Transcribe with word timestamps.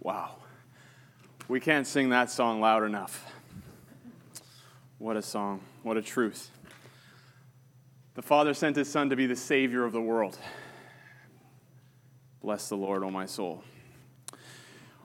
Wow. 0.00 0.36
We 1.46 1.60
can't 1.60 1.86
sing 1.86 2.08
that 2.08 2.30
song 2.30 2.60
loud 2.60 2.84
enough. 2.84 3.30
What 4.98 5.16
a 5.16 5.22
song. 5.22 5.60
What 5.82 5.98
a 5.98 6.02
truth. 6.02 6.50
The 8.14 8.22
Father 8.22 8.54
sent 8.54 8.76
His 8.76 8.90
Son 8.90 9.10
to 9.10 9.16
be 9.16 9.26
the 9.26 9.36
Savior 9.36 9.84
of 9.84 9.92
the 9.92 10.00
world. 10.00 10.38
Bless 12.40 12.70
the 12.70 12.76
Lord, 12.76 13.02
O 13.02 13.06
oh 13.06 13.10
my 13.10 13.26
soul. 13.26 13.62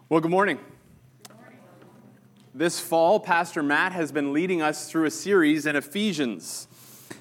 Well, 0.08 0.22
good 0.22 0.32
morning. 0.32 0.60
This 2.54 2.80
fall, 2.80 3.20
Pastor 3.20 3.62
Matt 3.62 3.92
has 3.92 4.14
been 4.14 4.32
leading 4.32 4.62
us 4.62 4.90
through 4.90 5.06
a 5.06 5.12
series 5.12 5.66
in 5.66 5.76
Ephesians. 5.76 6.70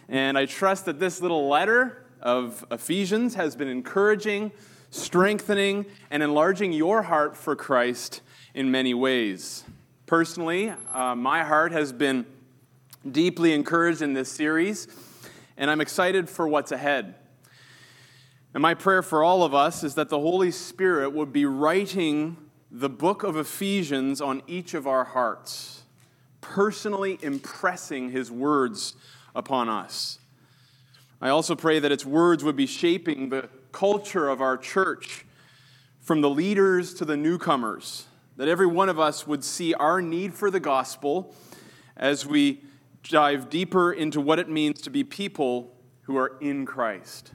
And 0.09 0.39
I 0.39 0.47
trust 0.47 0.85
that 0.85 1.01
this 1.01 1.21
little 1.21 1.49
letter 1.49 2.07
of 2.23 2.65
Ephesians 2.71 3.35
has 3.35 3.57
been 3.57 3.69
encouraging 3.69 4.53
strengthening, 4.95 5.85
and 6.11 6.23
enlarging 6.23 6.73
your 6.73 7.03
heart 7.03 7.37
for 7.37 7.57
Christ 7.57 8.21
in 8.55 8.71
many 8.71 8.95
ways. 8.95 9.65
Personally, 10.07 10.73
uh, 10.93 11.17
my 11.17 11.43
heart 11.43 11.73
has 11.73 11.93
been 11.93 12.25
deeply 13.11 13.53
encouraged 13.53 14.03
in 14.03 14.13
this 14.13 14.31
series, 14.31 14.87
and 15.57 15.69
I'm 15.69 15.81
excited 15.81 16.31
for 16.31 16.47
what's 16.47 16.71
ahead. 16.71 17.17
And 18.55 18.63
my 18.63 18.75
prayer 18.75 19.03
for 19.03 19.25
all 19.25 19.43
of 19.43 19.53
us 19.53 19.83
is 19.83 19.97
that 19.97 20.11
the 20.11 20.21
Holy 20.21 20.53
Spirit 20.53 21.11
would 21.11 21.33
be 21.33 21.45
writing 21.45 22.37
the 22.71 22.89
book 22.89 23.25
of 23.25 23.37
Ephesians 23.37 24.21
on 24.21 24.43
each 24.47 24.75
of 24.75 24.87
our 24.87 25.05
hearts, 25.05 25.83
personally 26.41 27.19
impressing 27.21 28.13
his 28.13 28.31
words 28.31 28.95
upon 29.35 29.69
us. 29.69 30.21
I 31.21 31.31
also 31.31 31.57
pray 31.57 31.81
that 31.81 31.91
its 31.91 32.07
words 32.07 32.45
would 32.45 32.57
be 32.57 32.67
shaping 32.67 33.31
the 33.31 33.49
culture 33.75 34.29
of 34.29 34.41
our 34.41 34.57
church, 34.57 35.27
from 36.01 36.21
the 36.21 36.31
leaders 36.31 36.95
to 36.95 37.05
the 37.05 37.17
newcomers, 37.17 38.07
that 38.37 38.47
every 38.47 38.69
one 38.69 38.89
of 38.89 39.01
us 39.01 39.27
would 39.27 39.43
see 39.43 39.75
our 39.75 40.01
need 40.01 40.33
for 40.33 40.49
the 40.49 40.61
gospel 40.61 41.35
as 41.97 42.25
we 42.25 42.63
dive 43.03 43.51
deeper 43.51 43.93
into 43.93 44.21
what 44.21 44.39
it 44.39 44.49
means 44.49 44.81
to 44.81 44.91
be 44.91 45.03
people 45.03 45.75
who 46.03 46.17
are 46.17 46.37
in 46.41 46.65
Christ, 46.65 47.33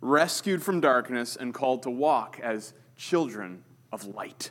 rescued 0.00 0.64
from 0.64 0.80
darkness 0.80 1.36
and 1.36 1.54
called 1.54 1.84
to 1.84 1.90
walk 1.90 2.40
as 2.42 2.74
children 2.96 3.62
of 3.92 4.04
light. 4.04 4.50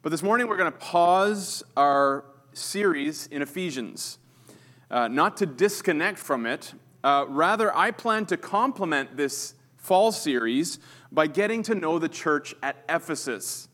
But 0.00 0.08
this 0.08 0.22
morning 0.22 0.48
we're 0.48 0.56
going 0.56 0.72
to 0.72 0.78
pause 0.78 1.62
our 1.76 2.24
series 2.54 3.26
in 3.26 3.42
Ephesians, 3.42 4.18
uh, 4.90 5.08
not 5.08 5.36
to 5.36 5.46
disconnect 5.46 6.18
from 6.18 6.46
it. 6.46 6.72
Uh, 7.04 7.26
rather, 7.28 7.76
I 7.76 7.90
plan 7.90 8.24
to 8.26 8.38
complement 8.38 9.18
this 9.18 9.54
fall 9.90 10.12
series 10.12 10.78
by 11.10 11.26
getting 11.26 11.64
to 11.64 11.74
know 11.74 11.98
the 11.98 12.08
church 12.08 12.54
at 12.62 12.76
Ephesus. 12.88 13.68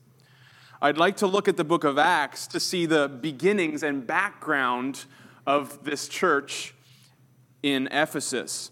I'd 0.81 0.97
like 0.97 1.19
to 1.19 1.27
look 1.27 1.47
at 1.47 1.59
the 1.59 1.65
book 1.65 1.85
of 1.85 1.99
Acts 1.99 2.47
to 2.47 2.59
see 2.59 2.87
the 2.87 3.07
beginnings 3.07 3.83
and 3.83 4.07
background 4.07 5.05
of 5.47 5.85
this 5.85 6.09
church 6.09 6.75
in 7.63 7.87
Ephesus. 7.89 8.71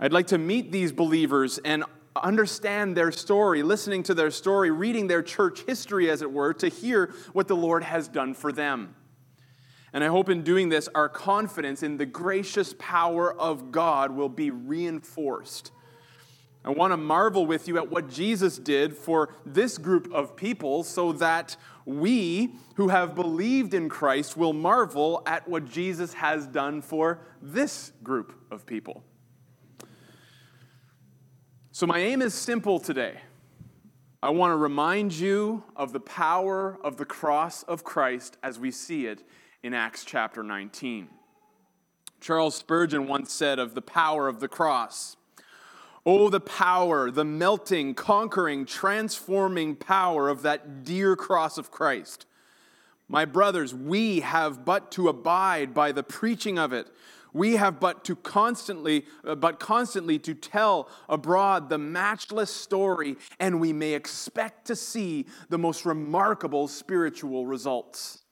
I'd 0.00 0.12
like 0.12 0.26
to 0.26 0.38
meet 0.38 0.72
these 0.72 0.90
believers 0.90 1.58
and 1.58 1.84
understand 2.16 2.96
their 2.96 3.12
story, 3.12 3.62
listening 3.62 4.02
to 4.02 4.14
their 4.14 4.32
story, 4.32 4.72
reading 4.72 5.06
their 5.06 5.22
church 5.22 5.60
history, 5.68 6.10
as 6.10 6.22
it 6.22 6.32
were, 6.32 6.52
to 6.54 6.66
hear 6.66 7.14
what 7.32 7.46
the 7.46 7.54
Lord 7.54 7.84
has 7.84 8.08
done 8.08 8.34
for 8.34 8.50
them. 8.50 8.96
And 9.92 10.02
I 10.02 10.08
hope 10.08 10.28
in 10.28 10.42
doing 10.42 10.70
this, 10.70 10.88
our 10.92 11.08
confidence 11.08 11.84
in 11.84 11.98
the 11.98 12.06
gracious 12.06 12.74
power 12.80 13.32
of 13.32 13.70
God 13.70 14.10
will 14.10 14.28
be 14.28 14.50
reinforced 14.50 15.70
I 16.62 16.70
want 16.70 16.92
to 16.92 16.98
marvel 16.98 17.46
with 17.46 17.68
you 17.68 17.78
at 17.78 17.90
what 17.90 18.10
Jesus 18.10 18.58
did 18.58 18.94
for 18.94 19.34
this 19.46 19.78
group 19.78 20.12
of 20.12 20.36
people 20.36 20.84
so 20.84 21.12
that 21.12 21.56
we 21.86 22.54
who 22.74 22.88
have 22.88 23.14
believed 23.14 23.72
in 23.72 23.88
Christ 23.88 24.36
will 24.36 24.52
marvel 24.52 25.22
at 25.24 25.48
what 25.48 25.64
Jesus 25.64 26.12
has 26.14 26.46
done 26.46 26.82
for 26.82 27.20
this 27.40 27.92
group 28.02 28.34
of 28.50 28.66
people. 28.66 29.02
So, 31.72 31.86
my 31.86 31.98
aim 31.98 32.20
is 32.20 32.34
simple 32.34 32.78
today. 32.78 33.20
I 34.22 34.28
want 34.28 34.50
to 34.50 34.56
remind 34.56 35.14
you 35.14 35.64
of 35.74 35.94
the 35.94 36.00
power 36.00 36.78
of 36.84 36.98
the 36.98 37.06
cross 37.06 37.62
of 37.62 37.84
Christ 37.84 38.36
as 38.42 38.58
we 38.58 38.70
see 38.70 39.06
it 39.06 39.22
in 39.62 39.72
Acts 39.72 40.04
chapter 40.04 40.42
19. 40.42 41.08
Charles 42.20 42.54
Spurgeon 42.54 43.06
once 43.06 43.32
said 43.32 43.58
of 43.58 43.74
the 43.74 43.80
power 43.80 44.28
of 44.28 44.40
the 44.40 44.48
cross, 44.48 45.16
Oh, 46.12 46.28
the 46.28 46.40
power, 46.40 47.08
the 47.08 47.24
melting, 47.24 47.94
conquering, 47.94 48.66
transforming 48.66 49.76
power 49.76 50.28
of 50.28 50.42
that 50.42 50.82
dear 50.82 51.14
cross 51.14 51.56
of 51.56 51.70
Christ. 51.70 52.26
My 53.06 53.24
brothers, 53.24 53.72
we 53.72 54.18
have 54.18 54.64
but 54.64 54.90
to 54.90 55.08
abide 55.08 55.72
by 55.72 55.92
the 55.92 56.02
preaching 56.02 56.58
of 56.58 56.72
it. 56.72 56.88
We 57.32 57.54
have 57.54 57.78
but 57.78 58.04
to 58.06 58.16
constantly, 58.16 59.06
uh, 59.24 59.36
but 59.36 59.60
constantly 59.60 60.18
to 60.18 60.34
tell 60.34 60.88
abroad 61.08 61.68
the 61.68 61.78
matchless 61.78 62.52
story, 62.52 63.16
and 63.38 63.60
we 63.60 63.72
may 63.72 63.92
expect 63.92 64.66
to 64.66 64.74
see 64.74 65.26
the 65.48 65.58
most 65.58 65.86
remarkable 65.86 66.66
spiritual 66.66 67.46
results. 67.46 68.24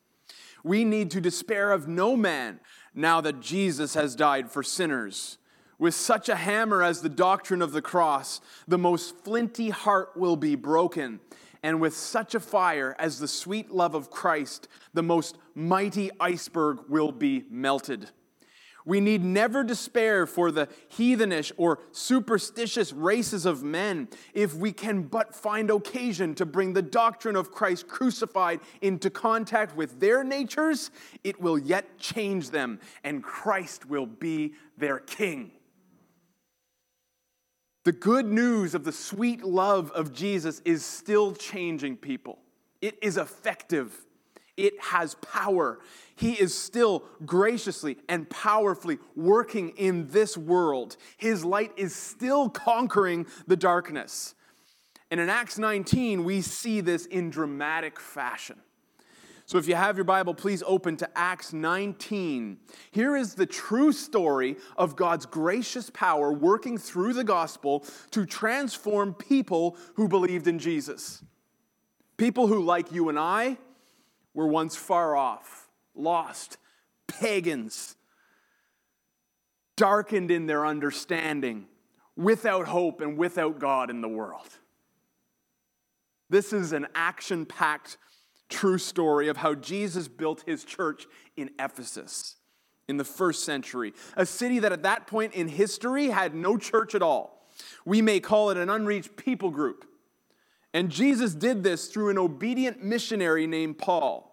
We 0.64 0.82
need 0.82 1.12
to 1.12 1.20
despair 1.20 1.70
of 1.70 1.86
no 1.86 2.16
man 2.16 2.58
now 2.92 3.20
that 3.20 3.38
Jesus 3.38 3.94
has 3.94 4.16
died 4.16 4.50
for 4.50 4.64
sinners. 4.64 5.38
With 5.78 5.94
such 5.94 6.28
a 6.28 6.36
hammer 6.36 6.82
as 6.82 7.02
the 7.02 7.08
doctrine 7.08 7.62
of 7.62 7.72
the 7.72 7.82
cross, 7.82 8.40
the 8.66 8.78
most 8.78 9.16
flinty 9.24 9.70
heart 9.70 10.16
will 10.16 10.36
be 10.36 10.56
broken. 10.56 11.20
And 11.62 11.80
with 11.80 11.96
such 11.96 12.34
a 12.34 12.40
fire 12.40 12.96
as 12.98 13.18
the 13.18 13.28
sweet 13.28 13.70
love 13.70 13.94
of 13.94 14.10
Christ, 14.10 14.68
the 14.92 15.02
most 15.02 15.38
mighty 15.54 16.10
iceberg 16.20 16.80
will 16.88 17.12
be 17.12 17.44
melted. 17.50 18.10
We 18.84 19.00
need 19.00 19.22
never 19.22 19.64
despair 19.64 20.26
for 20.26 20.50
the 20.50 20.66
heathenish 20.88 21.52
or 21.58 21.80
superstitious 21.92 22.92
races 22.92 23.44
of 23.44 23.62
men 23.62 24.08
if 24.32 24.54
we 24.54 24.72
can 24.72 25.02
but 25.02 25.34
find 25.34 25.70
occasion 25.70 26.34
to 26.36 26.46
bring 26.46 26.72
the 26.72 26.80
doctrine 26.80 27.36
of 27.36 27.52
Christ 27.52 27.86
crucified 27.86 28.60
into 28.80 29.10
contact 29.10 29.76
with 29.76 30.00
their 30.00 30.24
natures, 30.24 30.90
it 31.22 31.38
will 31.38 31.58
yet 31.58 31.98
change 31.98 32.48
them, 32.48 32.80
and 33.04 33.22
Christ 33.22 33.84
will 33.84 34.06
be 34.06 34.54
their 34.78 35.00
king. 35.00 35.50
The 37.88 37.92
good 37.92 38.26
news 38.26 38.74
of 38.74 38.84
the 38.84 38.92
sweet 38.92 39.42
love 39.42 39.90
of 39.92 40.12
Jesus 40.12 40.60
is 40.66 40.84
still 40.84 41.32
changing 41.32 41.96
people. 41.96 42.38
It 42.82 42.98
is 43.00 43.16
effective. 43.16 44.04
It 44.58 44.74
has 44.78 45.14
power. 45.14 45.78
He 46.14 46.34
is 46.34 46.54
still 46.54 47.04
graciously 47.24 47.96
and 48.06 48.28
powerfully 48.28 48.98
working 49.16 49.70
in 49.70 50.08
this 50.08 50.36
world. 50.36 50.98
His 51.16 51.46
light 51.46 51.72
is 51.78 51.96
still 51.96 52.50
conquering 52.50 53.26
the 53.46 53.56
darkness. 53.56 54.34
And 55.10 55.18
in 55.18 55.30
Acts 55.30 55.56
19, 55.56 56.24
we 56.24 56.42
see 56.42 56.82
this 56.82 57.06
in 57.06 57.30
dramatic 57.30 57.98
fashion. 57.98 58.58
So 59.48 59.56
if 59.56 59.66
you 59.66 59.76
have 59.76 59.96
your 59.96 60.04
Bible, 60.04 60.34
please 60.34 60.62
open 60.66 60.98
to 60.98 61.08
Acts 61.16 61.54
19. 61.54 62.58
Here 62.90 63.16
is 63.16 63.32
the 63.32 63.46
true 63.46 63.92
story 63.92 64.56
of 64.76 64.94
God's 64.94 65.24
gracious 65.24 65.88
power 65.88 66.30
working 66.30 66.76
through 66.76 67.14
the 67.14 67.24
gospel 67.24 67.86
to 68.10 68.26
transform 68.26 69.14
people 69.14 69.78
who 69.94 70.06
believed 70.06 70.48
in 70.48 70.58
Jesus. 70.58 71.24
People 72.18 72.46
who, 72.46 72.62
like 72.62 72.92
you 72.92 73.08
and 73.08 73.18
I, 73.18 73.56
were 74.34 74.46
once 74.46 74.76
far 74.76 75.16
off, 75.16 75.70
lost, 75.94 76.58
pagans, 77.06 77.96
darkened 79.78 80.30
in 80.30 80.44
their 80.44 80.66
understanding, 80.66 81.68
without 82.16 82.66
hope 82.66 83.00
and 83.00 83.16
without 83.16 83.58
God 83.58 83.88
in 83.88 84.02
the 84.02 84.08
world. 84.08 84.50
This 86.28 86.52
is 86.52 86.72
an 86.72 86.86
action 86.94 87.46
packed 87.46 87.96
true 88.48 88.78
story 88.78 89.28
of 89.28 89.38
how 89.38 89.54
Jesus 89.54 90.08
built 90.08 90.42
his 90.46 90.64
church 90.64 91.06
in 91.36 91.50
Ephesus 91.58 92.36
in 92.88 92.96
the 92.96 93.04
first 93.04 93.44
century, 93.44 93.92
a 94.16 94.24
city 94.24 94.58
that 94.60 94.72
at 94.72 94.82
that 94.82 95.06
point 95.06 95.34
in 95.34 95.48
history 95.48 96.06
had 96.08 96.34
no 96.34 96.56
church 96.56 96.94
at 96.94 97.02
all. 97.02 97.46
We 97.84 98.00
may 98.00 98.20
call 98.20 98.50
it 98.50 98.56
an 98.56 98.70
unreached 98.70 99.16
people 99.16 99.50
group. 99.50 99.84
And 100.72 100.90
Jesus 100.90 101.34
did 101.34 101.62
this 101.62 101.88
through 101.88 102.10
an 102.10 102.18
obedient 102.18 102.82
missionary 102.82 103.46
named 103.46 103.78
Paul. 103.78 104.24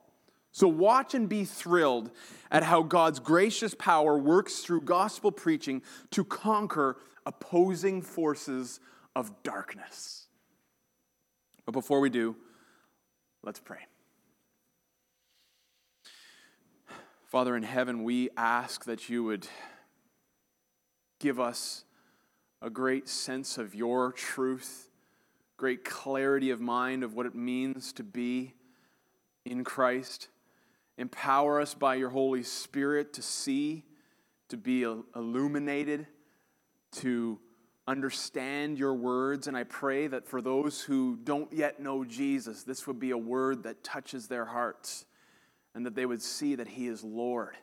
So 0.51 0.68
watch 0.68 1.13
and 1.13 1.27
be 1.27 1.44
thrilled 1.44 2.11
at 2.50 2.63
how 2.63 2.81
God's 2.81 3.19
gracious 3.19 3.75
power 3.75 4.18
works 4.18 4.59
through 4.59 4.81
gospel 4.81 5.31
preaching 5.31 5.81
to 6.11 6.23
conquer 6.23 6.97
opposing 7.25 8.01
forces 8.01 8.79
of 9.15 9.44
darkness. 9.44 10.27
But 11.65 11.73
before 11.73 12.00
we 12.00 12.09
do, 12.09 12.35
let's 13.44 13.59
pray. 13.59 13.79
Father 17.35 17.57
in 17.57 17.63
heaven, 17.63 18.05
we 18.05 18.29
ask 18.37 18.85
that 18.85 19.09
you 19.09 19.21
would 19.21 19.45
give 21.19 21.37
us 21.37 21.83
a 22.61 22.69
great 22.69 23.09
sense 23.09 23.57
of 23.57 23.75
your 23.75 24.13
truth 24.13 24.89
great 25.57 25.83
clarity 25.83 26.49
of 26.49 26.61
mind 26.61 27.03
of 27.03 27.13
what 27.13 27.25
it 27.25 27.35
means 27.35 27.91
to 27.91 28.03
be 28.03 28.53
in 29.43 29.65
Christ. 29.65 30.29
Empower 30.97 31.59
us 31.59 31.73
by 31.73 31.95
your 31.95 32.09
Holy 32.09 32.41
Spirit 32.41 33.11
to 33.15 33.21
see, 33.21 33.83
to 34.47 34.55
be 34.55 34.83
illuminated, 34.83 36.07
to 36.93 37.37
understand 37.85 38.77
your 38.77 38.93
words. 38.93 39.47
And 39.47 39.57
I 39.57 39.65
pray 39.65 40.07
that 40.07 40.25
for 40.25 40.41
those 40.41 40.79
who 40.79 41.19
don't 41.21 41.51
yet 41.51 41.81
know 41.81 42.05
Jesus, 42.05 42.63
this 42.63 42.87
would 42.87 42.97
be 42.97 43.11
a 43.11 43.17
word 43.17 43.63
that 43.63 43.83
touches 43.83 44.29
their 44.29 44.45
hearts 44.45 45.05
and 45.75 45.86
that 45.86 45.94
they 45.94 46.06
would 46.06 46.22
see 46.22 46.56
that 46.56 46.69
He 46.69 46.88
is 46.88 47.04
Lord 47.04 47.56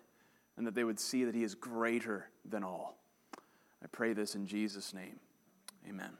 and 0.56 0.67
that 0.67 0.75
they 0.75 0.85
would 0.85 1.00
see 1.00 1.25
that 1.25 1.35
He 1.35 1.43
is 1.43 1.55
greater 1.55 2.29
than 2.44 2.62
all. 2.62 2.99
I 3.82 3.87
pray 3.91 4.12
this 4.12 4.35
in 4.35 4.47
Jesus' 4.47 4.94
name. 4.94 5.19
Amen. 5.88 6.11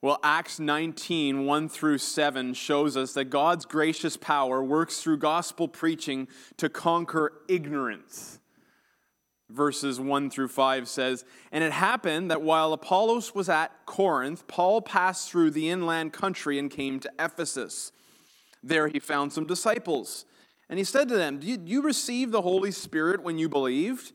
Well, 0.00 0.18
Acts 0.22 0.58
19, 0.58 1.46
1 1.46 1.68
through 1.68 1.98
7 1.98 2.52
shows 2.54 2.96
us 2.96 3.14
that 3.14 3.26
God's 3.26 3.64
gracious 3.64 4.16
power 4.16 4.62
works 4.62 5.00
through 5.00 5.18
gospel 5.18 5.68
preaching 5.68 6.28
to 6.58 6.68
conquer 6.68 7.32
ignorance. 7.48 8.38
Verses 9.48 10.00
1 10.00 10.30
through 10.30 10.48
5 10.48 10.88
says, 10.88 11.24
And 11.52 11.64
it 11.64 11.72
happened 11.72 12.30
that 12.30 12.42
while 12.42 12.72
Apollos 12.72 13.34
was 13.34 13.48
at 13.48 13.70
Corinth, 13.86 14.46
Paul 14.46 14.82
passed 14.82 15.30
through 15.30 15.52
the 15.52 15.70
inland 15.70 16.12
country 16.12 16.58
and 16.58 16.70
came 16.70 17.00
to 17.00 17.10
Ephesus. 17.18 17.92
There 18.66 18.88
he 18.88 18.98
found 18.98 19.32
some 19.32 19.46
disciples. 19.46 20.24
And 20.70 20.78
he 20.78 20.84
said 20.84 21.08
to 21.08 21.16
them, 21.16 21.38
Did 21.38 21.68
you 21.68 21.82
receive 21.82 22.30
the 22.30 22.42
Holy 22.42 22.70
Spirit 22.70 23.22
when 23.22 23.38
you 23.38 23.48
believed? 23.48 24.12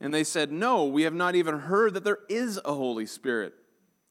And 0.00 0.14
they 0.14 0.24
said, 0.24 0.52
No, 0.52 0.84
we 0.84 1.02
have 1.02 1.14
not 1.14 1.34
even 1.34 1.58
heard 1.58 1.94
that 1.94 2.04
there 2.04 2.20
is 2.28 2.60
a 2.64 2.74
Holy 2.74 3.06
Spirit. 3.06 3.54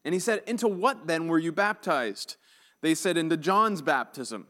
And 0.04 0.14
he 0.14 0.20
said, 0.20 0.44
Into 0.46 0.68
what 0.68 1.08
then 1.08 1.28
were 1.28 1.40
you 1.40 1.54
baptized? 1.54 2.36
They 2.82 2.94
said, 2.94 3.18
Into 3.18 3.38
John's 3.38 3.82
baptism. 3.82 4.48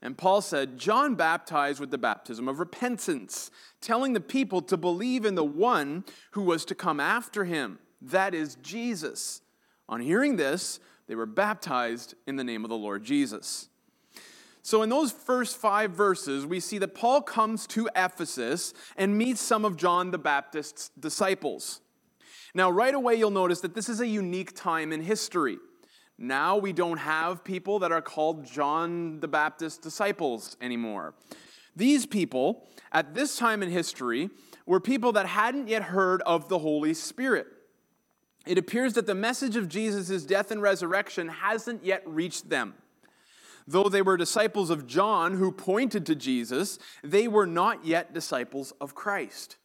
And 0.00 0.16
Paul 0.16 0.40
said, 0.40 0.78
John 0.78 1.16
baptized 1.16 1.80
with 1.80 1.90
the 1.90 1.98
baptism 1.98 2.46
of 2.46 2.60
repentance, 2.60 3.50
telling 3.80 4.12
the 4.12 4.20
people 4.20 4.62
to 4.62 4.76
believe 4.76 5.24
in 5.24 5.34
the 5.34 5.44
one 5.44 6.04
who 6.32 6.42
was 6.42 6.64
to 6.66 6.74
come 6.76 7.00
after 7.00 7.44
him, 7.44 7.80
that 8.00 8.34
is 8.34 8.56
Jesus. 8.62 9.40
On 9.88 10.00
hearing 10.00 10.36
this, 10.36 10.78
they 11.08 11.14
were 11.14 11.26
baptized 11.26 12.14
in 12.26 12.36
the 12.36 12.44
name 12.44 12.64
of 12.64 12.68
the 12.68 12.76
Lord 12.76 13.02
Jesus. 13.02 13.68
So, 14.66 14.82
in 14.82 14.88
those 14.88 15.12
first 15.12 15.58
five 15.58 15.92
verses, 15.92 16.44
we 16.44 16.58
see 16.58 16.78
that 16.78 16.92
Paul 16.92 17.22
comes 17.22 17.68
to 17.68 17.88
Ephesus 17.94 18.74
and 18.96 19.16
meets 19.16 19.40
some 19.40 19.64
of 19.64 19.76
John 19.76 20.10
the 20.10 20.18
Baptist's 20.18 20.90
disciples. 20.98 21.80
Now, 22.52 22.72
right 22.72 22.92
away, 22.92 23.14
you'll 23.14 23.30
notice 23.30 23.60
that 23.60 23.76
this 23.76 23.88
is 23.88 24.00
a 24.00 24.08
unique 24.08 24.56
time 24.56 24.92
in 24.92 25.02
history. 25.02 25.58
Now 26.18 26.56
we 26.56 26.72
don't 26.72 26.96
have 26.96 27.44
people 27.44 27.78
that 27.78 27.92
are 27.92 28.02
called 28.02 28.44
John 28.44 29.20
the 29.20 29.28
Baptist 29.28 29.82
disciples 29.82 30.56
anymore. 30.60 31.14
These 31.76 32.04
people, 32.04 32.68
at 32.90 33.14
this 33.14 33.36
time 33.36 33.62
in 33.62 33.70
history, 33.70 34.30
were 34.66 34.80
people 34.80 35.12
that 35.12 35.26
hadn't 35.26 35.68
yet 35.68 35.84
heard 35.84 36.22
of 36.22 36.48
the 36.48 36.58
Holy 36.58 36.92
Spirit. 36.92 37.46
It 38.44 38.58
appears 38.58 38.94
that 38.94 39.06
the 39.06 39.14
message 39.14 39.54
of 39.54 39.68
Jesus' 39.68 40.24
death 40.24 40.50
and 40.50 40.60
resurrection 40.60 41.28
hasn't 41.28 41.84
yet 41.84 42.02
reached 42.04 42.48
them. 42.48 42.74
Though 43.66 43.88
they 43.88 44.02
were 44.02 44.16
disciples 44.16 44.70
of 44.70 44.86
John 44.86 45.34
who 45.34 45.50
pointed 45.50 46.06
to 46.06 46.14
Jesus, 46.14 46.78
they 47.02 47.26
were 47.26 47.46
not 47.46 47.84
yet 47.84 48.14
disciples 48.14 48.72
of 48.80 48.94
Christ. 48.94 49.56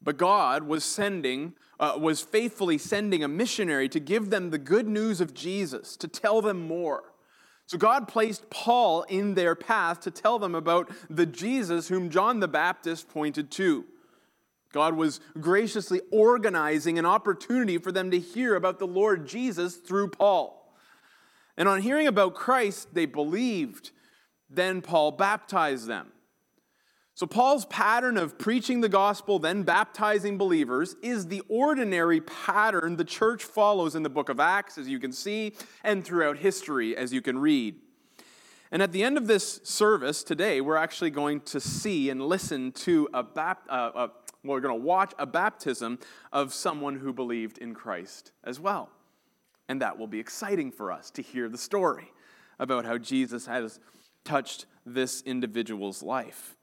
But 0.00 0.16
God 0.16 0.64
was 0.64 0.84
sending, 0.84 1.54
uh, 1.80 1.94
was 1.98 2.20
faithfully 2.20 2.78
sending 2.78 3.24
a 3.24 3.28
missionary 3.28 3.88
to 3.88 4.00
give 4.00 4.30
them 4.30 4.50
the 4.50 4.58
good 4.58 4.88
news 4.88 5.20
of 5.20 5.34
Jesus, 5.34 5.96
to 5.96 6.08
tell 6.08 6.40
them 6.40 6.66
more. 6.66 7.12
So 7.66 7.78
God 7.78 8.06
placed 8.08 8.50
Paul 8.50 9.02
in 9.04 9.34
their 9.34 9.54
path 9.54 10.00
to 10.00 10.10
tell 10.10 10.38
them 10.38 10.54
about 10.54 10.90
the 11.08 11.26
Jesus 11.26 11.88
whom 11.88 12.10
John 12.10 12.40
the 12.40 12.48
Baptist 12.48 13.08
pointed 13.08 13.50
to. 13.52 13.84
God 14.72 14.96
was 14.96 15.20
graciously 15.40 16.00
organizing 16.10 16.98
an 16.98 17.06
opportunity 17.06 17.78
for 17.78 17.92
them 17.92 18.10
to 18.10 18.18
hear 18.18 18.56
about 18.56 18.78
the 18.78 18.86
Lord 18.86 19.26
Jesus 19.26 19.76
through 19.76 20.08
Paul. 20.08 20.61
And 21.56 21.68
on 21.68 21.82
hearing 21.82 22.06
about 22.06 22.34
Christ, 22.34 22.94
they 22.94 23.06
believed. 23.06 23.90
Then 24.48 24.82
Paul 24.82 25.12
baptized 25.12 25.86
them. 25.86 26.12
So, 27.14 27.26
Paul's 27.26 27.66
pattern 27.66 28.16
of 28.16 28.38
preaching 28.38 28.80
the 28.80 28.88
gospel, 28.88 29.38
then 29.38 29.64
baptizing 29.64 30.38
believers, 30.38 30.96
is 31.02 31.26
the 31.26 31.42
ordinary 31.48 32.22
pattern 32.22 32.96
the 32.96 33.04
church 33.04 33.44
follows 33.44 33.94
in 33.94 34.02
the 34.02 34.08
book 34.08 34.30
of 34.30 34.40
Acts, 34.40 34.78
as 34.78 34.88
you 34.88 34.98
can 34.98 35.12
see, 35.12 35.52
and 35.84 36.02
throughout 36.02 36.38
history, 36.38 36.96
as 36.96 37.12
you 37.12 37.20
can 37.20 37.38
read. 37.38 37.76
And 38.70 38.80
at 38.80 38.92
the 38.92 39.04
end 39.04 39.18
of 39.18 39.26
this 39.26 39.60
service 39.62 40.24
today, 40.24 40.62
we're 40.62 40.76
actually 40.76 41.10
going 41.10 41.42
to 41.42 41.60
see 41.60 42.08
and 42.08 42.22
listen 42.22 42.72
to 42.72 43.06
a, 43.12 43.22
bap- 43.22 43.66
uh, 43.68 43.90
uh, 43.94 44.08
we're 44.42 44.60
going 44.60 44.80
to 44.80 44.82
watch 44.82 45.12
a 45.18 45.26
baptism 45.26 45.98
of 46.32 46.54
someone 46.54 46.96
who 46.96 47.12
believed 47.12 47.58
in 47.58 47.74
Christ 47.74 48.32
as 48.42 48.58
well. 48.58 48.88
And 49.72 49.80
that 49.80 49.98
will 49.98 50.06
be 50.06 50.20
exciting 50.20 50.70
for 50.70 50.92
us 50.92 51.10
to 51.12 51.22
hear 51.22 51.48
the 51.48 51.56
story 51.56 52.12
about 52.58 52.84
how 52.84 52.98
Jesus 52.98 53.46
has 53.46 53.80
touched 54.22 54.66
this 54.84 55.22
individual's 55.22 56.02
life. 56.02 56.58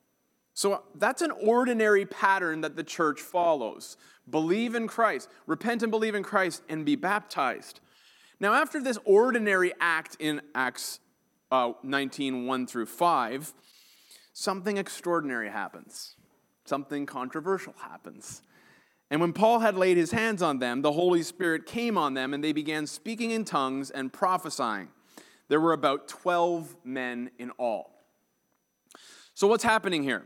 So 0.54 0.84
that's 0.94 1.24
an 1.24 1.32
ordinary 1.32 2.06
pattern 2.06 2.62
that 2.62 2.76
the 2.76 2.84
church 2.84 3.20
follows. 3.20 3.98
Believe 4.30 4.76
in 4.76 4.88
Christ, 4.88 5.28
repent 5.48 5.82
and 5.82 5.90
believe 5.90 6.14
in 6.14 6.22
Christ, 6.22 6.62
and 6.70 6.86
be 6.86 6.96
baptized. 6.96 7.80
Now, 8.40 8.54
after 8.54 8.80
this 8.80 9.00
ordinary 9.06 9.74
act 9.82 10.16
in 10.20 10.42
Acts 10.54 11.00
uh, 11.52 11.72
19 11.82 12.46
1 12.46 12.68
through 12.68 12.86
5, 12.86 13.54
something 14.34 14.78
extraordinary 14.78 15.50
happens. 15.50 16.16
Something 16.66 17.08
controversial 17.08 17.74
happens. 17.82 18.44
And 19.12 19.22
when 19.22 19.34
Paul 19.34 19.60
had 19.60 19.76
laid 19.76 19.98
his 19.98 20.12
hands 20.12 20.42
on 20.42 20.60
them, 20.60 20.82
the 20.82 20.92
Holy 20.92 21.24
Spirit 21.24 21.66
came 21.66 21.98
on 21.98 22.14
them, 22.14 22.34
and 22.34 22.44
they 22.44 22.54
began 22.54 22.86
speaking 22.86 23.32
in 23.32 23.44
tongues 23.44 23.90
and 23.90 24.14
prophesying. 24.14 24.90
There 25.48 25.60
were 25.60 25.74
about 25.74 26.08
12 26.08 26.76
men 26.84 27.32
in 27.40 27.50
all. 27.52 27.92
So, 29.34 29.48
what's 29.48 29.64
happening 29.64 30.04
here? 30.04 30.26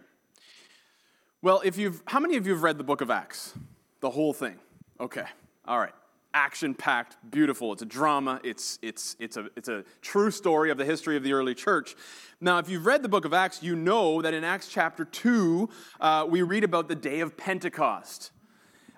Well, 1.41 1.61
if 1.63 1.77
you've, 1.77 2.01
how 2.07 2.19
many 2.19 2.35
of 2.35 2.45
you 2.45 2.53
have 2.53 2.63
read 2.63 2.77
the 2.77 2.83
book 2.83 3.01
of 3.01 3.09
Acts? 3.09 3.53
The 4.01 4.09
whole 4.09 4.33
thing. 4.33 4.57
Okay. 4.99 5.25
All 5.65 5.79
right. 5.79 5.93
Action 6.33 6.73
packed, 6.73 7.17
beautiful. 7.29 7.71
It's 7.73 7.83
a 7.83 7.85
drama. 7.85 8.41
It's, 8.43 8.79
it's, 8.81 9.15
it's, 9.19 9.37
a, 9.37 9.49
it's 9.55 9.69
a 9.69 9.83
true 10.01 10.31
story 10.31 10.71
of 10.71 10.77
the 10.77 10.85
history 10.85 11.15
of 11.15 11.23
the 11.23 11.31
early 11.33 11.53
church. 11.53 11.95
Now, 12.41 12.57
if 12.57 12.69
you've 12.69 12.85
read 12.85 13.03
the 13.03 13.09
book 13.09 13.23
of 13.23 13.33
Acts, 13.33 13.61
you 13.61 13.75
know 13.75 14.21
that 14.21 14.33
in 14.33 14.43
Acts 14.43 14.67
chapter 14.67 15.05
2, 15.05 15.69
uh, 16.01 16.25
we 16.27 16.41
read 16.41 16.63
about 16.63 16.87
the 16.87 16.95
day 16.95 17.19
of 17.19 17.37
Pentecost, 17.37 18.31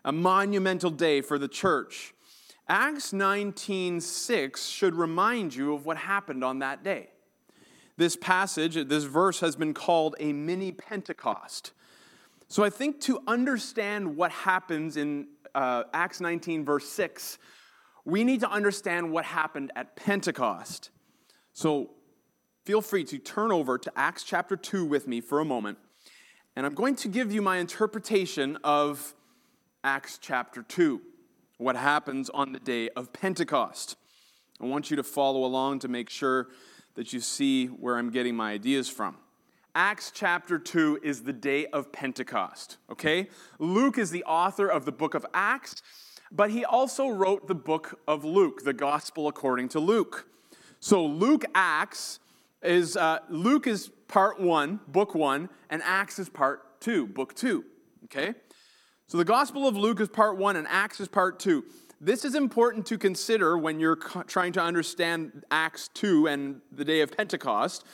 a 0.05 0.12
monumental 0.12 0.91
day 0.91 1.19
for 1.19 1.38
the 1.39 1.47
church. 1.47 2.13
Acts 2.69 3.12
19:6 3.12 4.69
should 4.69 4.95
remind 4.95 5.53
you 5.53 5.74
of 5.74 5.85
what 5.85 5.97
happened 5.97 6.43
on 6.43 6.59
that 6.59 6.83
day. 6.83 7.09
This 7.97 8.15
passage, 8.15 8.75
this 8.88 9.03
verse 9.03 9.39
has 9.39 9.55
been 9.55 9.74
called 9.74 10.15
a 10.19 10.31
mini 10.31 10.71
Pentecost. 10.71 11.71
So 12.47 12.63
I 12.63 12.69
think 12.69 13.01
to 13.01 13.19
understand 13.27 14.15
what 14.15 14.31
happens 14.31 14.95
in 14.95 15.27
uh, 15.55 15.83
Acts 15.93 16.21
19, 16.21 16.63
verse 16.63 16.88
6, 16.89 17.39
we 18.03 18.24
need 18.24 18.41
to 18.41 18.50
understand 18.50 19.12
what 19.12 19.25
happened 19.25 19.71
at 19.75 19.95
Pentecost. 19.95 20.91
So 21.53 21.91
feel 22.63 22.81
free 22.81 23.05
to 23.05 23.17
turn 23.17 23.51
over 23.51 23.77
to 23.79 23.91
Acts 23.95 24.24
chapter 24.24 24.55
2 24.55 24.85
with 24.85 25.07
me 25.07 25.21
for 25.21 25.39
a 25.39 25.45
moment. 25.45 25.79
And 26.55 26.65
I'm 26.65 26.75
going 26.75 26.95
to 26.97 27.07
give 27.07 27.31
you 27.31 27.41
my 27.41 27.57
interpretation 27.57 28.57
of 28.63 29.15
Acts 29.86 30.18
chapter 30.20 30.63
2, 30.63 31.00
what 31.60 31.75
happens 31.75 32.32
on 32.32 32.54
the 32.54 32.60
day 32.60 32.89
of 32.96 33.13
Pentecost. 33.13 33.98
I 34.60 34.65
want 34.65 34.89
you 34.89 34.98
to 34.98 35.04
follow 35.04 35.46
along 35.46 35.77
to 35.82 35.88
make 35.88 36.10
sure 36.10 36.48
that 36.96 37.13
you 37.13 37.20
see 37.20 37.68
where 37.68 37.96
I'm 37.96 38.10
getting 38.10 38.36
my 38.36 38.51
ideas 38.51 38.89
from. 38.89 39.18
Acts 39.75 40.12
chapter 40.12 40.58
2 40.58 41.01
is 41.04 41.22
the 41.22 41.34
day 41.34 41.68
of 41.68 41.92
Pentecost, 41.92 42.77
okay? 42.89 43.30
Luke 43.60 44.00
is 44.00 44.10
the 44.10 44.24
author 44.24 44.68
of 44.68 44.86
the 44.86 44.92
book 44.92 45.13
of 45.13 45.24
Acts, 45.36 45.84
but 46.32 46.50
he 46.50 46.65
also 46.65 47.08
wrote 47.10 47.48
the 47.48 47.54
book 47.54 48.00
of 48.08 48.25
Luke, 48.25 48.63
the 48.63 48.74
gospel 48.74 49.27
according 49.27 49.70
to 49.70 49.80
Luke. 49.80 50.27
So 50.80 51.06
Luke 51.06 51.46
Acts 51.54 52.20
is, 52.63 52.98
uh, 52.98 53.20
Luke 53.30 53.68
is 53.68 53.92
part 54.08 54.39
one, 54.39 54.80
book 54.88 55.13
one, 55.13 55.48
and 55.70 55.84
Acts 55.84 56.18
is 56.18 56.27
part 56.27 56.82
two, 56.82 57.06
book 57.06 57.36
two, 57.36 57.63
okay? 58.06 58.34
So 59.07 59.19
the 59.19 59.25
gospel 59.25 59.67
of 59.67 59.77
Luke 59.77 60.00
is 60.00 60.09
part 60.09 60.38
one, 60.38 60.55
and 60.55 60.67
Acts 60.67 61.00
is 61.00 61.07
part 61.07 61.39
two. 61.39 61.63
This 62.01 62.25
is 62.25 62.33
important 62.33 62.88
to 62.88 62.97
consider 62.97 63.57
when 63.57 63.79
you're 63.79 63.95
trying 63.95 64.51
to 64.53 64.62
understand 64.62 65.43
Acts 65.51 65.89
2 65.93 66.27
and 66.27 66.62
the 66.71 66.83
day 66.83 67.01
of 67.01 67.15
Pentecost 67.15 67.85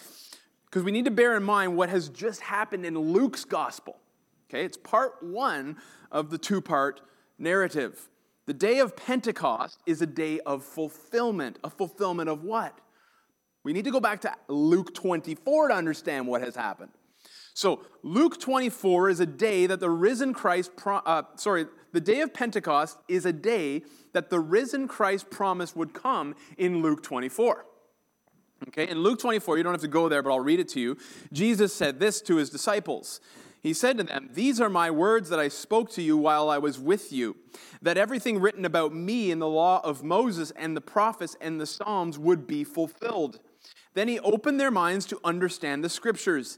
because 0.65 0.83
we 0.83 0.91
need 0.91 1.05
to 1.05 1.11
bear 1.11 1.35
in 1.35 1.43
mind 1.43 1.75
what 1.75 1.89
has 1.89 2.09
just 2.09 2.41
happened 2.41 2.85
in 2.85 2.97
Luke's 2.97 3.43
gospel. 3.43 3.97
Okay, 4.49 4.63
it's 4.63 4.77
part 4.77 5.21
one 5.21 5.77
of 6.11 6.29
the 6.29 6.37
two 6.37 6.61
part 6.61 7.01
narrative. 7.37 8.09
The 8.47 8.53
day 8.53 8.79
of 8.79 8.95
Pentecost 8.95 9.79
is 9.85 10.01
a 10.01 10.07
day 10.07 10.39
of 10.41 10.63
fulfillment. 10.63 11.59
A 11.63 11.69
fulfillment 11.69 12.29
of 12.29 12.43
what? 12.43 12.79
We 13.63 13.73
need 13.73 13.85
to 13.85 13.91
go 13.91 13.99
back 13.99 14.21
to 14.21 14.33
Luke 14.47 14.93
24 14.93 15.67
to 15.67 15.73
understand 15.73 16.25
what 16.25 16.41
has 16.41 16.55
happened. 16.55 16.91
So, 17.53 17.83
Luke 18.03 18.39
24 18.39 19.09
is 19.09 19.19
a 19.19 19.25
day 19.25 19.67
that 19.67 19.79
the 19.79 19.89
risen 19.89 20.33
Christ, 20.33 20.71
uh, 20.85 21.23
sorry, 21.35 21.67
the 21.91 22.01
day 22.01 22.21
of 22.21 22.33
Pentecost 22.33 22.97
is 23.07 23.25
a 23.25 23.33
day 23.33 23.83
that 24.13 24.29
the 24.29 24.39
risen 24.39 24.87
Christ 24.87 25.29
promised 25.29 25.75
would 25.75 25.93
come 25.93 26.35
in 26.57 26.81
Luke 26.81 27.03
24. 27.03 27.65
Okay, 28.67 28.87
in 28.87 28.99
Luke 28.99 29.19
24, 29.19 29.57
you 29.57 29.63
don't 29.63 29.73
have 29.73 29.81
to 29.81 29.87
go 29.87 30.07
there, 30.07 30.21
but 30.21 30.29
I'll 30.29 30.39
read 30.39 30.59
it 30.59 30.67
to 30.69 30.79
you. 30.79 30.97
Jesus 31.33 31.73
said 31.73 31.99
this 31.99 32.21
to 32.21 32.35
his 32.35 32.49
disciples. 32.49 33.19
He 33.61 33.73
said 33.73 33.97
to 33.97 34.03
them, 34.03 34.29
These 34.33 34.61
are 34.61 34.69
my 34.69 34.89
words 34.91 35.29
that 35.29 35.39
I 35.39 35.47
spoke 35.47 35.91
to 35.91 36.01
you 36.01 36.17
while 36.17 36.49
I 36.49 36.57
was 36.57 36.79
with 36.79 37.11
you, 37.11 37.35
that 37.81 37.97
everything 37.97 38.39
written 38.39 38.65
about 38.65 38.93
me 38.93 39.31
in 39.31 39.39
the 39.39 39.47
law 39.47 39.81
of 39.83 40.03
Moses 40.03 40.51
and 40.51 40.75
the 40.75 40.81
prophets 40.81 41.35
and 41.41 41.59
the 41.59 41.65
Psalms 41.65 42.17
would 42.17 42.47
be 42.47 42.63
fulfilled. 42.63 43.39
Then 43.93 44.07
he 44.07 44.19
opened 44.19 44.59
their 44.59 44.71
minds 44.71 45.05
to 45.07 45.19
understand 45.23 45.83
the 45.83 45.89
scriptures 45.89 46.57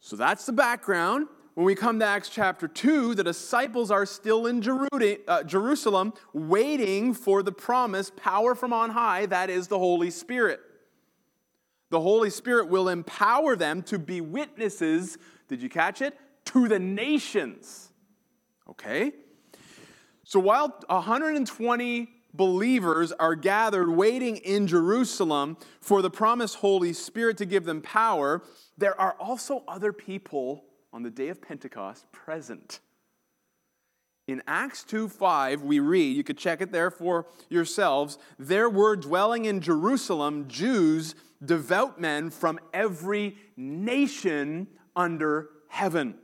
so 0.00 0.16
that's 0.16 0.46
the 0.46 0.52
background. 0.52 1.28
When 1.54 1.66
we 1.66 1.74
come 1.74 1.98
to 1.98 2.04
Acts 2.04 2.28
chapter 2.28 2.68
2, 2.68 3.16
the 3.16 3.24
disciples 3.24 3.90
are 3.90 4.06
still 4.06 4.46
in 4.46 4.62
uh, 5.26 5.42
Jerusalem 5.42 6.12
waiting 6.32 7.14
for 7.14 7.42
the 7.42 7.50
promise, 7.50 8.12
power 8.14 8.54
from 8.54 8.72
on 8.72 8.90
high, 8.90 9.26
that 9.26 9.50
is 9.50 9.66
the 9.66 9.78
Holy 9.78 10.10
Spirit. 10.10 10.60
The 11.90 12.00
Holy 12.00 12.30
Spirit 12.30 12.68
will 12.68 12.88
empower 12.88 13.56
them 13.56 13.82
to 13.84 13.98
be 13.98 14.20
witnesses, 14.20 15.18
did 15.48 15.60
you 15.60 15.68
catch 15.68 16.00
it? 16.00 16.16
To 16.46 16.68
the 16.68 16.78
nations. 16.78 17.90
Okay? 18.70 19.12
So 20.22 20.38
while 20.38 20.78
120 20.86 22.08
believers 22.38 23.12
are 23.12 23.34
gathered 23.34 23.90
waiting 23.90 24.36
in 24.38 24.66
Jerusalem 24.66 25.58
for 25.80 26.00
the 26.00 26.08
promised 26.08 26.56
Holy 26.56 26.94
Spirit 26.94 27.36
to 27.38 27.44
give 27.44 27.64
them 27.64 27.82
power, 27.82 28.42
there 28.78 28.98
are 28.98 29.16
also 29.20 29.64
other 29.68 29.92
people 29.92 30.64
on 30.92 31.02
the 31.02 31.10
day 31.10 31.28
of 31.28 31.42
Pentecost 31.42 32.10
present. 32.12 32.80
In 34.28 34.42
Acts 34.46 34.84
2 34.84 35.08
5, 35.08 35.62
we 35.62 35.80
read, 35.80 36.16
you 36.16 36.22
could 36.22 36.38
check 36.38 36.60
it 36.60 36.70
there 36.70 36.90
for 36.90 37.26
yourselves, 37.48 38.18
there 38.38 38.70
were 38.70 38.94
dwelling 38.94 39.44
in 39.46 39.60
Jerusalem 39.60 40.46
Jews, 40.48 41.14
devout 41.44 42.00
men 42.00 42.30
from 42.30 42.60
every 42.72 43.36
nation 43.56 44.68
under 44.94 45.48
heaven. 45.68 46.14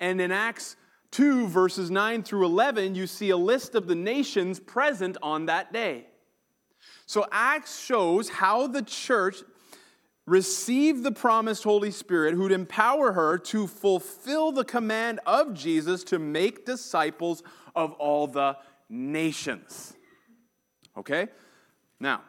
And 0.00 0.20
in 0.20 0.32
Acts 0.32 0.76
2, 1.16 1.48
verses 1.48 1.90
9 1.90 2.24
through 2.24 2.44
11, 2.44 2.94
you 2.94 3.06
see 3.06 3.30
a 3.30 3.36
list 3.38 3.74
of 3.74 3.86
the 3.86 3.94
nations 3.94 4.60
present 4.60 5.16
on 5.22 5.46
that 5.46 5.72
day. 5.72 6.04
So 7.06 7.24
Acts 7.32 7.82
shows 7.82 8.28
how 8.28 8.66
the 8.66 8.82
church 8.82 9.38
received 10.26 11.04
the 11.04 11.12
promised 11.12 11.64
Holy 11.64 11.90
Spirit 11.90 12.34
who'd 12.34 12.52
empower 12.52 13.12
her 13.12 13.38
to 13.38 13.66
fulfill 13.66 14.52
the 14.52 14.62
command 14.62 15.20
of 15.24 15.54
Jesus 15.54 16.04
to 16.04 16.18
make 16.18 16.66
disciples 16.66 17.42
of 17.74 17.92
all 17.92 18.26
the 18.26 18.58
nations. 18.90 19.94
Okay? 20.98 21.28
Now, 21.98 22.20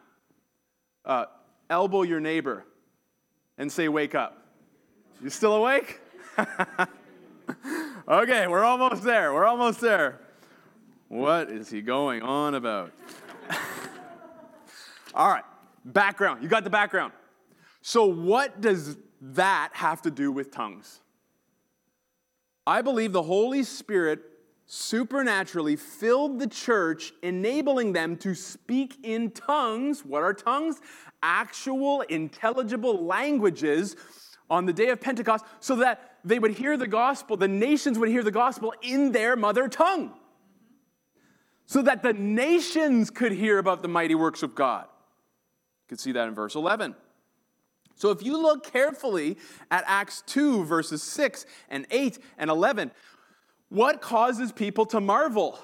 uh, 1.04 1.26
elbow 1.70 2.04
your 2.04 2.22
neighbor 2.22 2.64
and 3.58 3.70
say, 3.70 3.90
Wake 3.90 4.16
up. 4.16 4.48
You 5.22 5.30
still 5.30 5.56
awake? 5.56 6.00
Okay, 8.10 8.48
we're 8.48 8.64
almost 8.64 9.04
there. 9.04 9.34
We're 9.34 9.46
almost 9.46 9.82
there. 9.82 10.22
What 11.10 11.52
is 11.52 11.70
he 11.70 11.82
going 11.82 12.22
on 12.22 12.56
about? 12.56 12.94
All 15.14 15.28
right, 15.28 15.44
background. 15.84 16.42
You 16.42 16.48
got 16.48 16.64
the 16.64 16.70
background. 16.70 17.12
So, 17.82 18.06
what 18.06 18.62
does 18.62 18.96
that 19.20 19.72
have 19.74 20.02
to 20.04 20.12
do 20.12 20.32
with 20.32 20.52
tongues? 20.52 21.02
I 22.66 22.82
believe 22.82 23.12
the 23.12 23.24
Holy 23.24 23.64
Spirit 23.64 24.22
supernaturally 24.66 25.76
filled 25.76 26.40
the 26.40 26.48
church, 26.48 27.14
enabling 27.24 27.94
them 27.94 28.16
to 28.18 28.36
speak 28.36 28.98
in 29.04 29.32
tongues. 29.32 30.06
What 30.06 30.24
are 30.24 30.34
tongues? 30.34 30.80
Actual, 31.22 32.02
intelligible 32.02 33.06
languages 33.06 33.96
on 34.50 34.66
the 34.66 34.74
day 34.74 34.90
of 34.90 35.02
Pentecost 35.02 35.46
so 35.60 35.78
that 35.78 36.18
they 36.24 36.40
would 36.40 36.52
hear 36.52 36.78
the 36.78 36.88
gospel, 36.88 37.38
the 37.38 37.48
nations 37.48 38.00
would 38.00 38.10
hear 38.10 38.24
the 38.24 38.32
gospel 38.32 38.74
in 38.82 39.12
their 39.12 39.36
mother 39.36 39.68
tongue. 39.68 40.14
So 41.66 41.82
that 41.82 42.02
the 42.02 42.14
nations 42.14 43.10
could 43.10 43.34
hear 43.34 43.58
about 43.58 43.82
the 43.82 43.90
mighty 43.90 44.16
works 44.16 44.42
of 44.42 44.56
God. 44.56 44.86
You 44.86 45.90
can 45.90 45.98
see 45.98 46.14
that 46.14 46.28
in 46.28 46.34
verse 46.34 46.56
11. 46.56 46.96
So 47.96 48.12
if 48.12 48.24
you 48.24 48.40
look 48.42 48.72
carefully 48.72 49.38
at 49.72 49.84
Acts 49.88 50.24
2, 50.28 50.64
verses 50.66 51.02
6 51.04 51.46
and 51.70 51.86
8 51.90 52.20
and 52.38 52.50
11, 52.50 52.92
what 53.70 54.02
causes 54.02 54.52
people 54.52 54.86
to 54.88 55.02
marvel? 55.02 55.60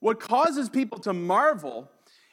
What 0.00 0.18
causes 0.18 0.68
people 0.68 0.98
to 1.00 1.12
marvel 1.12 1.90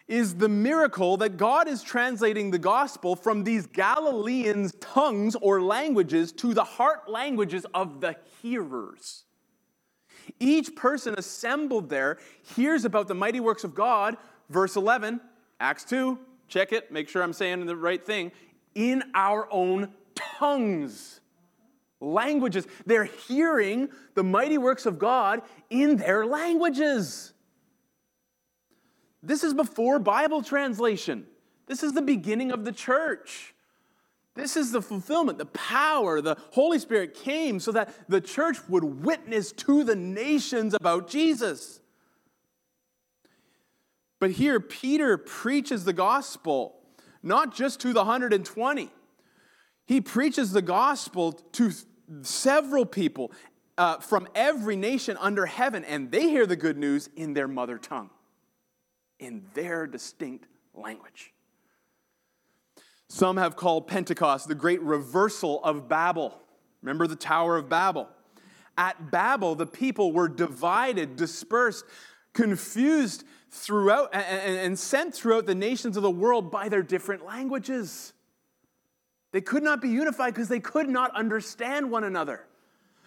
is 0.08 0.36
the 0.36 0.50
miracle 0.50 1.18
that 1.18 1.38
God 1.38 1.68
is 1.68 1.84
translating 1.84 2.52
the 2.52 2.60
gospel 2.60 3.16
from 3.16 3.44
these 3.44 3.66
Galileans' 3.68 4.74
tongues 4.80 5.36
or 5.42 5.62
languages 5.62 6.32
to 6.34 6.54
the 6.54 6.64
heart 6.64 7.10
languages 7.10 7.66
of 7.74 8.02
the 8.02 8.16
hearers. 8.42 9.26
Each 10.40 10.76
person 10.76 11.16
assembled 11.18 11.90
there 11.90 12.18
hears 12.56 12.86
about 12.86 13.08
the 13.08 13.16
mighty 13.16 13.40
works 13.40 13.64
of 13.64 13.76
God, 13.76 14.18
verse 14.50 14.76
11, 14.76 15.22
Acts 15.60 15.84
2, 15.86 16.18
check 16.48 16.74
it, 16.74 16.92
make 16.92 17.08
sure 17.08 17.24
I'm 17.24 17.34
saying 17.34 17.66
the 17.66 17.76
right 17.76 18.04
thing, 18.06 18.32
in 18.76 19.04
our 19.14 19.48
own 19.52 19.94
tongues. 20.16 21.20
Languages. 22.00 22.66
They're 22.86 23.06
hearing 23.06 23.90
the 24.16 24.24
mighty 24.24 24.58
works 24.58 24.88
of 24.88 24.98
God 24.98 25.44
in 25.70 25.98
their 25.98 26.26
languages. 26.26 27.34
This 29.24 29.44
is 29.44 29.54
before 29.54 30.00
Bible 30.00 30.42
translation. 30.42 31.28
This 31.68 31.84
is 31.84 31.94
the 31.94 32.02
beginning 32.02 32.52
of 32.52 32.66
the 32.66 32.72
church. 32.72 33.54
This 34.34 34.56
is 34.56 34.72
the 34.72 34.82
fulfillment, 34.82 35.38
the 35.38 35.46
power. 35.46 36.22
The 36.22 36.38
Holy 36.52 36.80
Spirit 36.80 37.14
came 37.14 37.60
so 37.60 37.72
that 37.74 37.94
the 38.10 38.22
church 38.22 38.58
would 38.68 38.84
witness 38.84 39.52
to 39.54 39.84
the 39.84 39.96
nations 39.96 40.74
about 40.74 41.10
Jesus. 41.10 41.82
But 44.20 44.32
here, 44.32 44.60
Peter 44.60 45.18
preaches 45.18 45.84
the 45.84 45.94
gospel, 45.94 46.76
not 47.22 47.54
just 47.54 47.80
to 47.82 47.94
the 47.94 48.00
120. 48.00 48.90
He 49.86 50.02
preaches 50.02 50.52
the 50.52 50.62
gospel 50.62 51.34
to 51.34 51.72
several 52.22 52.86
people 52.86 53.32
uh, 53.78 53.98
from 53.98 54.28
every 54.36 54.76
nation 54.76 55.18
under 55.20 55.46
heaven, 55.46 55.84
and 55.84 56.12
they 56.12 56.30
hear 56.30 56.46
the 56.46 56.56
good 56.56 56.78
news 56.78 57.10
in 57.16 57.34
their 57.34 57.48
mother 57.48 57.78
tongue 57.78 58.10
in 59.22 59.44
their 59.54 59.88
distinct 59.88 60.48
language. 60.74 61.34
Some 63.08 63.38
have 63.38 63.56
called 63.56 63.88
Pentecost 63.88 64.48
the 64.48 64.56
great 64.56 64.82
reversal 64.82 65.64
of 65.64 65.88
Babel. 65.88 66.38
Remember 66.82 67.08
the 67.08 67.16
Tower 67.16 67.56
of 67.58 67.70
Babel? 67.70 68.10
At 68.78 69.12
Babel, 69.12 69.56
the 69.56 69.66
people 69.66 70.12
were 70.12 70.28
divided, 70.28 71.16
dispersed, 71.16 71.86
confused 72.34 73.24
throughout, 73.50 74.14
and 74.16 74.80
sent 74.80 75.14
throughout 75.14 75.46
the 75.46 75.56
nations 75.56 75.98
of 75.98 76.04
the 76.04 76.12
world 76.12 76.52
by 76.52 76.70
their 76.70 76.82
different 76.82 77.26
languages. 77.26 78.14
They 79.34 79.42
could 79.42 79.64
not 79.64 79.82
be 79.82 79.90
unified 79.90 80.34
because 80.34 80.48
they 80.48 80.60
could 80.60 80.90
not 80.90 81.14
understand 81.14 81.92
one 81.92 82.06
another. 82.06 82.46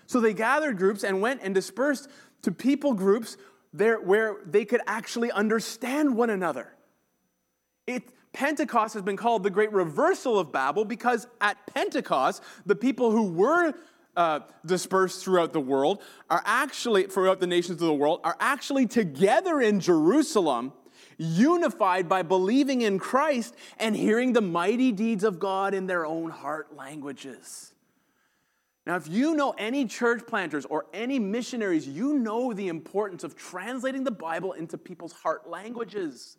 So 0.06 0.20
they 0.20 0.34
gathered 0.34 0.76
groups 0.76 1.02
and 1.02 1.22
went 1.22 1.40
and 1.42 1.54
dispersed 1.54 2.08
to 2.42 2.52
people 2.52 2.92
groups 2.92 3.38
there 3.74 4.00
where 4.00 4.36
they 4.46 4.64
could 4.64 4.80
actually 4.86 5.30
understand 5.32 6.16
one 6.16 6.30
another. 6.30 6.72
It, 7.86 8.04
Pentecost 8.32 8.94
has 8.94 9.02
been 9.02 9.16
called 9.16 9.42
the 9.42 9.50
great 9.50 9.72
reversal 9.72 10.38
of 10.38 10.52
Babel 10.52 10.84
because 10.84 11.26
at 11.40 11.58
Pentecost, 11.66 12.42
the 12.64 12.76
people 12.76 13.10
who 13.10 13.24
were 13.32 13.74
uh, 14.16 14.40
dispersed 14.64 15.24
throughout 15.24 15.52
the 15.52 15.60
world, 15.60 16.00
are 16.30 16.42
actually, 16.46 17.04
throughout 17.04 17.40
the 17.40 17.48
nations 17.48 17.82
of 17.82 17.88
the 17.88 17.94
world, 17.94 18.20
are 18.22 18.36
actually 18.38 18.86
together 18.86 19.60
in 19.60 19.80
Jerusalem, 19.80 20.72
unified 21.18 22.08
by 22.08 22.22
believing 22.22 22.82
in 22.82 23.00
Christ 23.00 23.56
and 23.76 23.96
hearing 23.96 24.32
the 24.32 24.40
mighty 24.40 24.92
deeds 24.92 25.24
of 25.24 25.40
God 25.40 25.74
in 25.74 25.88
their 25.88 26.06
own 26.06 26.30
heart 26.30 26.76
languages. 26.76 27.73
Now, 28.86 28.96
if 28.96 29.08
you 29.08 29.34
know 29.34 29.54
any 29.56 29.86
church 29.86 30.26
planters 30.26 30.66
or 30.66 30.86
any 30.92 31.18
missionaries, 31.18 31.88
you 31.88 32.18
know 32.18 32.52
the 32.52 32.68
importance 32.68 33.24
of 33.24 33.34
translating 33.34 34.04
the 34.04 34.10
Bible 34.10 34.52
into 34.52 34.76
people's 34.76 35.12
heart 35.12 35.48
languages. 35.48 36.36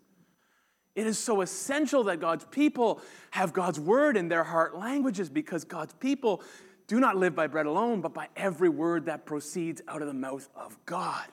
It 0.94 1.08
is 1.08 1.18
so 1.18 1.42
essential 1.42 2.04
that 2.06 2.20
God's 2.20 2.46
people 2.46 3.02
have 3.32 3.52
God's 3.52 3.80
word 3.80 4.16
in 4.16 4.30
their 4.30 4.44
heart 4.44 4.78
languages 4.78 5.30
because 5.30 5.64
God's 5.64 5.94
people 5.94 6.44
do 6.88 7.00
not 7.00 7.18
live 7.18 7.36
by 7.36 7.48
bread 7.48 7.66
alone, 7.66 8.02
but 8.02 8.14
by 8.14 8.30
every 8.36 8.70
word 8.70 9.08
that 9.08 9.26
proceeds 9.26 9.82
out 9.88 10.02
of 10.02 10.08
the 10.08 10.14
mouth 10.14 10.48
of 10.56 10.78
God. 10.86 11.26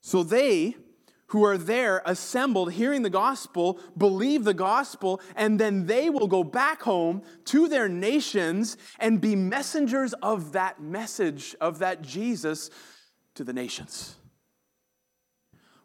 So 0.00 0.24
they 0.24 0.76
who 1.32 1.44
are 1.44 1.56
there 1.56 2.02
assembled 2.04 2.72
hearing 2.72 3.00
the 3.00 3.08
gospel 3.08 3.80
believe 3.96 4.44
the 4.44 4.52
gospel, 4.52 5.18
and 5.34 5.58
then 5.58 5.86
they 5.86 6.10
will 6.10 6.26
go 6.26 6.44
back 6.44 6.82
home 6.82 7.22
to 7.46 7.68
their 7.68 7.88
nations 7.88 8.76
and 8.98 9.18
be 9.18 9.34
messengers 9.34 10.12
of 10.22 10.52
that 10.52 10.82
message, 10.82 11.56
of 11.58 11.78
that 11.78 12.02
Jesus 12.02 12.68
to 13.34 13.44
the 13.44 13.52
nations. 13.54 14.16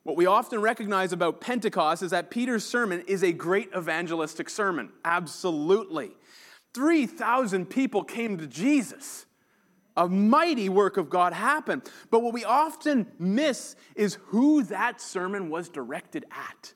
What 0.03 0.17
we 0.17 0.25
often 0.25 0.59
recognize 0.59 1.13
about 1.13 1.39
Pentecost 1.39 2.03
is 2.03 2.11
that 2.11 2.29
Peter's 2.29 2.65
sermon 2.65 3.05
is 3.07 3.23
a 3.23 3.31
great 3.31 3.69
evangelistic 3.73 4.49
sermon. 4.49 4.91
Absolutely. 5.05 6.11
3,000 6.73 7.69
people 7.69 8.03
came 8.03 8.37
to 8.37 8.47
Jesus 8.47 9.26
a 9.97 10.07
mighty 10.07 10.69
work 10.69 10.95
of 10.95 11.09
God 11.09 11.33
happened. 11.33 11.81
But 12.11 12.21
what 12.21 12.33
we 12.33 12.45
often 12.45 13.07
miss 13.19 13.75
is 13.95 14.19
who 14.27 14.63
that 14.63 15.01
sermon 15.01 15.49
was 15.49 15.67
directed 15.67 16.25
at 16.31 16.73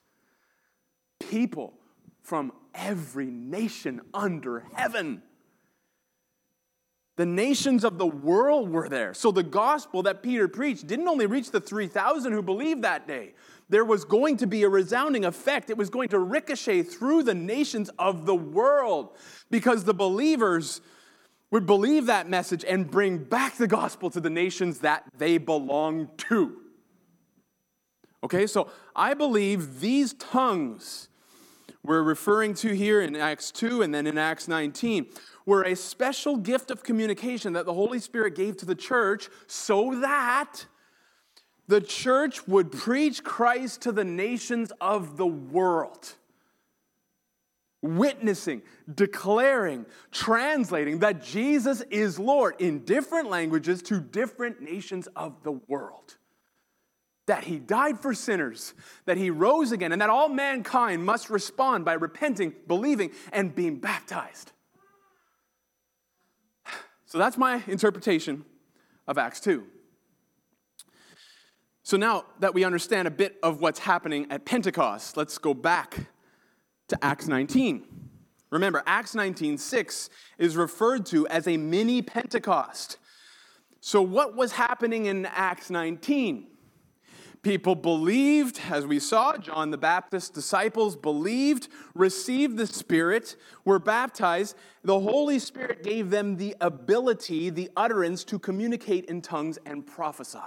people 1.20 1.76
from 2.24 2.52
every 2.74 3.28
nation 3.28 4.02
under 4.14 4.66
heaven. 4.74 5.22
The 7.18 7.26
nations 7.26 7.84
of 7.84 7.98
the 7.98 8.08
world 8.08 8.72
were 8.72 8.90
there. 8.90 9.14
So 9.14 9.32
the 9.32 9.44
gospel 9.44 10.02
that 10.04 10.24
Peter 10.24 10.48
preached 10.48 10.88
didn't 10.88 11.08
only 11.08 11.28
reach 11.28 11.52
the 11.52 11.62
3,000 11.62 12.32
who 12.32 12.42
believed 12.42 12.82
that 12.82 13.08
day. 13.08 13.34
There 13.70 13.86
was 13.86 14.06
going 14.06 14.38
to 14.38 14.48
be 14.48 14.64
a 14.64 14.70
resounding 14.70 15.26
effect. 15.26 15.70
It 15.70 15.78
was 15.78 15.90
going 15.90 16.10
to 16.10 16.20
ricochet 16.20 16.84
through 16.84 17.24
the 17.24 17.36
nations 17.36 17.90
of 18.00 18.26
the 18.26 18.36
world 18.36 19.16
because 19.52 19.84
the 19.84 19.94
believers 19.94 20.82
would 21.52 21.66
believe 21.66 22.06
that 22.06 22.30
message 22.30 22.66
and 22.66 22.90
bring 22.90 23.18
back 23.18 23.58
the 23.58 23.68
gospel 23.68 24.10
to 24.10 24.20
the 24.20 24.30
nations 24.30 24.80
that 24.80 25.04
they 25.18 25.38
belong 25.38 26.10
to. 26.18 26.58
Okay, 28.24 28.48
so 28.48 28.70
I 28.96 29.14
believe 29.14 29.82
these 29.82 30.14
tongues 30.14 31.10
we're 31.84 32.04
referring 32.04 32.54
to 32.56 32.74
here 32.76 33.02
in 33.02 33.16
Acts 33.16 33.52
2 33.52 33.82
and 33.82 33.94
then 33.94 34.06
in 34.06 34.18
Acts 34.18 34.48
19 34.48 35.08
were 35.46 35.64
a 35.64 35.76
special 35.76 36.38
gift 36.38 36.70
of 36.70 36.84
communication 36.84 37.54
that 37.54 37.66
the 37.66 37.74
Holy 37.74 37.98
Spirit 38.00 38.36
gave 38.36 38.56
to 38.58 38.66
the 38.66 38.76
church 38.76 39.30
so 39.48 40.00
that 40.00 40.66
the 41.68 41.82
church 41.82 42.48
would 42.48 42.72
preach 42.72 43.24
Christ 43.24 43.82
to 43.82 43.92
the 43.92 44.04
nations 44.04 44.72
of 44.80 45.18
the 45.18 45.26
world 45.26 46.16
witnessing, 47.82 48.62
declaring, 48.94 49.86
translating 50.12 51.00
that 51.00 51.24
Jesus 51.24 51.82
is 51.90 52.20
Lord 52.20 52.56
in 52.60 52.86
different 52.86 53.30
languages 53.30 53.82
to 53.84 54.00
different 54.00 54.62
nations 54.62 55.08
of 55.16 55.44
the 55.44 55.52
world. 55.52 56.18
That 57.28 57.44
he 57.44 57.60
died 57.60 58.00
for 58.00 58.14
sinners, 58.14 58.74
that 59.06 59.18
he 59.18 59.30
rose 59.30 59.72
again, 59.72 59.92
and 59.92 60.02
that 60.02 60.10
all 60.10 60.30
mankind 60.30 61.04
must 61.04 61.30
respond 61.30 61.86
by 61.86 61.94
repenting, 61.94 62.54
believing, 62.68 63.12
and 63.32 63.56
being 63.56 63.80
baptized. 63.80 64.52
So 67.06 67.18
that's 67.18 67.38
my 67.38 67.64
interpretation 67.68 68.46
of 69.08 69.18
Acts 69.18 69.40
2. 69.42 69.66
So 71.84 71.98
now 71.98 72.26
that 72.40 72.54
we 72.54 72.64
understand 72.64 73.08
a 73.08 73.12
bit 73.12 73.38
of 73.44 73.60
what's 73.60 73.80
happening 73.80 74.28
at 74.30 74.46
Pentecost, 74.46 75.18
let's 75.18 75.38
go 75.38 75.54
back 75.54 75.98
to 76.92 77.04
Acts 77.04 77.28
19. 77.28 77.84
Remember, 78.52 78.84
Acts 78.86 79.16
19, 79.16 79.58
6 79.58 80.10
is 80.38 80.58
referred 80.58 81.06
to 81.08 81.26
as 81.28 81.48
a 81.48 81.56
mini 81.56 82.02
Pentecost. 82.02 82.98
So, 83.80 84.02
what 84.02 84.36
was 84.36 84.52
happening 84.52 85.06
in 85.06 85.26
Acts 85.26 85.70
19? 85.70 86.48
People 87.44 87.76
believed, 87.76 88.60
as 88.70 88.86
we 88.86 89.00
saw, 89.00 89.38
John 89.38 89.72
the 89.72 89.78
Baptist's 89.78 90.30
disciples 90.30 90.96
believed, 90.96 91.70
received 91.96 92.58
the 92.58 92.68
Spirit, 92.68 93.38
were 93.66 93.80
baptized. 93.80 94.56
The 94.84 95.00
Holy 95.00 95.40
Spirit 95.40 95.84
gave 95.84 96.10
them 96.10 96.36
the 96.36 96.56
ability, 96.62 97.50
the 97.50 97.72
utterance 97.76 98.24
to 98.26 98.38
communicate 98.38 99.06
in 99.06 99.22
tongues 99.22 99.58
and 99.66 99.88
prophesy. 99.88 100.40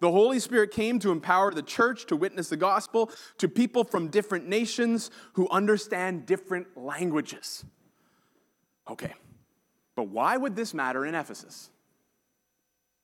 The 0.00 0.10
Holy 0.10 0.38
Spirit 0.38 0.70
came 0.70 0.98
to 1.00 1.10
empower 1.10 1.52
the 1.52 1.62
church 1.62 2.06
to 2.06 2.16
witness 2.16 2.48
the 2.48 2.56
gospel 2.56 3.10
to 3.38 3.48
people 3.48 3.84
from 3.84 4.08
different 4.08 4.48
nations 4.48 5.10
who 5.32 5.48
understand 5.48 6.26
different 6.26 6.76
languages. 6.76 7.64
Okay, 8.88 9.14
but 9.96 10.08
why 10.08 10.36
would 10.36 10.54
this 10.56 10.72
matter 10.72 11.04
in 11.04 11.14
Ephesus? 11.14 11.70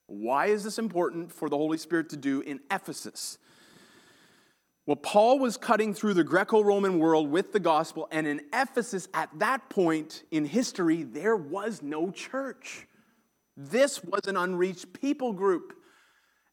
Why 0.06 0.46
is 0.46 0.64
this 0.64 0.78
important 0.78 1.32
for 1.32 1.48
the 1.48 1.56
Holy 1.56 1.78
Spirit 1.78 2.10
to 2.10 2.16
do 2.16 2.40
in 2.42 2.60
Ephesus? 2.70 3.38
Well, 4.86 4.96
Paul 4.96 5.38
was 5.38 5.56
cutting 5.56 5.94
through 5.94 6.14
the 6.14 6.24
Greco 6.24 6.62
Roman 6.62 6.98
world 6.98 7.30
with 7.30 7.52
the 7.52 7.60
gospel, 7.60 8.06
and 8.10 8.26
in 8.26 8.42
Ephesus, 8.52 9.08
at 9.14 9.30
that 9.38 9.70
point 9.70 10.24
in 10.30 10.44
history, 10.44 11.02
there 11.02 11.36
was 11.36 11.80
no 11.80 12.10
church. 12.10 12.86
This 13.56 14.04
was 14.04 14.26
an 14.26 14.36
unreached 14.36 14.92
people 14.92 15.32
group 15.32 15.74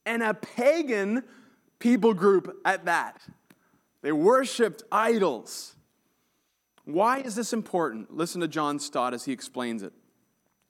and 0.06 0.24
a 0.24 0.34
pagan 0.34 1.24
people 1.80 2.14
group 2.14 2.60
at 2.66 2.86
that. 2.86 3.22
They 4.02 4.12
worshiped 4.12 4.84
idols. 4.92 5.76
Why 6.86 7.20
is 7.20 7.36
this 7.36 7.54
important? 7.54 8.16
Listen 8.16 8.42
to 8.42 8.48
John 8.48 8.80
Stott 8.80 9.14
as 9.14 9.26
he 9.26 9.32
explains 9.32 9.84
it. 9.84 9.94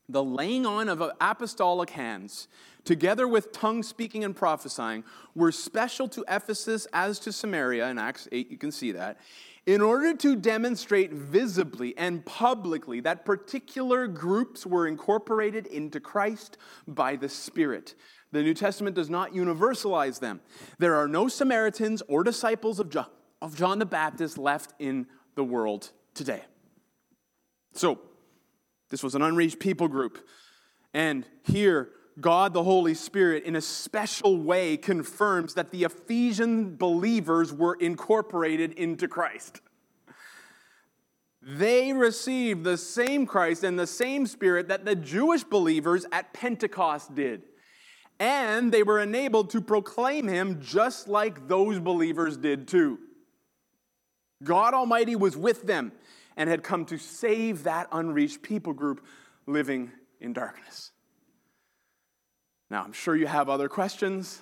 The 0.09 0.23
laying 0.23 0.65
on 0.65 0.89
of 0.89 1.01
apostolic 1.21 1.91
hands, 1.91 2.49
together 2.83 3.27
with 3.27 3.53
tongue 3.53 3.81
speaking 3.81 4.25
and 4.25 4.35
prophesying, 4.35 5.05
were 5.35 5.53
special 5.53 6.09
to 6.09 6.25
Ephesus 6.27 6.85
as 6.91 7.17
to 7.19 7.31
Samaria. 7.31 7.87
In 7.87 7.97
Acts 7.97 8.27
8, 8.31 8.51
you 8.51 8.57
can 8.57 8.71
see 8.71 8.91
that. 8.91 9.19
In 9.65 9.79
order 9.79 10.13
to 10.15 10.35
demonstrate 10.35 11.13
visibly 11.13 11.95
and 11.97 12.25
publicly 12.25 12.99
that 13.01 13.23
particular 13.23 14.07
groups 14.07 14.65
were 14.65 14.87
incorporated 14.87 15.67
into 15.67 15.99
Christ 15.99 16.57
by 16.87 17.15
the 17.15 17.29
Spirit. 17.29 17.95
The 18.31 18.41
New 18.41 18.53
Testament 18.53 18.95
does 18.95 19.09
not 19.09 19.33
universalize 19.33 20.19
them. 20.19 20.41
There 20.79 20.95
are 20.95 21.07
no 21.07 21.27
Samaritans 21.27 22.01
or 22.07 22.23
disciples 22.23 22.79
of 22.79 22.89
John, 22.89 23.07
of 23.41 23.57
John 23.57 23.79
the 23.79 23.85
Baptist 23.85 24.37
left 24.37 24.73
in 24.79 25.07
the 25.35 25.43
world 25.43 25.91
today. 26.13 26.43
So, 27.73 27.99
this 28.89 29.03
was 29.03 29.15
an 29.15 29.21
unreached 29.21 29.59
people 29.59 29.87
group. 29.87 30.27
And 30.93 31.25
here, 31.43 31.89
God 32.19 32.53
the 32.53 32.63
Holy 32.63 32.93
Spirit, 32.93 33.43
in 33.43 33.55
a 33.55 33.61
special 33.61 34.37
way, 34.37 34.77
confirms 34.77 35.53
that 35.53 35.71
the 35.71 35.83
Ephesian 35.83 36.75
believers 36.75 37.53
were 37.53 37.75
incorporated 37.75 38.73
into 38.73 39.07
Christ. 39.07 39.61
They 41.41 41.91
received 41.91 42.63
the 42.63 42.77
same 42.77 43.25
Christ 43.25 43.63
and 43.63 43.79
the 43.79 43.87
same 43.87 44.27
Spirit 44.27 44.67
that 44.67 44.85
the 44.85 44.95
Jewish 44.95 45.43
believers 45.43 46.05
at 46.11 46.33
Pentecost 46.33 47.15
did 47.15 47.43
and 48.21 48.71
they 48.71 48.83
were 48.83 48.99
enabled 48.99 49.49
to 49.49 49.59
proclaim 49.59 50.27
him 50.27 50.61
just 50.61 51.07
like 51.07 51.47
those 51.47 51.79
believers 51.79 52.37
did 52.37 52.67
too. 52.67 52.99
God 54.43 54.75
Almighty 54.75 55.15
was 55.15 55.35
with 55.35 55.63
them 55.63 55.91
and 56.37 56.47
had 56.47 56.61
come 56.61 56.85
to 56.85 56.99
save 56.99 57.63
that 57.63 57.87
unreached 57.91 58.43
people 58.43 58.73
group 58.73 59.03
living 59.47 59.91
in 60.19 60.33
darkness. 60.33 60.91
Now, 62.69 62.83
I'm 62.83 62.93
sure 62.93 63.15
you 63.15 63.25
have 63.25 63.49
other 63.49 63.67
questions, 63.67 64.39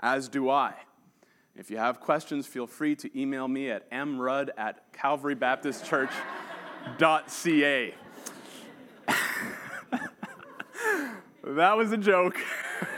as 0.00 0.30
do 0.30 0.48
I. 0.48 0.72
If 1.54 1.70
you 1.70 1.76
have 1.76 2.00
questions, 2.00 2.46
feel 2.46 2.66
free 2.66 2.96
to 2.96 3.20
email 3.20 3.46
me 3.46 3.70
at 3.70 3.90
mrudd 3.90 4.48
at 4.56 4.90
calvarybaptistchurch.ca. 4.94 7.94
that 11.44 11.76
was 11.76 11.92
a 11.92 11.98
joke. 11.98 12.38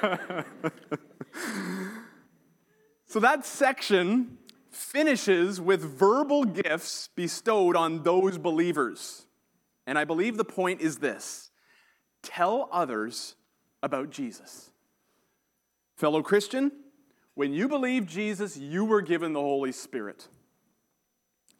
so 3.06 3.20
that 3.20 3.44
section 3.44 4.38
finishes 4.70 5.60
with 5.60 5.80
verbal 5.80 6.44
gifts 6.44 7.08
bestowed 7.14 7.76
on 7.76 8.02
those 8.02 8.38
believers. 8.38 9.26
And 9.86 9.98
I 9.98 10.04
believe 10.04 10.36
the 10.36 10.44
point 10.44 10.80
is 10.80 10.98
this 10.98 11.50
tell 12.22 12.68
others 12.72 13.36
about 13.82 14.10
Jesus. 14.10 14.70
Fellow 15.96 16.22
Christian, 16.22 16.72
when 17.34 17.52
you 17.52 17.68
believe 17.68 18.06
Jesus, 18.06 18.56
you 18.56 18.84
were 18.84 19.02
given 19.02 19.32
the 19.32 19.40
Holy 19.40 19.72
Spirit. 19.72 20.28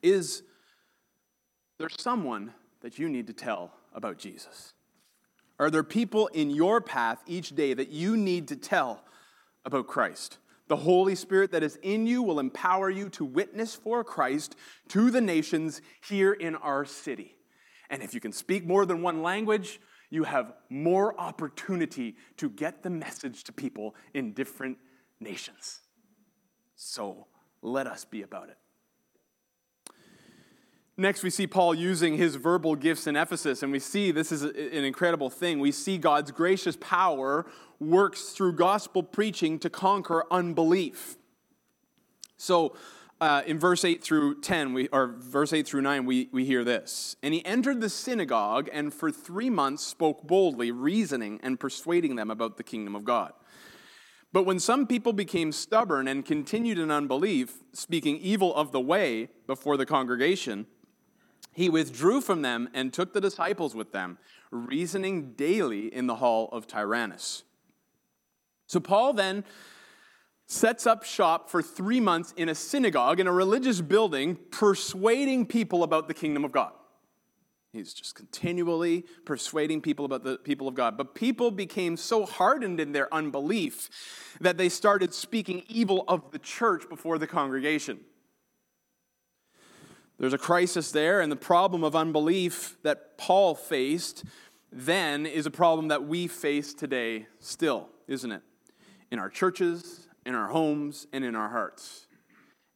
Is 0.02 0.42
there 1.78 1.88
someone 1.88 2.52
that 2.80 2.98
you 2.98 3.09
need 3.09 3.26
to 3.26 3.33
tell 3.33 3.72
about 3.94 4.18
Jesus? 4.18 4.74
Are 5.59 5.71
there 5.71 5.85
people 5.85 6.27
in 6.29 6.51
your 6.51 6.81
path 6.81 7.23
each 7.27 7.55
day 7.55 7.75
that 7.75 7.90
you 7.90 8.17
need 8.17 8.49
to 8.49 8.57
tell 8.57 9.05
about 9.64 9.87
Christ? 9.87 10.38
The 10.67 10.77
Holy 10.77 11.14
Spirit 11.14 11.53
that 11.53 11.62
is 11.62 11.79
in 11.83 12.07
you 12.07 12.23
will 12.23 12.40
empower 12.40 12.90
you 12.90 13.09
to 13.11 13.25
witness 13.25 13.75
for 13.75 14.03
Christ 14.03 14.57
to 14.88 15.11
the 15.11 15.21
nations 15.21 15.83
here 16.07 16.33
in 16.33 16.57
our 16.57 16.85
city. 16.85 17.37
And 17.90 18.03
if 18.03 18.14
you 18.14 18.21
can 18.21 18.33
speak 18.33 18.67
more 18.67 18.87
than 18.87 19.03
one 19.03 19.23
language, 19.23 19.81
you 20.11 20.25
have 20.25 20.55
more 20.71 21.19
opportunity 21.21 22.17
to 22.38 22.49
get 22.49 22.83
the 22.83 22.90
message 22.90 23.45
to 23.45 23.53
people 23.53 23.95
in 24.14 24.33
different 24.33 24.79
nations. 25.21 25.81
So 26.77 27.27
let 27.62 27.87
us 27.87 28.05
be 28.05 28.23
about 28.23 28.49
it. 28.49 28.57
Next, 30.96 31.24
we 31.24 31.30
see 31.30 31.48
Paul 31.48 31.74
using 31.74 32.16
his 32.16 32.37
verbal 32.37 32.76
gifts 32.76 33.09
in 33.09 33.16
Ephesus, 33.16 33.64
and 33.64 33.72
we 33.72 33.80
see 33.80 34.12
this 34.12 34.30
is 34.30 34.42
an 34.42 34.85
incredible 34.85 35.28
thing. 35.28 35.59
We 35.59 35.72
see 35.72 35.98
God's 35.98 36.30
gracious 36.30 36.76
power 36.80 37.46
works 37.80 38.30
through 38.30 38.52
gospel 38.52 39.02
preaching 39.02 39.59
to 39.59 39.70
conquer 39.70 40.24
unbelief. 40.30 41.16
So, 42.37 42.76
uh, 43.20 43.42
in 43.46 43.59
verse 43.59 43.85
8 43.85 44.04
through 44.04 44.40
10, 44.40 44.72
we, 44.72 44.88
or 44.88 45.16
verse 45.18 45.52
8 45.52 45.66
through 45.66 45.83
9, 45.83 46.04
we, 46.04 46.28
we 46.30 46.44
hear 46.44 46.62
this. 46.62 47.16
And 47.22 47.33
he 47.33 47.44
entered 47.44 47.80
the 47.80 47.88
synagogue 47.88 48.68
and 48.72 48.92
for 48.92 49.11
three 49.11 49.50
months 49.50 49.85
spoke 49.85 50.24
boldly, 50.24 50.70
reasoning 50.70 51.40
and 51.42 51.59
persuading 51.59 52.16
them 52.16 52.30
about 52.30 52.57
the 52.57 52.62
kingdom 52.62 52.94
of 52.94 53.04
God. 53.04 53.33
But 54.33 54.46
when 54.46 54.59
some 54.59 54.87
people 54.87 55.12
became 55.12 55.52
stubborn 55.52 56.09
and 56.09 56.24
continued 56.24 56.78
in 56.78 56.90
unbelief, 56.90 57.59
speaking 57.72 58.18
evil 58.18 58.54
of 58.54 58.72
the 58.72 58.80
way 58.80 59.28
before 59.46 59.76
the 59.76 59.87
congregation, 59.87 60.66
he 61.55 61.69
withdrew 61.69 62.21
from 62.21 62.43
them 62.43 62.69
and 62.75 62.93
took 62.93 63.12
the 63.12 63.21
disciples 63.21 63.75
with 63.75 63.93
them, 63.93 64.19
reasoning 64.51 65.33
daily 65.33 65.93
in 65.93 66.07
the 66.07 66.17
hall 66.17 66.49
of 66.53 66.67
Tyrannus. 66.67 67.45
So 68.67 68.81
Paul 68.81 69.12
then 69.12 69.45
sets 70.47 70.87
up 70.87 71.05
shop 71.05 71.49
for 71.49 71.62
three 71.62 72.01
months 72.01 72.35
in 72.37 72.49
a 72.49 72.55
synagogue, 72.55 73.21
in 73.21 73.27
a 73.27 73.33
religious 73.33 73.81
building, 73.81 74.37
persuading 74.51 75.47
people 75.47 75.83
about 75.83 76.09
the 76.09 76.14
kingdom 76.14 76.45
of 76.45 76.53
God. 76.53 76.73
He's 77.73 77.93
just 77.93 78.14
continually 78.14 79.05
persuading 79.25 79.81
people 79.81 80.05
about 80.05 80.23
the 80.23 80.38
people 80.38 80.69
of 80.69 80.75
God. 80.75 80.97
But 80.97 81.14
people 81.14 81.51
became 81.51 81.97
so 81.97 82.25
hardened 82.25 82.79
in 82.79 82.93
their 82.93 83.12
unbelief 83.12 83.90
that 84.40 84.57
they 84.57 84.69
started 84.69 85.12
speaking 85.12 85.64
evil 85.69 86.05
of 86.07 86.31
the 86.31 86.38
church 86.38 86.88
before 86.88 87.19
the 87.19 87.27
congregation. 87.27 88.01
There's 90.18 90.33
a 90.33 90.38
crisis 90.38 90.92
there, 90.92 91.20
and 91.20 91.31
the 91.31 91.37
problem 91.37 91.83
of 91.83 91.96
unbelief 91.96 92.77
that 92.83 93.18
Paul 93.18 93.55
faced 93.55 94.24
then 94.70 95.27
is 95.27 95.46
a 95.46 95.50
problem 95.50 95.88
that 95.88 96.05
we 96.05 96.27
face 96.27 96.72
today 96.74 97.27
still, 97.40 97.88
isn't 98.07 98.31
it? 98.31 98.42
In 99.11 99.18
our 99.18 99.29
churches, 99.29 100.09
in 100.24 100.35
our 100.35 100.48
homes, 100.48 101.07
and 101.12 101.24
in 101.24 101.35
our 101.35 101.48
hearts. 101.48 102.07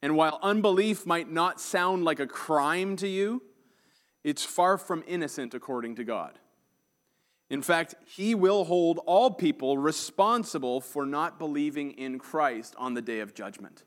And 0.02 0.16
while 0.16 0.38
unbelief 0.42 1.06
might 1.06 1.30
not 1.30 1.60
sound 1.60 2.04
like 2.04 2.20
a 2.20 2.26
crime 2.26 2.96
to 2.96 3.08
you, 3.08 3.42
it's 4.24 4.44
far 4.44 4.78
from 4.78 5.02
innocent 5.06 5.54
according 5.54 5.96
to 5.96 6.04
God. 6.04 6.38
In 7.50 7.62
fact, 7.62 7.94
he 8.04 8.34
will 8.34 8.64
hold 8.64 9.00
all 9.06 9.30
people 9.30 9.78
responsible 9.78 10.80
for 10.80 11.06
not 11.06 11.38
believing 11.38 11.92
in 11.92 12.18
Christ 12.18 12.74
on 12.78 12.94
the 12.94 13.02
day 13.02 13.20
of 13.20 13.34
judgment. 13.34 13.84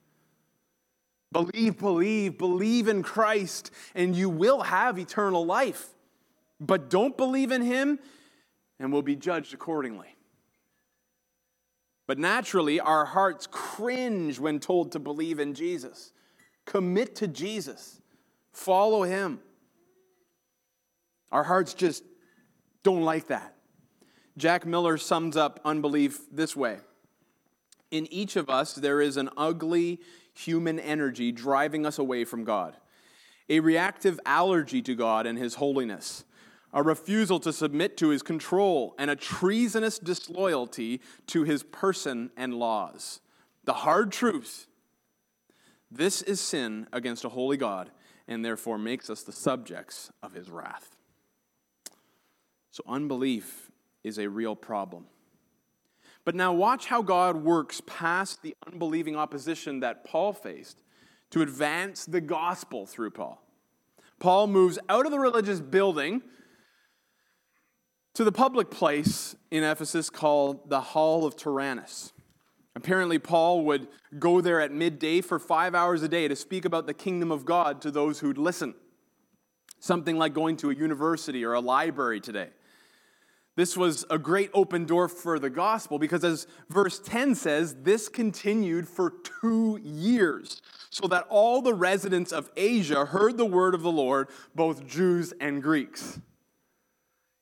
Believe, 1.31 1.77
believe, 1.77 2.37
believe 2.37 2.87
in 2.87 3.03
Christ, 3.03 3.71
and 3.95 4.15
you 4.15 4.29
will 4.29 4.61
have 4.61 4.99
eternal 4.99 5.45
life. 5.45 5.87
But 6.59 6.89
don't 6.89 7.15
believe 7.15 7.51
in 7.51 7.61
Him, 7.61 7.99
and 8.79 8.91
will 8.91 9.01
be 9.01 9.15
judged 9.15 9.53
accordingly. 9.53 10.15
But 12.07 12.19
naturally, 12.19 12.79
our 12.79 13.05
hearts 13.05 13.47
cringe 13.49 14.39
when 14.39 14.59
told 14.59 14.91
to 14.91 14.99
believe 14.99 15.39
in 15.39 15.53
Jesus. 15.53 16.11
Commit 16.65 17.15
to 17.17 17.27
Jesus, 17.27 18.01
follow 18.51 19.03
Him. 19.03 19.39
Our 21.31 21.43
hearts 21.43 21.73
just 21.73 22.03
don't 22.83 23.03
like 23.03 23.27
that. 23.27 23.55
Jack 24.37 24.65
Miller 24.65 24.97
sums 24.97 25.37
up 25.37 25.59
unbelief 25.63 26.19
this 26.31 26.55
way 26.55 26.79
In 27.89 28.11
each 28.11 28.35
of 28.35 28.49
us, 28.49 28.73
there 28.73 29.01
is 29.01 29.17
an 29.17 29.29
ugly, 29.37 29.99
human 30.33 30.79
energy 30.79 31.31
driving 31.31 31.85
us 31.85 31.99
away 31.99 32.23
from 32.23 32.43
God, 32.43 32.77
a 33.49 33.59
reactive 33.59 34.19
allergy 34.25 34.81
to 34.81 34.95
God 34.95 35.25
and 35.25 35.37
His 35.37 35.55
holiness, 35.55 36.23
a 36.73 36.81
refusal 36.81 37.39
to 37.41 37.51
submit 37.51 37.97
to 37.97 38.09
His 38.09 38.21
control, 38.21 38.95
and 38.97 39.11
a 39.11 39.15
treasonous 39.15 39.99
disloyalty 39.99 41.01
to 41.27 41.43
His 41.43 41.63
person 41.63 42.31
and 42.37 42.53
laws. 42.53 43.19
The 43.65 43.73
hard 43.73 44.11
truth 44.11 44.67
this 45.91 46.21
is 46.21 46.39
sin 46.39 46.87
against 46.93 47.25
a 47.25 47.29
holy 47.29 47.57
God 47.57 47.91
and 48.27 48.45
therefore 48.45 48.77
makes 48.77 49.09
us 49.09 49.23
the 49.23 49.33
subjects 49.33 50.09
of 50.23 50.33
His 50.33 50.49
wrath. 50.49 50.95
So, 52.71 52.81
unbelief 52.87 53.69
is 54.03 54.17
a 54.17 54.29
real 54.29 54.55
problem. 54.55 55.07
But 56.23 56.35
now 56.35 56.53
watch 56.53 56.85
how 56.85 57.01
God 57.01 57.37
works 57.37 57.81
past 57.85 58.43
the 58.43 58.55
unbelieving 58.67 59.15
opposition 59.15 59.79
that 59.79 60.03
Paul 60.03 60.33
faced 60.33 60.81
to 61.31 61.41
advance 61.41 62.05
the 62.05 62.21
gospel 62.21 62.85
through 62.85 63.11
Paul. 63.11 63.41
Paul 64.19 64.47
moves 64.47 64.77
out 64.87 65.05
of 65.05 65.11
the 65.11 65.19
religious 65.19 65.59
building 65.59 66.21
to 68.13 68.23
the 68.23 68.31
public 68.31 68.69
place 68.69 69.35
in 69.49 69.63
Ephesus 69.63 70.09
called 70.09 70.69
the 70.69 70.81
Hall 70.81 71.25
of 71.25 71.35
Tyrannus. 71.35 72.13
Apparently, 72.75 73.19
Paul 73.19 73.65
would 73.65 73.87
go 74.19 74.41
there 74.41 74.61
at 74.61 74.71
midday 74.71 75.21
for 75.21 75.39
five 75.39 75.73
hours 75.73 76.03
a 76.03 76.07
day 76.07 76.27
to 76.27 76.35
speak 76.35 76.65
about 76.65 76.87
the 76.87 76.93
kingdom 76.93 77.31
of 77.31 77.45
God 77.45 77.81
to 77.81 77.91
those 77.91 78.19
who'd 78.19 78.37
listen. 78.37 78.75
Something 79.79 80.17
like 80.17 80.33
going 80.33 80.57
to 80.57 80.69
a 80.69 80.75
university 80.75 81.43
or 81.43 81.53
a 81.53 81.59
library 81.59 82.21
today. 82.21 82.49
This 83.61 83.77
was 83.77 84.05
a 84.09 84.17
great 84.17 84.49
open 84.55 84.85
door 84.85 85.07
for 85.07 85.37
the 85.37 85.51
gospel 85.51 85.99
because, 85.99 86.23
as 86.23 86.47
verse 86.71 86.97
10 86.97 87.35
says, 87.35 87.75
this 87.83 88.09
continued 88.09 88.87
for 88.87 89.13
two 89.39 89.79
years, 89.83 90.63
so 90.89 91.07
that 91.09 91.27
all 91.29 91.61
the 91.61 91.75
residents 91.75 92.31
of 92.31 92.49
Asia 92.57 93.05
heard 93.05 93.37
the 93.37 93.45
word 93.45 93.75
of 93.75 93.83
the 93.83 93.91
Lord, 93.91 94.29
both 94.55 94.87
Jews 94.87 95.31
and 95.39 95.61
Greeks. 95.61 96.19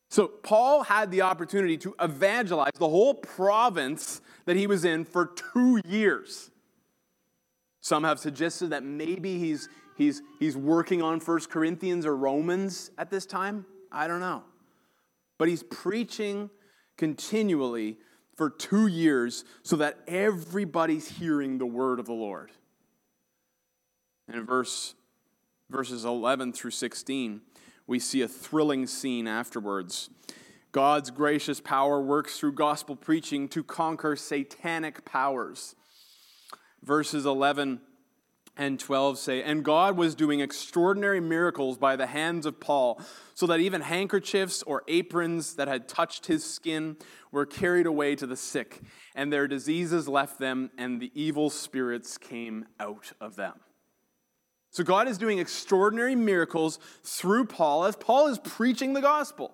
So, 0.09 0.27
Paul 0.27 0.83
had 0.83 1.09
the 1.09 1.21
opportunity 1.21 1.77
to 1.77 1.95
evangelize 2.01 2.73
the 2.77 2.89
whole 2.89 3.13
province 3.13 4.19
that 4.43 4.57
he 4.57 4.67
was 4.67 4.83
in 4.83 5.05
for 5.05 5.25
two 5.25 5.79
years. 5.85 6.51
Some 7.79 8.03
have 8.03 8.19
suggested 8.19 8.71
that 8.71 8.83
maybe 8.83 9.39
he's, 9.39 9.69
he's, 9.97 10.21
he's 10.37 10.57
working 10.57 11.01
on 11.01 11.21
First 11.21 11.49
Corinthians 11.49 12.05
or 12.05 12.17
Romans 12.17 12.91
at 12.97 13.09
this 13.09 13.25
time. 13.25 13.65
I 13.89 14.05
don't 14.05 14.19
know. 14.19 14.43
But 15.39 15.47
he's 15.47 15.63
preaching 15.63 16.51
continually 16.97 17.97
for 18.35 18.51
two 18.51 18.85
years 18.85 19.43
so 19.63 19.75
that 19.77 19.97
everybody's 20.07 21.07
hearing 21.17 21.57
the 21.57 21.65
word 21.65 21.99
of 21.99 22.05
the 22.05 22.13
Lord. 22.13 22.51
And 24.27 24.37
in 24.37 24.45
verse, 24.45 24.93
verses 25.71 26.05
11 26.05 26.53
through 26.53 26.71
16, 26.71 27.41
we 27.87 27.97
see 27.97 28.21
a 28.21 28.27
thrilling 28.27 28.85
scene 28.85 29.27
afterwards. 29.27 30.11
God's 30.71 31.09
gracious 31.09 31.59
power 31.59 31.99
works 31.99 32.37
through 32.37 32.53
gospel 32.53 32.95
preaching 32.95 33.47
to 33.49 33.63
conquer 33.63 34.15
satanic 34.15 35.03
powers. 35.03 35.75
Verses 36.83 37.25
11 37.25 37.81
and 38.59 38.77
12 38.77 39.17
say, 39.17 39.41
And 39.41 39.63
God 39.63 39.95
was 39.95 40.13
doing 40.13 40.41
extraordinary 40.41 41.21
miracles 41.21 41.77
by 41.77 41.95
the 41.95 42.05
hands 42.05 42.45
of 42.45 42.59
Paul, 42.59 43.01
so 43.33 43.47
that 43.47 43.61
even 43.61 43.79
handkerchiefs 43.79 44.61
or 44.63 44.83
aprons 44.89 45.55
that 45.55 45.69
had 45.69 45.87
touched 45.87 46.25
his 46.25 46.43
skin 46.43 46.97
were 47.31 47.45
carried 47.45 47.85
away 47.85 48.15
to 48.17 48.27
the 48.27 48.35
sick, 48.35 48.81
and 49.15 49.31
their 49.31 49.47
diseases 49.47 50.09
left 50.09 50.39
them, 50.39 50.71
and 50.77 50.99
the 50.99 51.09
evil 51.15 51.49
spirits 51.49 52.17
came 52.17 52.65
out 52.81 53.13
of 53.21 53.37
them. 53.37 53.53
So 54.71 54.83
God 54.83 55.07
is 55.07 55.17
doing 55.17 55.39
extraordinary 55.39 56.15
miracles 56.15 56.79
through 57.01 57.45
Paul 57.45 57.85
as 57.85 57.95
Paul 57.95 58.27
is 58.27 58.39
preaching 58.39 58.91
the 58.91 59.01
gospel. 59.01 59.53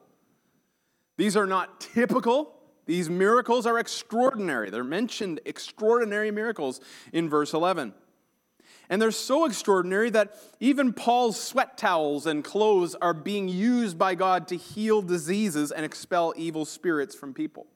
These 1.15 1.37
are 1.37 1.45
not 1.45 1.79
typical. 1.79 2.55
These 2.87 3.09
miracles 3.09 3.67
are 3.67 3.77
extraordinary. 3.77 4.71
They're 4.71 4.83
mentioned 4.83 5.41
extraordinary 5.45 6.31
miracles 6.31 6.81
in 7.13 7.29
verse 7.29 7.53
11. 7.53 7.93
And 8.89 9.01
they're 9.01 9.11
so 9.11 9.45
extraordinary 9.45 10.09
that 10.11 10.35
even 10.59 10.93
Paul's 10.93 11.41
sweat 11.41 11.77
towels 11.77 12.25
and 12.25 12.43
clothes 12.43 12.95
are 12.95 13.13
being 13.13 13.47
used 13.47 13.97
by 13.97 14.15
God 14.15 14.47
to 14.49 14.57
heal 14.57 15.01
diseases 15.01 15.71
and 15.71 15.85
expel 15.85 16.33
evil 16.37 16.65
spirits 16.65 17.15
from 17.15 17.33
people. 17.33 17.67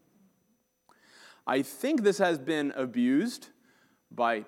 I 1.48 1.64
think 1.64 2.04
this 2.04 2.20
has 2.20 2.38
been 2.38 2.72
abused 2.76 3.48
by 4.12 4.46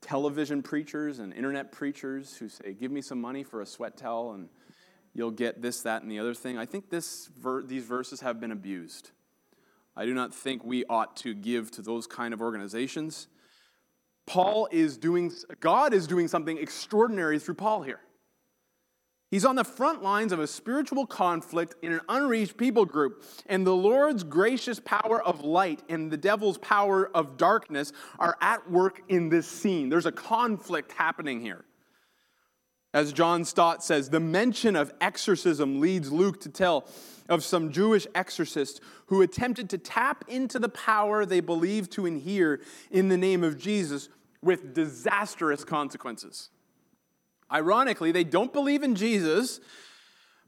television 0.00 0.62
preachers 0.62 1.18
and 1.18 1.34
internet 1.34 1.70
preachers 1.70 2.36
who 2.36 2.48
say, 2.48 2.72
Give 2.72 2.90
me 2.90 3.02
some 3.02 3.20
money 3.20 3.42
for 3.42 3.60
a 3.60 3.66
sweat 3.66 3.96
towel 3.96 4.32
and 4.32 4.48
you'll 5.12 5.30
get 5.30 5.60
this, 5.60 5.82
that, 5.82 6.02
and 6.02 6.10
the 6.10 6.18
other 6.18 6.34
thing. 6.34 6.56
I 6.56 6.66
think 6.66 6.88
this 6.88 7.28
ver- 7.38 7.62
these 7.62 7.84
verses 7.84 8.20
have 8.20 8.40
been 8.40 8.52
abused. 8.52 9.10
I 9.96 10.06
do 10.06 10.14
not 10.14 10.34
think 10.34 10.64
we 10.64 10.84
ought 10.86 11.16
to 11.18 11.34
give 11.34 11.70
to 11.72 11.82
those 11.82 12.06
kind 12.06 12.32
of 12.32 12.40
organizations. 12.40 13.28
Paul 14.26 14.68
is 14.70 14.96
doing, 14.96 15.32
God 15.60 15.92
is 15.92 16.06
doing 16.06 16.28
something 16.28 16.56
extraordinary 16.58 17.38
through 17.38 17.54
Paul 17.54 17.82
here. 17.82 18.00
He's 19.30 19.44
on 19.44 19.54
the 19.54 19.64
front 19.64 20.02
lines 20.02 20.32
of 20.32 20.40
a 20.40 20.46
spiritual 20.46 21.06
conflict 21.06 21.76
in 21.82 21.92
an 21.92 22.00
unreached 22.08 22.56
people 22.56 22.84
group, 22.84 23.24
and 23.46 23.64
the 23.64 23.74
Lord's 23.74 24.24
gracious 24.24 24.80
power 24.80 25.22
of 25.22 25.44
light 25.44 25.82
and 25.88 26.10
the 26.10 26.16
devil's 26.16 26.58
power 26.58 27.08
of 27.14 27.36
darkness 27.36 27.92
are 28.18 28.36
at 28.40 28.68
work 28.68 29.02
in 29.08 29.28
this 29.28 29.46
scene. 29.46 29.88
There's 29.88 30.06
a 30.06 30.12
conflict 30.12 30.90
happening 30.92 31.40
here. 31.40 31.64
As 32.92 33.12
John 33.12 33.44
Stott 33.44 33.84
says, 33.84 34.10
the 34.10 34.20
mention 34.20 34.74
of 34.74 34.92
exorcism 35.00 35.80
leads 35.80 36.10
Luke 36.10 36.40
to 36.40 36.48
tell 36.48 36.88
of 37.28 37.44
some 37.44 37.70
Jewish 37.70 38.06
exorcists 38.14 38.80
who 39.06 39.22
attempted 39.22 39.70
to 39.70 39.78
tap 39.78 40.24
into 40.26 40.58
the 40.58 40.68
power 40.68 41.24
they 41.24 41.40
believed 41.40 41.92
to 41.92 42.06
inhere 42.06 42.60
in 42.90 43.08
the 43.08 43.16
name 43.16 43.44
of 43.44 43.56
Jesus 43.56 44.08
with 44.42 44.74
disastrous 44.74 45.64
consequences. 45.64 46.50
Ironically, 47.52 48.10
they 48.10 48.24
don't 48.24 48.52
believe 48.52 48.82
in 48.82 48.96
Jesus, 48.96 49.60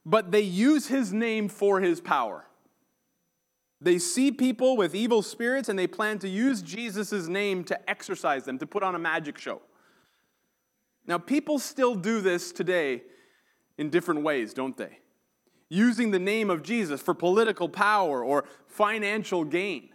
but 0.04 0.32
they 0.32 0.40
use 0.40 0.88
his 0.88 1.12
name 1.12 1.48
for 1.48 1.80
his 1.80 2.00
power. 2.00 2.46
They 3.80 3.98
see 3.98 4.30
people 4.30 4.76
with 4.76 4.94
evil 4.94 5.22
spirits 5.22 5.68
and 5.68 5.78
they 5.78 5.88
plan 5.88 6.18
to 6.20 6.28
use 6.28 6.62
Jesus' 6.62 7.26
name 7.28 7.64
to 7.64 7.90
exorcise 7.90 8.44
them, 8.44 8.58
to 8.58 8.66
put 8.66 8.82
on 8.82 8.94
a 8.94 8.98
magic 8.98 9.38
show. 9.38 9.60
Now, 11.06 11.18
people 11.18 11.58
still 11.58 11.94
do 11.94 12.20
this 12.20 12.52
today 12.52 13.02
in 13.78 13.90
different 13.90 14.22
ways, 14.22 14.54
don't 14.54 14.76
they? 14.76 14.98
Using 15.68 16.10
the 16.10 16.18
name 16.18 16.50
of 16.50 16.62
Jesus 16.62 17.00
for 17.00 17.14
political 17.14 17.68
power 17.68 18.24
or 18.24 18.44
financial 18.66 19.44
gain. 19.44 19.88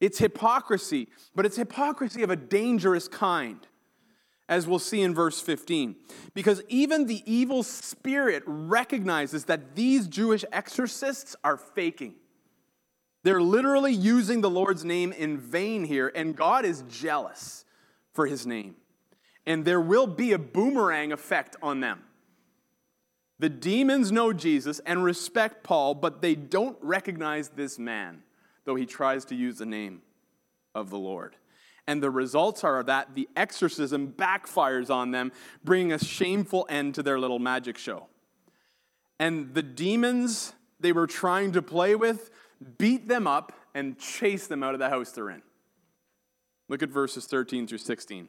It's 0.00 0.18
hypocrisy, 0.18 1.08
but 1.34 1.46
it's 1.46 1.56
hypocrisy 1.56 2.22
of 2.22 2.30
a 2.30 2.36
dangerous 2.36 3.08
kind 3.08 3.66
as 4.48 4.66
we'll 4.66 4.78
see 4.78 5.00
in 5.00 5.14
verse 5.14 5.40
15. 5.40 5.96
Because 6.34 6.62
even 6.68 7.06
the 7.06 7.22
evil 7.24 7.62
spirit 7.62 8.42
recognizes 8.46 9.46
that 9.46 9.74
these 9.74 10.06
Jewish 10.06 10.44
exorcists 10.52 11.34
are 11.42 11.56
faking. 11.56 12.14
They're 13.22 13.42
literally 13.42 13.92
using 13.92 14.42
the 14.42 14.50
Lord's 14.50 14.84
name 14.84 15.12
in 15.12 15.38
vain 15.38 15.84
here, 15.84 16.12
and 16.14 16.36
God 16.36 16.66
is 16.66 16.84
jealous 16.90 17.64
for 18.12 18.26
his 18.26 18.46
name. 18.46 18.76
And 19.46 19.64
there 19.64 19.80
will 19.80 20.06
be 20.06 20.32
a 20.32 20.38
boomerang 20.38 21.12
effect 21.12 21.56
on 21.62 21.80
them. 21.80 22.02
The 23.38 23.48
demons 23.48 24.12
know 24.12 24.32
Jesus 24.32 24.80
and 24.86 25.04
respect 25.04 25.64
Paul, 25.64 25.94
but 25.94 26.22
they 26.22 26.34
don't 26.34 26.78
recognize 26.80 27.48
this 27.48 27.78
man, 27.78 28.22
though 28.64 28.76
he 28.76 28.86
tries 28.86 29.24
to 29.26 29.34
use 29.34 29.58
the 29.58 29.66
name 29.66 30.02
of 30.74 30.90
the 30.90 30.98
Lord. 30.98 31.36
And 31.86 32.02
the 32.02 32.10
results 32.10 32.64
are 32.64 32.82
that 32.84 33.14
the 33.14 33.28
exorcism 33.36 34.12
backfires 34.16 34.88
on 34.88 35.10
them, 35.10 35.32
bringing 35.62 35.92
a 35.92 35.98
shameful 35.98 36.66
end 36.70 36.94
to 36.94 37.02
their 37.02 37.18
little 37.18 37.38
magic 37.38 37.76
show. 37.76 38.06
And 39.18 39.52
the 39.52 39.62
demons 39.62 40.54
they 40.80 40.92
were 40.92 41.06
trying 41.06 41.52
to 41.52 41.62
play 41.62 41.94
with 41.94 42.30
beat 42.78 43.08
them 43.08 43.26
up 43.26 43.52
and 43.74 43.98
chase 43.98 44.46
them 44.46 44.62
out 44.62 44.74
of 44.74 44.80
the 44.80 44.88
house 44.88 45.10
they're 45.12 45.30
in. 45.30 45.42
Look 46.68 46.82
at 46.82 46.88
verses 46.88 47.26
13 47.26 47.66
through 47.66 47.78
16. 47.78 48.28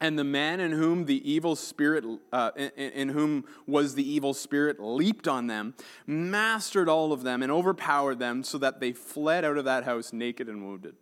And 0.00 0.18
the 0.18 0.24
man 0.24 0.60
in 0.60 0.72
whom 0.72 1.06
the 1.06 1.30
evil 1.30 1.56
spirit, 1.56 2.04
uh, 2.32 2.50
in, 2.56 2.70
in, 2.70 3.08
whom 3.08 3.46
was 3.66 3.94
the 3.94 4.06
evil 4.06 4.34
spirit, 4.34 4.78
leaped 4.78 5.26
on 5.26 5.46
them, 5.46 5.74
mastered 6.06 6.88
all 6.88 7.12
of 7.12 7.22
them, 7.22 7.42
and 7.42 7.50
overpowered 7.50 8.18
them, 8.18 8.42
so 8.44 8.58
that 8.58 8.78
they 8.80 8.92
fled 8.92 9.44
out 9.44 9.56
of 9.56 9.64
that 9.64 9.84
house 9.84 10.12
naked 10.12 10.48
and 10.48 10.66
wounded. 10.66 10.96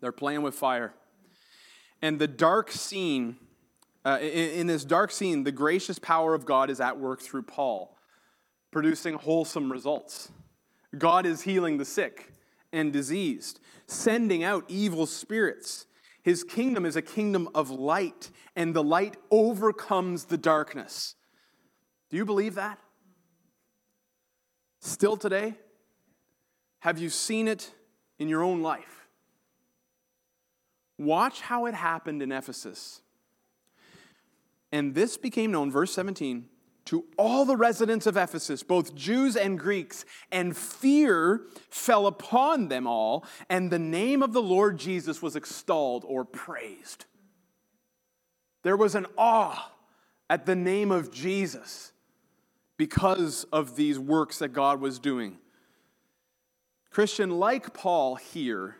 They're 0.00 0.10
playing 0.10 0.42
with 0.42 0.56
fire. 0.56 0.92
And 2.00 2.18
the 2.18 2.26
dark 2.26 2.72
scene 2.72 3.36
uh, 4.04 4.18
in, 4.20 4.50
in 4.60 4.66
this 4.66 4.84
dark 4.84 5.10
scene, 5.10 5.44
the 5.44 5.52
gracious 5.52 5.98
power 5.98 6.34
of 6.34 6.44
God 6.44 6.70
is 6.70 6.80
at 6.80 6.98
work 6.98 7.20
through 7.20 7.42
Paul, 7.42 7.96
producing 8.70 9.14
wholesome 9.14 9.70
results. 9.70 10.32
God 10.96 11.24
is 11.24 11.42
healing 11.42 11.78
the 11.78 11.84
sick 11.84 12.32
and 12.72 12.92
diseased, 12.92 13.60
sending 13.86 14.42
out 14.42 14.64
evil 14.68 15.06
spirits. 15.06 15.86
His 16.22 16.44
kingdom 16.44 16.86
is 16.86 16.96
a 16.96 17.02
kingdom 17.02 17.48
of 17.54 17.70
light, 17.70 18.30
and 18.54 18.74
the 18.74 18.82
light 18.82 19.16
overcomes 19.30 20.26
the 20.26 20.38
darkness. 20.38 21.16
Do 22.10 22.16
you 22.16 22.24
believe 22.24 22.54
that? 22.54 22.78
Still 24.80 25.16
today? 25.16 25.54
Have 26.80 26.98
you 26.98 27.08
seen 27.08 27.48
it 27.48 27.72
in 28.18 28.28
your 28.28 28.42
own 28.42 28.62
life? 28.62 29.08
Watch 30.98 31.40
how 31.40 31.66
it 31.66 31.74
happened 31.74 32.22
in 32.22 32.30
Ephesus. 32.30 33.02
And 34.70 34.94
this 34.94 35.16
became 35.16 35.50
known, 35.50 35.70
verse 35.70 35.92
17, 35.92 36.48
to 36.86 37.04
all 37.16 37.44
the 37.44 37.56
residents 37.56 38.06
of 38.06 38.16
Ephesus, 38.16 38.62
both 38.62 38.94
Jews 38.94 39.36
and 39.36 39.58
Greeks, 39.58 40.04
and 40.30 40.56
fear 40.56 41.42
fell 41.70 42.06
upon 42.06 42.68
them 42.68 42.86
all, 42.86 43.24
and 43.48 43.70
the 43.70 43.78
name 43.78 44.22
of 44.22 44.32
the 44.32 44.42
Lord 44.42 44.78
Jesus 44.78 45.22
was 45.22 45.36
extolled 45.36 46.04
or 46.06 46.24
praised. 46.24 47.04
There 48.62 48.76
was 48.76 48.94
an 48.94 49.06
awe 49.16 49.72
at 50.28 50.46
the 50.46 50.56
name 50.56 50.90
of 50.90 51.12
Jesus 51.12 51.92
because 52.76 53.44
of 53.52 53.76
these 53.76 53.98
works 53.98 54.38
that 54.38 54.48
God 54.48 54.80
was 54.80 54.98
doing. 54.98 55.38
Christian, 56.90 57.30
like 57.30 57.72
Paul 57.72 58.16
here, 58.16 58.76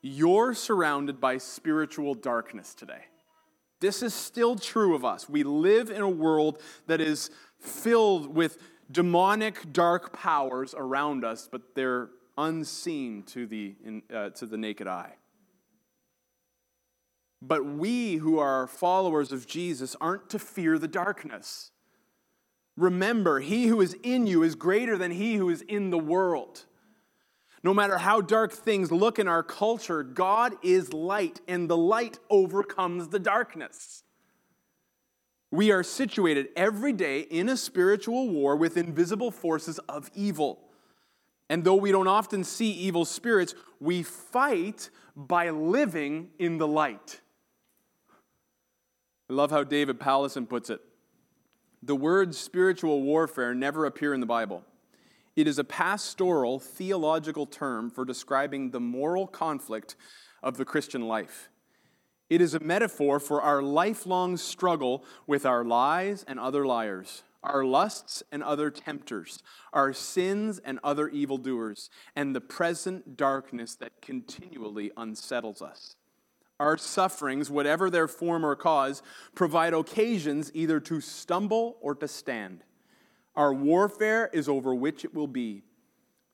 you're 0.00 0.54
surrounded 0.54 1.20
by 1.20 1.38
spiritual 1.38 2.14
darkness 2.14 2.74
today. 2.74 3.04
This 3.80 4.02
is 4.02 4.14
still 4.14 4.56
true 4.56 4.94
of 4.94 5.04
us. 5.04 5.28
We 5.28 5.42
live 5.42 5.90
in 5.90 6.00
a 6.00 6.08
world 6.08 6.60
that 6.86 7.00
is 7.00 7.30
filled 7.60 8.34
with 8.34 8.58
demonic, 8.90 9.72
dark 9.72 10.12
powers 10.12 10.74
around 10.76 11.24
us, 11.24 11.48
but 11.50 11.74
they're 11.74 12.10
unseen 12.36 13.22
to 13.24 13.46
the, 13.46 13.74
uh, 14.12 14.30
to 14.30 14.46
the 14.46 14.56
naked 14.56 14.86
eye. 14.86 15.14
But 17.40 17.64
we 17.64 18.16
who 18.16 18.38
are 18.38 18.66
followers 18.66 19.30
of 19.30 19.46
Jesus 19.46 19.94
aren't 20.00 20.28
to 20.30 20.38
fear 20.38 20.78
the 20.78 20.88
darkness. 20.88 21.70
Remember, 22.76 23.40
he 23.40 23.66
who 23.66 23.80
is 23.80 23.96
in 24.02 24.26
you 24.26 24.42
is 24.42 24.54
greater 24.54 24.96
than 24.96 25.12
he 25.12 25.34
who 25.34 25.50
is 25.50 25.62
in 25.62 25.90
the 25.90 25.98
world. 25.98 26.64
No 27.62 27.74
matter 27.74 27.98
how 27.98 28.20
dark 28.20 28.52
things 28.52 28.92
look 28.92 29.18
in 29.18 29.26
our 29.26 29.42
culture, 29.42 30.02
God 30.02 30.54
is 30.62 30.92
light, 30.92 31.40
and 31.48 31.68
the 31.68 31.76
light 31.76 32.18
overcomes 32.30 33.08
the 33.08 33.18
darkness. 33.18 34.04
We 35.50 35.72
are 35.72 35.82
situated 35.82 36.48
every 36.56 36.92
day 36.92 37.20
in 37.20 37.48
a 37.48 37.56
spiritual 37.56 38.28
war 38.28 38.54
with 38.54 38.76
invisible 38.76 39.30
forces 39.30 39.78
of 39.88 40.10
evil. 40.14 40.60
And 41.48 41.64
though 41.64 41.74
we 41.74 41.90
don't 41.90 42.06
often 42.06 42.44
see 42.44 42.70
evil 42.70 43.04
spirits, 43.04 43.54
we 43.80 44.02
fight 44.02 44.90
by 45.16 45.50
living 45.50 46.28
in 46.38 46.58
the 46.58 46.68
light. 46.68 47.20
I 49.30 49.32
love 49.32 49.50
how 49.50 49.64
David 49.64 49.98
Powlison 49.98 50.48
puts 50.48 50.70
it. 50.70 50.80
The 51.82 51.96
words 51.96 52.36
spiritual 52.38 53.02
warfare 53.02 53.54
never 53.54 53.86
appear 53.86 54.12
in 54.12 54.20
the 54.20 54.26
Bible. 54.26 54.64
It 55.38 55.46
is 55.46 55.60
a 55.60 55.62
pastoral 55.62 56.58
theological 56.58 57.46
term 57.46 57.90
for 57.90 58.04
describing 58.04 58.72
the 58.72 58.80
moral 58.80 59.28
conflict 59.28 59.94
of 60.42 60.56
the 60.56 60.64
Christian 60.64 61.02
life. 61.02 61.48
It 62.28 62.40
is 62.40 62.54
a 62.54 62.58
metaphor 62.58 63.20
for 63.20 63.40
our 63.40 63.62
lifelong 63.62 64.36
struggle 64.36 65.04
with 65.28 65.46
our 65.46 65.64
lies 65.64 66.24
and 66.26 66.40
other 66.40 66.66
liars, 66.66 67.22
our 67.44 67.64
lusts 67.64 68.24
and 68.32 68.42
other 68.42 68.68
tempters, 68.68 69.40
our 69.72 69.92
sins 69.92 70.58
and 70.64 70.80
other 70.82 71.08
evildoers, 71.08 71.88
and 72.16 72.34
the 72.34 72.40
present 72.40 73.16
darkness 73.16 73.76
that 73.76 74.02
continually 74.02 74.90
unsettles 74.96 75.62
us. 75.62 75.94
Our 76.58 76.76
sufferings, 76.76 77.48
whatever 77.48 77.90
their 77.90 78.08
form 78.08 78.44
or 78.44 78.56
cause, 78.56 79.04
provide 79.36 79.72
occasions 79.72 80.50
either 80.52 80.80
to 80.80 81.00
stumble 81.00 81.76
or 81.80 81.94
to 81.94 82.08
stand. 82.08 82.64
Our 83.38 83.54
warfare 83.54 84.28
is 84.32 84.48
over 84.48 84.74
which 84.74 85.04
it 85.04 85.14
will 85.14 85.28
be. 85.28 85.62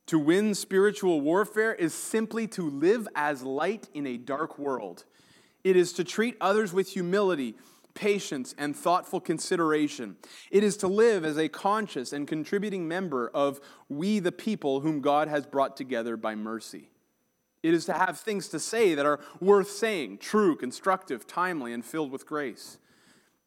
To 0.06 0.18
win 0.18 0.54
spiritual 0.54 1.20
warfare 1.20 1.74
is 1.74 1.92
simply 1.92 2.46
to 2.48 2.70
live 2.70 3.06
as 3.14 3.42
light 3.42 3.90
in 3.92 4.06
a 4.06 4.16
dark 4.16 4.58
world. 4.58 5.04
It 5.64 5.76
is 5.76 5.92
to 5.94 6.04
treat 6.04 6.34
others 6.40 6.72
with 6.72 6.88
humility, 6.88 7.56
patience, 7.92 8.54
and 8.56 8.74
thoughtful 8.74 9.20
consideration. 9.20 10.16
It 10.50 10.64
is 10.64 10.78
to 10.78 10.88
live 10.88 11.26
as 11.26 11.36
a 11.36 11.50
conscious 11.50 12.14
and 12.14 12.26
contributing 12.26 12.88
member 12.88 13.30
of 13.34 13.60
we, 13.90 14.18
the 14.18 14.32
people 14.32 14.80
whom 14.80 15.02
God 15.02 15.28
has 15.28 15.44
brought 15.44 15.76
together 15.76 16.16
by 16.16 16.34
mercy. 16.34 16.88
It 17.62 17.74
is 17.74 17.84
to 17.84 17.92
have 17.92 18.18
things 18.18 18.48
to 18.48 18.58
say 18.58 18.94
that 18.94 19.04
are 19.04 19.20
worth 19.40 19.70
saying, 19.70 20.18
true, 20.18 20.56
constructive, 20.56 21.26
timely, 21.26 21.74
and 21.74 21.84
filled 21.84 22.10
with 22.10 22.24
grace. 22.24 22.78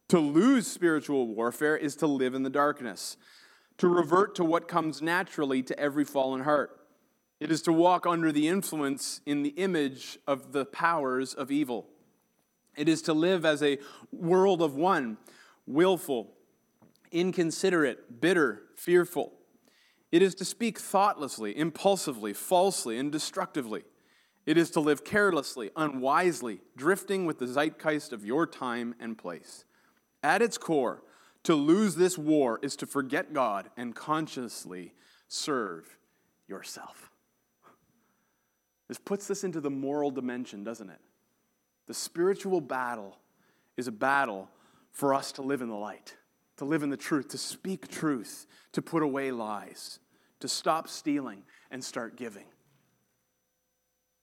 To 0.09 0.19
lose 0.19 0.67
spiritual 0.67 1.27
warfare 1.27 1.75
is 1.75 1.95
to 1.97 2.07
live 2.07 2.35
in 2.35 2.43
the 2.43 2.51
darkness 2.51 3.17
to 3.77 3.87
revert 3.87 4.35
to 4.35 4.43
what 4.43 4.67
comes 4.67 5.01
naturally 5.01 5.61
to 5.63 5.79
every 5.79 6.03
fallen 6.03 6.41
heart. 6.41 6.79
It 7.39 7.51
is 7.51 7.61
to 7.63 7.73
walk 7.73 8.07
under 8.07 8.31
the 8.31 8.47
influence 8.47 9.21
in 9.25 9.43
the 9.43 9.49
image 9.49 10.17
of 10.25 10.51
the 10.51 10.65
powers 10.65 11.33
of 11.33 11.51
evil. 11.51 11.87
It 12.75 12.89
is 12.89 13.01
to 13.03 13.13
live 13.13 13.45
as 13.45 13.61
a 13.61 13.77
world 14.11 14.61
of 14.61 14.75
one, 14.75 15.17
willful, 15.67 16.33
inconsiderate, 17.11 18.19
bitter, 18.19 18.63
fearful. 18.75 19.33
It 20.11 20.21
is 20.21 20.35
to 20.35 20.45
speak 20.45 20.79
thoughtlessly, 20.79 21.57
impulsively, 21.57 22.33
falsely, 22.33 22.97
and 22.97 23.11
destructively. 23.11 23.83
It 24.45 24.57
is 24.57 24.71
to 24.71 24.79
live 24.79 25.03
carelessly, 25.03 25.71
unwisely, 25.75 26.61
drifting 26.75 27.25
with 27.25 27.37
the 27.37 27.47
zeitgeist 27.47 28.13
of 28.13 28.25
your 28.25 28.47
time 28.47 28.95
and 28.99 29.17
place. 29.17 29.65
At 30.23 30.41
its 30.41 30.57
core, 30.57 31.03
to 31.43 31.55
lose 31.55 31.95
this 31.95 32.17
war 32.17 32.59
is 32.61 32.75
to 32.77 32.85
forget 32.85 33.33
God 33.33 33.69
and 33.77 33.95
consciously 33.95 34.93
serve 35.27 35.97
yourself. 36.47 37.11
This 38.87 38.97
puts 38.97 39.27
this 39.27 39.43
into 39.43 39.59
the 39.59 39.69
moral 39.69 40.11
dimension, 40.11 40.63
doesn't 40.63 40.89
it? 40.89 40.99
The 41.87 41.93
spiritual 41.93 42.61
battle 42.61 43.17
is 43.75 43.87
a 43.87 43.91
battle 43.91 44.49
for 44.91 45.13
us 45.13 45.31
to 45.33 45.41
live 45.41 45.61
in 45.61 45.69
the 45.69 45.75
light, 45.75 46.15
to 46.57 46.65
live 46.65 46.83
in 46.83 46.89
the 46.89 46.97
truth, 46.97 47.29
to 47.29 47.37
speak 47.37 47.87
truth, 47.87 48.47
to 48.71 48.81
put 48.81 49.03
away 49.03 49.31
lies, 49.31 49.99
to 50.39 50.47
stop 50.47 50.87
stealing 50.87 51.43
and 51.71 51.83
start 51.83 52.15
giving. 52.15 52.45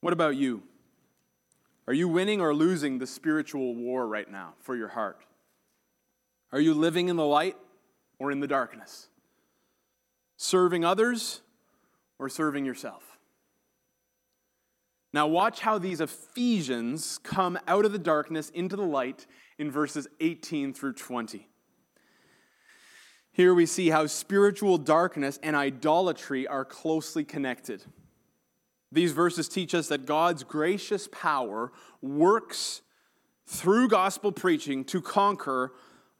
What 0.01 0.13
about 0.13 0.35
you? 0.35 0.63
Are 1.87 1.93
you 1.93 2.07
winning 2.07 2.41
or 2.41 2.53
losing 2.53 2.97
the 2.97 3.07
spiritual 3.07 3.75
war 3.75 4.07
right 4.07 4.29
now 4.29 4.55
for 4.59 4.75
your 4.75 4.87
heart? 4.89 5.23
Are 6.55 6.61
you 6.61 6.73
living 6.73 7.09
in 7.09 7.17
the 7.17 7.25
light 7.25 7.57
or 8.17 8.31
in 8.31 8.39
the 8.39 8.47
darkness? 8.47 9.09
Serving 10.37 10.85
others 10.85 11.41
or 12.17 12.29
serving 12.29 12.63
yourself? 12.63 13.03
Now, 15.11 15.27
watch 15.27 15.59
how 15.59 15.77
these 15.77 15.99
Ephesians 15.99 17.19
come 17.23 17.59
out 17.67 17.83
of 17.83 17.91
the 17.91 17.99
darkness 17.99 18.51
into 18.51 18.77
the 18.77 18.85
light 18.85 19.27
in 19.57 19.69
verses 19.69 20.07
18 20.21 20.73
through 20.73 20.93
20. 20.93 21.45
Here 23.33 23.53
we 23.53 23.65
see 23.65 23.89
how 23.89 24.07
spiritual 24.07 24.77
darkness 24.77 25.37
and 25.43 25.57
idolatry 25.57 26.47
are 26.47 26.63
closely 26.63 27.25
connected. 27.25 27.83
These 28.93 29.11
verses 29.11 29.49
teach 29.49 29.75
us 29.75 29.89
that 29.89 30.05
God's 30.05 30.45
gracious 30.45 31.09
power 31.11 31.73
works 32.01 32.81
through 33.45 33.89
gospel 33.89 34.31
preaching 34.31 34.85
to 34.85 35.01
conquer 35.01 35.73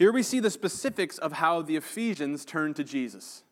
Here 0.00 0.12
we 0.12 0.22
see 0.22 0.40
the 0.40 0.50
specifics 0.50 1.18
of 1.18 1.34
how 1.34 1.60
the 1.60 1.76
Ephesians 1.76 2.46
turned 2.46 2.74
to 2.76 2.84
Jesus. 2.84 3.42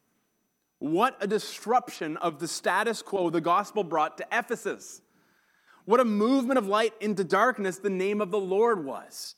What 0.79 1.15
a 1.21 1.27
disruption 1.27 2.17
of 2.17 2.39
the 2.39 2.49
status 2.49 3.03
quo 3.03 3.29
the 3.29 3.43
gospel 3.43 3.85
brought 3.85 4.17
to 4.17 4.27
Ephesus. 4.33 5.03
What 5.85 6.01
a 6.01 6.07
movement 6.07 6.57
of 6.57 6.67
light 6.67 6.95
into 7.03 7.23
darkness 7.23 7.77
the 7.77 7.91
name 7.91 8.23
of 8.23 8.31
the 8.31 8.41
Lord 8.41 8.83
was. 8.83 9.35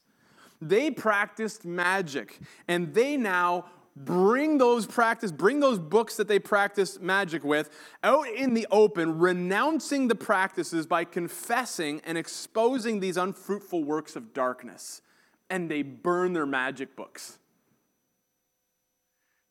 They 0.63 0.93
practiced 0.93 1.65
magic, 1.65 2.39
and 2.69 2.95
they 2.95 3.17
now 3.17 3.65
bring 3.97 4.59
those 4.59 4.87
practice, 4.87 5.33
bring 5.33 5.59
those 5.59 5.81
books 5.81 6.17
that 6.17 6.29
they 6.29 6.39
practiced 6.39 7.01
magic 7.01 7.43
with 7.43 7.71
out 8.05 8.29
in 8.29 8.55
the 8.55 8.69
open, 8.71 9.19
renouncing 9.19 10.07
the 10.07 10.15
practices 10.15 10.87
by 10.87 11.03
confessing 11.03 12.03
and 12.05 12.17
exposing 12.17 13.01
these 13.01 13.17
unfruitful 13.17 13.83
works 13.83 14.15
of 14.15 14.33
darkness 14.33 15.03
and 15.51 15.71
they 15.71 15.83
burn 15.83 16.33
their 16.33 16.47
magic 16.47 16.97
books. 16.97 17.39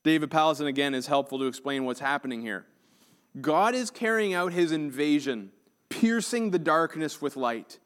David 0.04 0.32
Powlison 0.32 0.66
again 0.66 0.96
is 0.96 1.08
helpful 1.08 1.40
to 1.40 1.46
explain 1.46 1.86
what's 1.86 2.00
happening 2.00 2.42
here. 2.42 2.66
God 3.40 3.76
is 3.76 3.92
carrying 3.92 4.34
out 4.34 4.54
his 4.54 4.72
invasion, 4.72 5.52
piercing 5.90 6.52
the 6.52 6.60
darkness 6.60 7.22
with 7.22 7.36
light. 7.36 7.80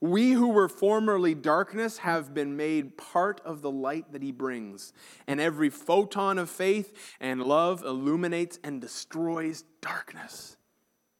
We 0.00 0.32
who 0.32 0.48
were 0.48 0.68
formerly 0.68 1.34
darkness 1.34 1.98
have 1.98 2.34
been 2.34 2.56
made 2.56 2.98
part 2.98 3.40
of 3.44 3.62
the 3.62 3.70
light 3.70 4.12
that 4.12 4.22
he 4.22 4.32
brings. 4.32 4.92
And 5.26 5.40
every 5.40 5.70
photon 5.70 6.36
of 6.38 6.50
faith 6.50 6.92
and 7.20 7.42
love 7.42 7.82
illuminates 7.82 8.58
and 8.62 8.80
destroys 8.80 9.64
darkness. 9.80 10.56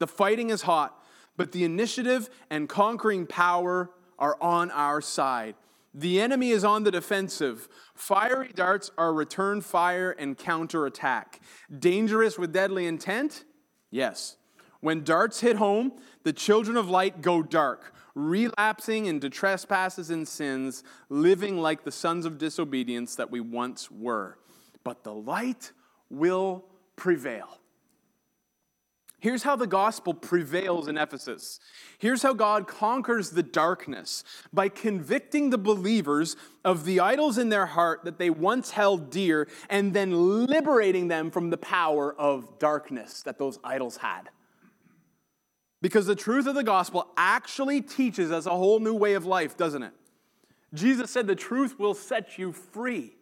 The 0.00 0.06
fighting 0.06 0.50
is 0.50 0.62
hot, 0.62 1.02
but 1.36 1.52
the 1.52 1.64
initiative 1.64 2.28
and 2.50 2.68
conquering 2.68 3.26
power 3.26 3.90
are 4.18 4.36
on 4.42 4.70
our 4.72 5.00
side. 5.00 5.54
The 5.94 6.20
enemy 6.20 6.50
is 6.50 6.64
on 6.64 6.82
the 6.82 6.90
defensive. 6.90 7.68
Fiery 7.94 8.50
darts 8.52 8.90
are 8.98 9.14
return 9.14 9.60
fire 9.60 10.10
and 10.10 10.36
counterattack. 10.36 11.40
Dangerous 11.78 12.36
with 12.36 12.52
deadly 12.52 12.86
intent? 12.86 13.44
Yes. 13.90 14.36
When 14.80 15.04
darts 15.04 15.40
hit 15.40 15.56
home, 15.56 15.92
the 16.24 16.32
children 16.32 16.76
of 16.76 16.90
light 16.90 17.22
go 17.22 17.42
dark, 17.42 17.94
relapsing 18.14 19.06
into 19.06 19.30
trespasses 19.30 20.10
and 20.10 20.26
sins, 20.26 20.82
living 21.08 21.58
like 21.58 21.84
the 21.84 21.92
sons 21.92 22.26
of 22.26 22.38
disobedience 22.38 23.14
that 23.14 23.30
we 23.30 23.40
once 23.40 23.90
were. 23.90 24.36
But 24.82 25.04
the 25.04 25.14
light 25.14 25.72
will 26.10 26.64
prevail. 26.96 27.60
Here's 29.24 29.42
how 29.42 29.56
the 29.56 29.66
gospel 29.66 30.12
prevails 30.12 30.86
in 30.86 30.98
Ephesus. 30.98 31.58
Here's 31.96 32.22
how 32.22 32.34
God 32.34 32.68
conquers 32.68 33.30
the 33.30 33.42
darkness 33.42 34.22
by 34.52 34.68
convicting 34.68 35.48
the 35.48 35.56
believers 35.56 36.36
of 36.62 36.84
the 36.84 37.00
idols 37.00 37.38
in 37.38 37.48
their 37.48 37.64
heart 37.64 38.04
that 38.04 38.18
they 38.18 38.28
once 38.28 38.72
held 38.72 39.08
dear 39.08 39.48
and 39.70 39.94
then 39.94 40.44
liberating 40.44 41.08
them 41.08 41.30
from 41.30 41.48
the 41.48 41.56
power 41.56 42.14
of 42.20 42.58
darkness 42.58 43.22
that 43.22 43.38
those 43.38 43.58
idols 43.64 43.96
had. 43.96 44.28
Because 45.80 46.04
the 46.04 46.14
truth 46.14 46.46
of 46.46 46.54
the 46.54 46.62
gospel 46.62 47.06
actually 47.16 47.80
teaches 47.80 48.30
us 48.30 48.44
a 48.44 48.50
whole 48.50 48.78
new 48.78 48.92
way 48.92 49.14
of 49.14 49.24
life, 49.24 49.56
doesn't 49.56 49.84
it? 49.84 49.94
Jesus 50.74 51.10
said 51.10 51.26
the 51.26 51.34
truth 51.34 51.78
will 51.78 51.94
set 51.94 52.36
you 52.36 52.52
free. 52.52 53.16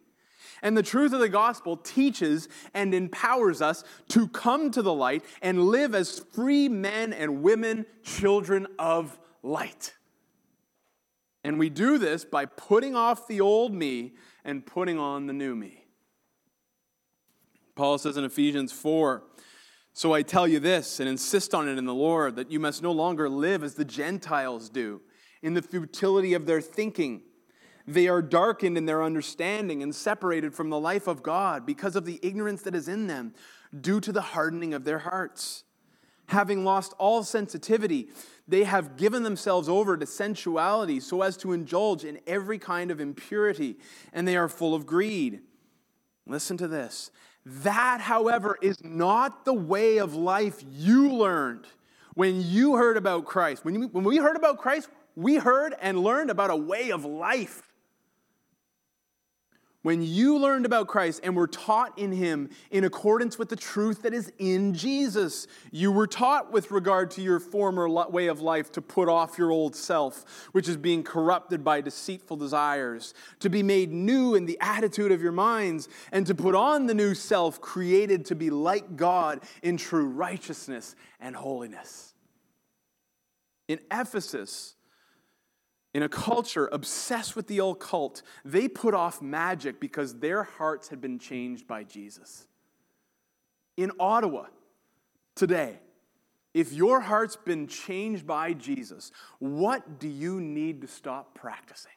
And 0.62 0.76
the 0.76 0.82
truth 0.82 1.12
of 1.12 1.18
the 1.18 1.28
gospel 1.28 1.76
teaches 1.76 2.48
and 2.72 2.94
empowers 2.94 3.60
us 3.60 3.82
to 4.08 4.28
come 4.28 4.70
to 4.70 4.80
the 4.80 4.94
light 4.94 5.24
and 5.42 5.66
live 5.66 5.94
as 5.94 6.20
free 6.20 6.68
men 6.68 7.12
and 7.12 7.42
women, 7.42 7.84
children 8.04 8.68
of 8.78 9.18
light. 9.42 9.94
And 11.42 11.58
we 11.58 11.68
do 11.68 11.98
this 11.98 12.24
by 12.24 12.44
putting 12.46 12.94
off 12.94 13.26
the 13.26 13.40
old 13.40 13.74
me 13.74 14.12
and 14.44 14.64
putting 14.64 14.98
on 14.98 15.26
the 15.26 15.32
new 15.32 15.56
me. 15.56 15.84
Paul 17.74 17.98
says 17.98 18.16
in 18.16 18.24
Ephesians 18.24 18.70
4 18.70 19.24
So 19.92 20.14
I 20.14 20.22
tell 20.22 20.46
you 20.46 20.60
this 20.60 21.00
and 21.00 21.08
insist 21.08 21.54
on 21.54 21.68
it 21.68 21.76
in 21.78 21.86
the 21.86 21.94
Lord 21.94 22.36
that 22.36 22.52
you 22.52 22.60
must 22.60 22.82
no 22.82 22.92
longer 22.92 23.28
live 23.28 23.64
as 23.64 23.74
the 23.74 23.84
Gentiles 23.84 24.68
do, 24.68 25.00
in 25.42 25.54
the 25.54 25.62
futility 25.62 26.34
of 26.34 26.46
their 26.46 26.60
thinking 26.60 27.22
They 27.86 28.08
are 28.08 28.22
darkened 28.22 28.78
in 28.78 28.86
their 28.86 29.02
understanding 29.02 29.82
and 29.82 29.94
separated 29.94 30.54
from 30.54 30.70
the 30.70 30.78
life 30.78 31.06
of 31.06 31.22
God 31.22 31.66
because 31.66 31.96
of 31.96 32.04
the 32.04 32.20
ignorance 32.22 32.62
that 32.62 32.74
is 32.74 32.88
in 32.88 33.06
them, 33.06 33.34
due 33.78 34.00
to 34.00 34.12
the 34.12 34.20
hardening 34.20 34.74
of 34.74 34.84
their 34.84 35.00
hearts. 35.00 35.64
Having 36.26 36.64
lost 36.64 36.94
all 36.98 37.22
sensitivity, 37.24 38.08
they 38.46 38.64
have 38.64 38.96
given 38.96 39.22
themselves 39.22 39.68
over 39.68 39.96
to 39.96 40.06
sensuality 40.06 41.00
so 41.00 41.22
as 41.22 41.36
to 41.38 41.52
indulge 41.52 42.04
in 42.04 42.20
every 42.26 42.58
kind 42.58 42.90
of 42.90 43.00
impurity, 43.00 43.76
and 44.12 44.26
they 44.26 44.36
are 44.36 44.48
full 44.48 44.74
of 44.74 44.86
greed. 44.86 45.40
Listen 46.26 46.56
to 46.58 46.68
this. 46.68 47.10
That, 47.44 48.00
however, 48.00 48.56
is 48.62 48.82
not 48.84 49.44
the 49.44 49.54
way 49.54 49.98
of 49.98 50.14
life 50.14 50.62
you 50.70 51.10
learned 51.12 51.66
when 52.14 52.40
you 52.40 52.76
heard 52.76 52.96
about 52.96 53.24
Christ. 53.24 53.64
When, 53.64 53.74
you, 53.74 53.88
when 53.88 54.04
we 54.04 54.18
heard 54.18 54.36
about 54.36 54.58
Christ, 54.58 54.88
we 55.16 55.36
heard 55.36 55.74
and 55.80 55.98
learned 55.98 56.30
about 56.30 56.50
a 56.50 56.56
way 56.56 56.90
of 56.90 57.04
life. 57.04 57.71
When 59.82 60.00
you 60.00 60.38
learned 60.38 60.64
about 60.64 60.86
Christ 60.86 61.20
and 61.24 61.34
were 61.34 61.48
taught 61.48 61.98
in 61.98 62.12
Him 62.12 62.50
in 62.70 62.84
accordance 62.84 63.36
with 63.36 63.48
the 63.48 63.56
truth 63.56 64.02
that 64.02 64.14
is 64.14 64.32
in 64.38 64.74
Jesus, 64.74 65.48
you 65.72 65.90
were 65.90 66.06
taught 66.06 66.52
with 66.52 66.70
regard 66.70 67.10
to 67.12 67.22
your 67.22 67.40
former 67.40 67.88
way 67.88 68.28
of 68.28 68.40
life 68.40 68.70
to 68.72 68.80
put 68.80 69.08
off 69.08 69.38
your 69.38 69.50
old 69.50 69.74
self, 69.74 70.24
which 70.52 70.68
is 70.68 70.76
being 70.76 71.02
corrupted 71.02 71.64
by 71.64 71.80
deceitful 71.80 72.36
desires, 72.36 73.12
to 73.40 73.50
be 73.50 73.64
made 73.64 73.90
new 73.90 74.36
in 74.36 74.46
the 74.46 74.56
attitude 74.60 75.10
of 75.10 75.20
your 75.20 75.32
minds, 75.32 75.88
and 76.12 76.28
to 76.28 76.34
put 76.34 76.54
on 76.54 76.86
the 76.86 76.94
new 76.94 77.12
self 77.12 77.60
created 77.60 78.24
to 78.26 78.36
be 78.36 78.50
like 78.50 78.94
God 78.94 79.40
in 79.64 79.76
true 79.76 80.06
righteousness 80.06 80.94
and 81.18 81.34
holiness. 81.34 82.14
In 83.66 83.80
Ephesus, 83.90 84.76
in 85.94 86.02
a 86.02 86.08
culture 86.08 86.68
obsessed 86.72 87.36
with 87.36 87.48
the 87.48 87.58
occult, 87.58 88.22
they 88.44 88.66
put 88.68 88.94
off 88.94 89.20
magic 89.20 89.78
because 89.78 90.18
their 90.18 90.42
hearts 90.42 90.88
had 90.88 91.00
been 91.00 91.18
changed 91.18 91.66
by 91.66 91.84
Jesus. 91.84 92.46
In 93.76 93.92
Ottawa 94.00 94.46
today, 95.34 95.80
if 96.54 96.72
your 96.72 97.00
heart's 97.00 97.36
been 97.36 97.66
changed 97.66 98.26
by 98.26 98.52
Jesus, 98.52 99.10
what 99.38 99.98
do 99.98 100.08
you 100.08 100.40
need 100.40 100.82
to 100.82 100.86
stop 100.86 101.34
practicing? 101.34 101.92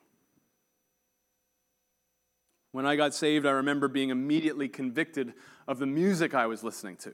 When 2.72 2.86
I 2.86 2.98
got 2.98 3.14
saved, 3.14 3.46
I 3.46 3.52
remember 3.52 3.88
being 3.88 4.10
immediately 4.10 4.68
convicted 4.68 5.34
of 5.68 5.80
the 5.80 5.86
music 5.86 6.34
I 6.34 6.48
was 6.48 6.64
listening 6.64 6.98
to. 6.98 7.14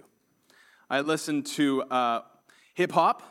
I 0.90 1.02
listened 1.02 1.46
to 1.48 1.84
uh, 1.84 2.22
hip 2.74 2.92
hop 2.92 3.24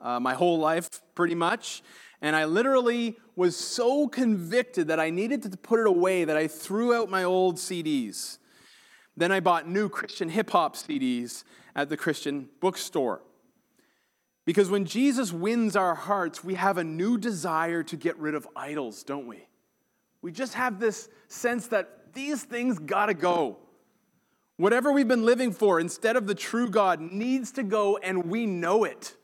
uh, 0.00 0.20
my 0.20 0.34
whole 0.34 0.58
life, 0.58 0.88
pretty 1.14 1.34
much. 1.34 1.82
And 2.22 2.34
I 2.34 2.44
literally 2.44 3.18
was 3.34 3.56
so 3.56 4.08
convicted 4.08 4.88
that 4.88 4.98
I 4.98 5.10
needed 5.10 5.42
to 5.42 5.50
put 5.56 5.80
it 5.80 5.86
away 5.86 6.24
that 6.24 6.36
I 6.36 6.48
threw 6.48 6.94
out 6.94 7.10
my 7.10 7.24
old 7.24 7.56
CDs. 7.56 8.38
Then 9.16 9.32
I 9.32 9.40
bought 9.40 9.68
new 9.68 9.88
Christian 9.88 10.28
hip 10.28 10.50
hop 10.50 10.76
CDs 10.76 11.44
at 11.74 11.88
the 11.88 11.96
Christian 11.96 12.48
bookstore. 12.60 13.22
Because 14.44 14.70
when 14.70 14.84
Jesus 14.84 15.32
wins 15.32 15.74
our 15.74 15.94
hearts, 15.94 16.44
we 16.44 16.54
have 16.54 16.78
a 16.78 16.84
new 16.84 17.18
desire 17.18 17.82
to 17.82 17.96
get 17.96 18.16
rid 18.18 18.34
of 18.34 18.46
idols, 18.54 19.02
don't 19.02 19.26
we? 19.26 19.46
We 20.22 20.32
just 20.32 20.54
have 20.54 20.78
this 20.78 21.08
sense 21.28 21.66
that 21.68 22.14
these 22.14 22.44
things 22.44 22.78
gotta 22.78 23.14
go. 23.14 23.58
Whatever 24.56 24.92
we've 24.92 25.08
been 25.08 25.26
living 25.26 25.52
for 25.52 25.80
instead 25.80 26.16
of 26.16 26.26
the 26.26 26.34
true 26.34 26.70
God 26.70 27.00
needs 27.00 27.52
to 27.52 27.62
go, 27.62 27.98
and 27.98 28.26
we 28.26 28.46
know 28.46 28.84
it. 28.84 29.16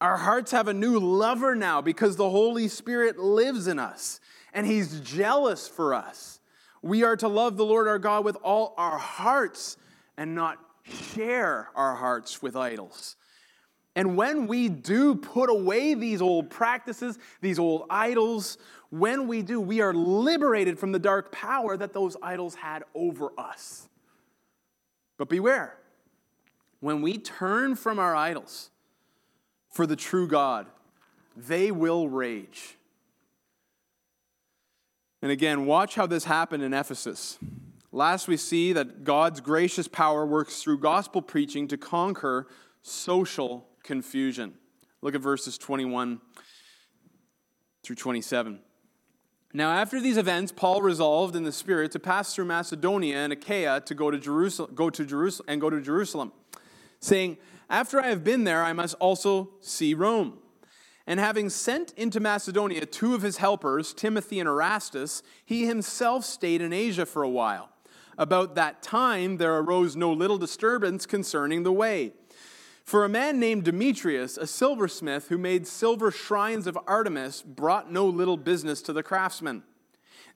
Our 0.00 0.16
hearts 0.16 0.50
have 0.52 0.68
a 0.68 0.74
new 0.74 0.98
lover 0.98 1.54
now 1.54 1.80
because 1.80 2.16
the 2.16 2.28
Holy 2.28 2.68
Spirit 2.68 3.18
lives 3.18 3.66
in 3.66 3.78
us 3.78 4.20
and 4.52 4.66
He's 4.66 5.00
jealous 5.00 5.66
for 5.66 5.94
us. 5.94 6.40
We 6.82 7.02
are 7.02 7.16
to 7.16 7.28
love 7.28 7.56
the 7.56 7.64
Lord 7.64 7.88
our 7.88 7.98
God 7.98 8.24
with 8.24 8.36
all 8.42 8.74
our 8.76 8.98
hearts 8.98 9.76
and 10.16 10.34
not 10.34 10.58
share 10.82 11.70
our 11.74 11.94
hearts 11.94 12.42
with 12.42 12.56
idols. 12.56 13.16
And 13.94 14.16
when 14.16 14.46
we 14.46 14.68
do 14.68 15.14
put 15.14 15.48
away 15.48 15.94
these 15.94 16.20
old 16.20 16.50
practices, 16.50 17.18
these 17.40 17.58
old 17.58 17.86
idols, 17.88 18.58
when 18.90 19.26
we 19.26 19.40
do, 19.40 19.58
we 19.58 19.80
are 19.80 19.94
liberated 19.94 20.78
from 20.78 20.92
the 20.92 20.98
dark 20.98 21.32
power 21.32 21.76
that 21.78 21.94
those 21.94 22.16
idols 22.22 22.54
had 22.54 22.84
over 22.94 23.30
us. 23.38 23.88
But 25.16 25.30
beware, 25.30 25.78
when 26.80 27.00
we 27.00 27.16
turn 27.16 27.74
from 27.74 27.98
our 27.98 28.14
idols, 28.14 28.70
for 29.76 29.86
the 29.86 29.94
true 29.94 30.26
God, 30.26 30.66
they 31.36 31.70
will 31.70 32.08
rage. 32.08 32.78
And 35.20 35.30
again, 35.30 35.66
watch 35.66 35.96
how 35.96 36.06
this 36.06 36.24
happened 36.24 36.62
in 36.62 36.72
Ephesus. 36.72 37.38
Last, 37.92 38.26
we 38.26 38.38
see 38.38 38.72
that 38.72 39.04
God's 39.04 39.42
gracious 39.42 39.86
power 39.86 40.24
works 40.24 40.62
through 40.62 40.78
gospel 40.78 41.20
preaching 41.20 41.68
to 41.68 41.76
conquer 41.76 42.48
social 42.80 43.66
confusion. 43.82 44.54
Look 45.02 45.14
at 45.14 45.20
verses 45.20 45.58
21 45.58 46.22
through 47.84 47.96
27. 47.96 48.60
Now, 49.52 49.72
after 49.72 50.00
these 50.00 50.16
events, 50.16 50.52
Paul 50.52 50.80
resolved 50.80 51.36
in 51.36 51.44
the 51.44 51.52
Spirit 51.52 51.92
to 51.92 51.98
pass 51.98 52.34
through 52.34 52.46
Macedonia 52.46 53.18
and 53.18 53.32
Achaia 53.32 53.82
to 53.82 53.94
go 53.94 54.10
to 54.10 54.18
Jerusalem, 54.18 54.70
go 54.74 54.88
to 54.88 55.04
Jerusalem 55.04 55.46
and 55.48 55.60
go 55.60 55.68
to 55.68 55.82
Jerusalem, 55.82 56.32
saying, 57.00 57.38
after 57.68 58.00
I 58.00 58.08
have 58.08 58.22
been 58.22 58.44
there, 58.44 58.62
I 58.62 58.72
must 58.72 58.94
also 58.94 59.50
see 59.60 59.94
Rome. 59.94 60.38
And 61.06 61.20
having 61.20 61.50
sent 61.50 61.92
into 61.96 62.18
Macedonia 62.18 62.84
two 62.86 63.14
of 63.14 63.22
his 63.22 63.36
helpers, 63.36 63.92
Timothy 63.94 64.40
and 64.40 64.48
Erastus, 64.48 65.22
he 65.44 65.66
himself 65.66 66.24
stayed 66.24 66.60
in 66.60 66.72
Asia 66.72 67.06
for 67.06 67.22
a 67.22 67.28
while. 67.28 67.70
About 68.18 68.54
that 68.54 68.82
time, 68.82 69.36
there 69.36 69.56
arose 69.56 69.94
no 69.94 70.12
little 70.12 70.38
disturbance 70.38 71.06
concerning 71.06 71.62
the 71.62 71.72
way. 71.72 72.12
For 72.84 73.04
a 73.04 73.08
man 73.08 73.38
named 73.40 73.64
Demetrius, 73.64 74.36
a 74.36 74.46
silversmith 74.46 75.28
who 75.28 75.38
made 75.38 75.66
silver 75.66 76.10
shrines 76.10 76.66
of 76.66 76.78
Artemis, 76.86 77.42
brought 77.42 77.90
no 77.90 78.06
little 78.06 78.36
business 78.36 78.80
to 78.82 78.92
the 78.92 79.02
craftsmen. 79.02 79.64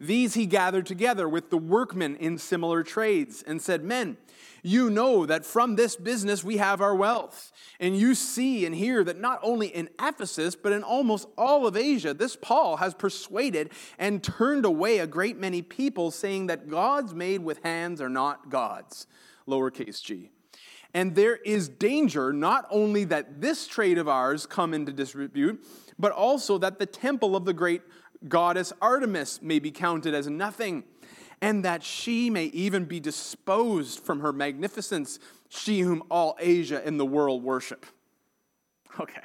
These 0.01 0.32
he 0.32 0.46
gathered 0.46 0.86
together 0.86 1.28
with 1.28 1.51
the 1.51 1.59
workmen 1.59 2.16
in 2.16 2.38
similar 2.38 2.82
trades 2.82 3.44
and 3.46 3.61
said, 3.61 3.84
Men, 3.84 4.16
you 4.62 4.88
know 4.88 5.26
that 5.26 5.44
from 5.44 5.76
this 5.76 5.94
business 5.94 6.42
we 6.42 6.57
have 6.57 6.80
our 6.80 6.94
wealth. 6.94 7.53
And 7.78 7.96
you 7.96 8.14
see 8.14 8.64
and 8.64 8.74
hear 8.74 9.05
that 9.05 9.20
not 9.20 9.40
only 9.42 9.68
in 9.68 9.90
Ephesus, 10.01 10.57
but 10.57 10.72
in 10.72 10.82
almost 10.82 11.28
all 11.36 11.66
of 11.66 11.76
Asia, 11.76 12.14
this 12.14 12.34
Paul 12.34 12.78
has 12.78 12.94
persuaded 12.94 13.72
and 13.98 14.22
turned 14.22 14.64
away 14.64 14.98
a 14.98 15.07
great 15.07 15.38
many 15.38 15.61
people, 15.61 16.11
saying 16.11 16.46
that 16.46 16.68
gods 16.68 17.14
made 17.14 17.42
with 17.42 17.62
hands 17.62 18.01
are 18.01 18.09
not 18.09 18.48
gods. 18.48 19.07
Lowercase 19.46 20.03
g. 20.03 20.30
And 20.92 21.14
there 21.14 21.36
is 21.36 21.68
danger 21.68 22.32
not 22.32 22.66
only 22.70 23.05
that 23.05 23.40
this 23.40 23.66
trade 23.66 23.98
of 23.98 24.09
ours 24.09 24.46
come 24.46 24.74
into 24.74 24.92
disrepute, 24.92 25.64
but 25.98 26.11
also 26.11 26.59
that 26.59 26.78
the 26.78 26.86
temple 26.86 27.36
of 27.36 27.44
the 27.44 27.53
great 27.53 27.82
goddess 28.29 28.73
Artemis 28.81 29.41
may 29.43 29.59
be 29.59 29.71
counted 29.71 30.14
as 30.14 30.29
nothing 30.29 30.85
and 31.43 31.64
that 31.64 31.83
she 31.83 32.31
may 32.31 32.47
even 32.47 32.85
be 32.85 33.01
disposed 33.01 34.01
from 34.01 34.21
her 34.21 34.33
magnificence, 34.33 35.18
she 35.49 35.81
whom 35.81 36.03
all 36.11 36.37
Asia 36.39 36.83
and 36.85 37.01
the 37.01 37.07
world 37.07 37.43
worship. 37.43 37.87
Okay. 38.99 39.23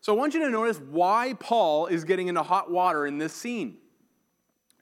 So 0.00 0.12
I 0.12 0.18
want 0.18 0.34
you 0.34 0.40
to 0.40 0.50
notice 0.50 0.78
why 0.78 1.34
Paul 1.38 1.86
is 1.86 2.02
getting 2.02 2.26
into 2.26 2.42
hot 2.42 2.70
water 2.70 3.06
in 3.06 3.18
this 3.18 3.32
scene. 3.32 3.76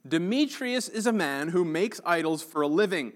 Demetrius 0.09 0.89
is 0.89 1.07
a 1.07 1.13
man 1.13 1.49
who 1.49 1.63
makes 1.63 2.01
idols 2.07 2.43
for 2.43 2.63
a 2.63 2.67
living. 2.67 3.13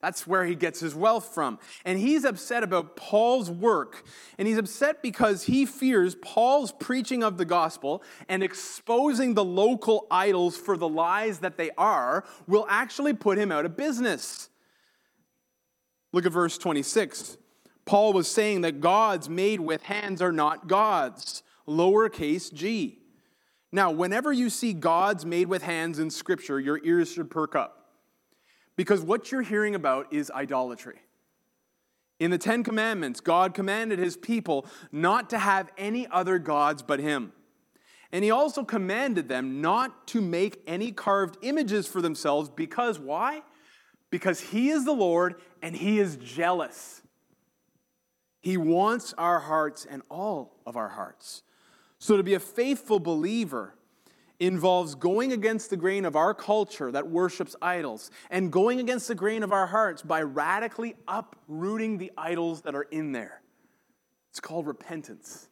That's 0.00 0.26
where 0.28 0.44
he 0.44 0.54
gets 0.54 0.78
his 0.78 0.94
wealth 0.94 1.34
from. 1.34 1.58
And 1.84 1.98
he's 1.98 2.24
upset 2.24 2.62
about 2.62 2.94
Paul's 2.94 3.50
work. 3.50 4.04
And 4.38 4.46
he's 4.46 4.58
upset 4.58 5.02
because 5.02 5.44
he 5.44 5.66
fears 5.66 6.14
Paul's 6.22 6.70
preaching 6.70 7.24
of 7.24 7.36
the 7.36 7.44
gospel 7.44 8.02
and 8.28 8.42
exposing 8.42 9.34
the 9.34 9.44
local 9.44 10.06
idols 10.10 10.56
for 10.56 10.76
the 10.76 10.88
lies 10.88 11.40
that 11.40 11.56
they 11.56 11.70
are 11.76 12.24
will 12.46 12.66
actually 12.68 13.12
put 13.12 13.38
him 13.38 13.50
out 13.50 13.64
of 13.64 13.76
business. 13.76 14.50
Look 16.12 16.26
at 16.26 16.32
verse 16.32 16.56
26. 16.58 17.36
Paul 17.84 18.12
was 18.12 18.28
saying 18.28 18.60
that 18.60 18.80
gods 18.80 19.28
made 19.28 19.60
with 19.60 19.82
hands 19.82 20.22
are 20.22 20.32
not 20.32 20.68
gods, 20.68 21.42
lowercase 21.66 22.52
g. 22.52 22.98
Now, 23.72 23.90
whenever 23.90 24.32
you 24.32 24.48
see 24.48 24.72
gods 24.72 25.26
made 25.26 25.48
with 25.48 25.62
hands 25.62 25.98
in 25.98 26.10
Scripture, 26.10 26.60
your 26.60 26.82
ears 26.84 27.10
should 27.10 27.30
perk 27.30 27.56
up. 27.56 27.77
Because 28.78 29.02
what 29.02 29.32
you're 29.32 29.42
hearing 29.42 29.74
about 29.74 30.12
is 30.12 30.30
idolatry. 30.30 31.00
In 32.20 32.30
the 32.30 32.38
Ten 32.38 32.62
Commandments, 32.62 33.18
God 33.18 33.52
commanded 33.52 33.98
his 33.98 34.16
people 34.16 34.66
not 34.92 35.30
to 35.30 35.38
have 35.38 35.68
any 35.76 36.06
other 36.06 36.38
gods 36.38 36.80
but 36.80 37.00
him. 37.00 37.32
And 38.12 38.22
he 38.22 38.30
also 38.30 38.62
commanded 38.62 39.28
them 39.28 39.60
not 39.60 40.06
to 40.08 40.20
make 40.20 40.62
any 40.68 40.92
carved 40.92 41.38
images 41.42 41.88
for 41.88 42.00
themselves 42.00 42.50
because 42.50 43.00
why? 43.00 43.42
Because 44.10 44.38
he 44.38 44.68
is 44.68 44.84
the 44.84 44.92
Lord 44.92 45.34
and 45.60 45.74
he 45.74 45.98
is 45.98 46.14
jealous. 46.14 47.02
He 48.40 48.56
wants 48.56 49.12
our 49.18 49.40
hearts 49.40 49.88
and 49.90 50.02
all 50.08 50.60
of 50.64 50.76
our 50.76 50.90
hearts. 50.90 51.42
So 51.98 52.16
to 52.16 52.22
be 52.22 52.34
a 52.34 52.40
faithful 52.40 53.00
believer 53.00 53.74
involves 54.40 54.94
going 54.94 55.32
against 55.32 55.70
the 55.70 55.76
grain 55.76 56.04
of 56.04 56.14
our 56.14 56.32
culture 56.32 56.92
that 56.92 57.08
worships 57.08 57.56
idols 57.60 58.10
and 58.30 58.52
going 58.52 58.78
against 58.80 59.08
the 59.08 59.14
grain 59.14 59.42
of 59.42 59.52
our 59.52 59.66
hearts 59.66 60.02
by 60.02 60.22
radically 60.22 60.94
uprooting 61.08 61.98
the 61.98 62.12
idols 62.16 62.62
that 62.62 62.74
are 62.74 62.86
in 62.90 63.12
there. 63.12 63.42
It's 64.30 64.40
called 64.40 64.66
repentance. 64.66 65.48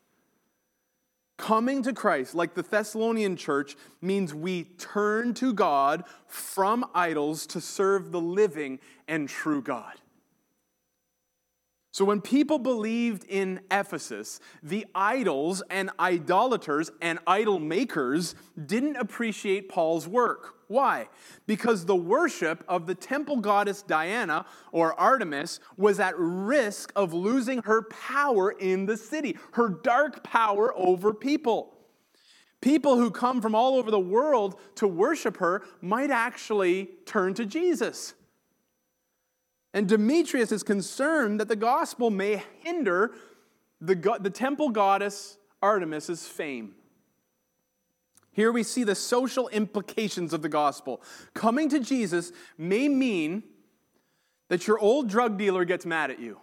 Coming 1.37 1.83
to 1.83 1.93
Christ, 1.93 2.35
like 2.35 2.55
the 2.55 2.63
Thessalonian 2.63 3.37
church, 3.37 3.77
means 4.01 4.33
we 4.33 4.65
turn 4.79 5.35
to 5.35 5.53
God 5.53 6.05
from 6.27 6.87
idols 6.95 7.47
to 7.49 7.61
serve 7.61 8.11
the 8.11 8.21
living 8.21 8.79
and 9.07 9.29
true 9.29 9.61
God. 9.61 9.95
So, 11.97 12.05
when 12.05 12.21
people 12.21 12.59
believed 12.59 13.25
in 13.25 13.61
Ephesus, 13.71 14.39
the 14.63 14.85
idols 14.95 15.63
and 15.71 15.89
idolaters 15.99 16.91
and 17.01 17.19
idol 17.27 17.59
makers 17.59 18.35
didn't 18.67 18.97
appreciate 18.97 19.71
Paul's 19.71 20.07
work. 20.07 20.57
Why? 20.69 21.09
Because 21.47 21.87
the 21.87 21.97
worship 21.97 22.63
of 22.69 22.87
the 22.87 22.95
temple 22.95 23.39
goddess 23.39 23.81
Diana 23.81 24.45
or 24.73 24.93
Artemis 25.01 25.59
was 25.79 25.99
at 25.99 26.13
risk 26.19 26.93
of 26.95 27.15
losing 27.15 27.63
her 27.63 27.85
power 27.85 28.51
in 28.51 28.85
the 28.85 28.99
city, 28.99 29.39
her 29.53 29.71
dark 29.71 30.23
power 30.23 30.77
over 30.77 31.15
people. 31.15 31.79
People 32.61 32.97
who 32.97 33.11
come 33.11 33.41
from 33.41 33.55
all 33.55 33.75
over 33.75 33.91
the 33.91 33.99
world 33.99 34.61
to 34.75 34.87
worship 34.87 35.39
her 35.39 35.63
might 35.81 36.11
actually 36.11 36.91
turn 37.07 37.33
to 37.33 37.47
Jesus. 37.47 38.13
And 39.77 39.87
Demetrius 39.87 40.53
is 40.53 40.63
concerned 40.63 41.39
that 41.39 41.49
the 41.49 41.55
gospel 41.55 42.09
may 42.09 42.43
hinder 42.65 43.13
the, 43.79 43.95
the 44.19 44.31
temple 44.31 44.71
goddess 44.71 45.37
Artemis's 45.61 46.27
fame. 46.27 46.75
Here 48.33 48.51
we 48.51 48.63
see 48.63 48.85
the 48.85 48.95
social 48.95 49.49
implications 49.49 50.33
of 50.33 50.41
the 50.41 50.49
gospel. 50.49 51.03
Coming 51.35 51.69
to 51.69 51.79
Jesus 51.79 52.33
may 52.57 52.89
mean 52.89 53.43
that 54.49 54.67
your 54.67 54.79
old 54.79 55.11
drug 55.11 55.37
dealer 55.37 55.67
gets 55.67 55.85
mad 55.85 56.11
at 56.11 56.21
you 56.21 56.41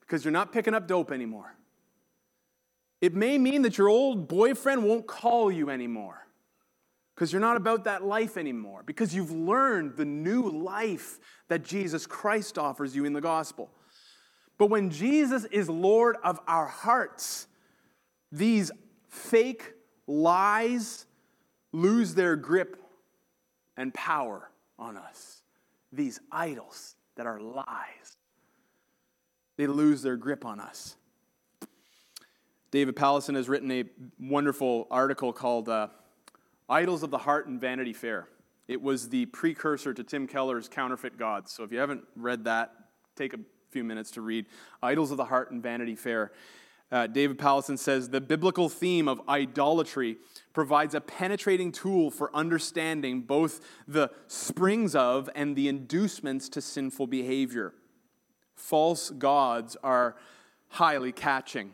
because 0.00 0.24
you're 0.24 0.32
not 0.32 0.52
picking 0.52 0.72
up 0.72 0.88
dope 0.88 1.12
anymore. 1.12 1.54
It 3.02 3.14
may 3.14 3.36
mean 3.36 3.60
that 3.60 3.76
your 3.76 3.90
old 3.90 4.26
boyfriend 4.26 4.84
won't 4.84 5.06
call 5.06 5.52
you 5.52 5.68
anymore 5.68 6.25
because 7.16 7.32
you're 7.32 7.40
not 7.40 7.56
about 7.56 7.84
that 7.84 8.04
life 8.04 8.36
anymore, 8.36 8.82
because 8.84 9.14
you've 9.14 9.32
learned 9.32 9.96
the 9.96 10.04
new 10.04 10.50
life 10.50 11.18
that 11.48 11.64
Jesus 11.64 12.06
Christ 12.06 12.58
offers 12.58 12.94
you 12.94 13.06
in 13.06 13.14
the 13.14 13.22
gospel. 13.22 13.70
But 14.58 14.66
when 14.66 14.90
Jesus 14.90 15.46
is 15.46 15.70
Lord 15.70 16.16
of 16.22 16.38
our 16.46 16.66
hearts, 16.66 17.46
these 18.30 18.70
fake 19.08 19.72
lies 20.06 21.06
lose 21.72 22.14
their 22.14 22.36
grip 22.36 22.76
and 23.78 23.94
power 23.94 24.50
on 24.78 24.98
us. 24.98 25.40
These 25.92 26.20
idols 26.30 26.96
that 27.16 27.26
are 27.26 27.40
lies, 27.40 28.18
they 29.56 29.66
lose 29.66 30.02
their 30.02 30.16
grip 30.16 30.44
on 30.44 30.60
us. 30.60 30.96
David 32.70 32.94
Powlison 32.94 33.36
has 33.36 33.48
written 33.48 33.70
a 33.70 33.84
wonderful 34.20 34.86
article 34.90 35.32
called 35.32 35.70
uh, 35.70 35.88
Idols 36.68 37.02
of 37.02 37.10
the 37.10 37.18
Heart 37.18 37.46
and 37.46 37.60
Vanity 37.60 37.92
Fair. 37.92 38.28
It 38.66 38.82
was 38.82 39.08
the 39.08 39.26
precursor 39.26 39.94
to 39.94 40.02
Tim 40.02 40.26
Keller's 40.26 40.68
Counterfeit 40.68 41.16
Gods. 41.16 41.52
So 41.52 41.62
if 41.62 41.70
you 41.70 41.78
haven't 41.78 42.04
read 42.16 42.44
that, 42.44 42.72
take 43.14 43.34
a 43.34 43.38
few 43.70 43.84
minutes 43.84 44.10
to 44.12 44.20
read 44.20 44.46
Idols 44.82 45.10
of 45.12 45.16
the 45.16 45.24
Heart 45.26 45.52
and 45.52 45.62
Vanity 45.62 45.94
Fair. 45.94 46.32
Uh, 46.90 47.06
David 47.06 47.38
Powlison 47.38 47.78
says 47.78 48.10
the 48.10 48.20
biblical 48.20 48.68
theme 48.68 49.08
of 49.08 49.20
idolatry 49.28 50.18
provides 50.52 50.94
a 50.94 51.00
penetrating 51.00 51.72
tool 51.72 52.10
for 52.10 52.34
understanding 52.34 53.22
both 53.22 53.60
the 53.88 54.10
springs 54.28 54.94
of 54.94 55.28
and 55.34 55.56
the 55.56 55.68
inducements 55.68 56.48
to 56.48 56.60
sinful 56.60 57.08
behavior. 57.08 57.74
False 58.54 59.10
gods 59.10 59.76
are 59.82 60.16
highly 60.68 61.12
catching. 61.12 61.72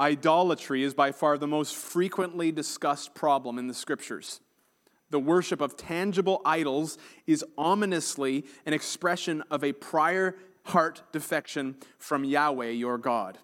Idolatry 0.00 0.82
is 0.82 0.94
by 0.94 1.12
far 1.12 1.36
the 1.36 1.46
most 1.46 1.76
frequently 1.76 2.50
discussed 2.50 3.14
problem 3.14 3.58
in 3.58 3.66
the 3.66 3.74
scriptures. 3.74 4.40
The 5.10 5.18
worship 5.18 5.60
of 5.60 5.76
tangible 5.76 6.40
idols 6.44 6.96
is 7.26 7.44
ominously 7.58 8.46
an 8.64 8.72
expression 8.72 9.42
of 9.50 9.62
a 9.62 9.72
prior 9.72 10.36
heart 10.64 11.02
defection 11.12 11.76
from 11.98 12.24
Yahweh 12.24 12.70
your 12.70 12.96
God. 12.96 13.38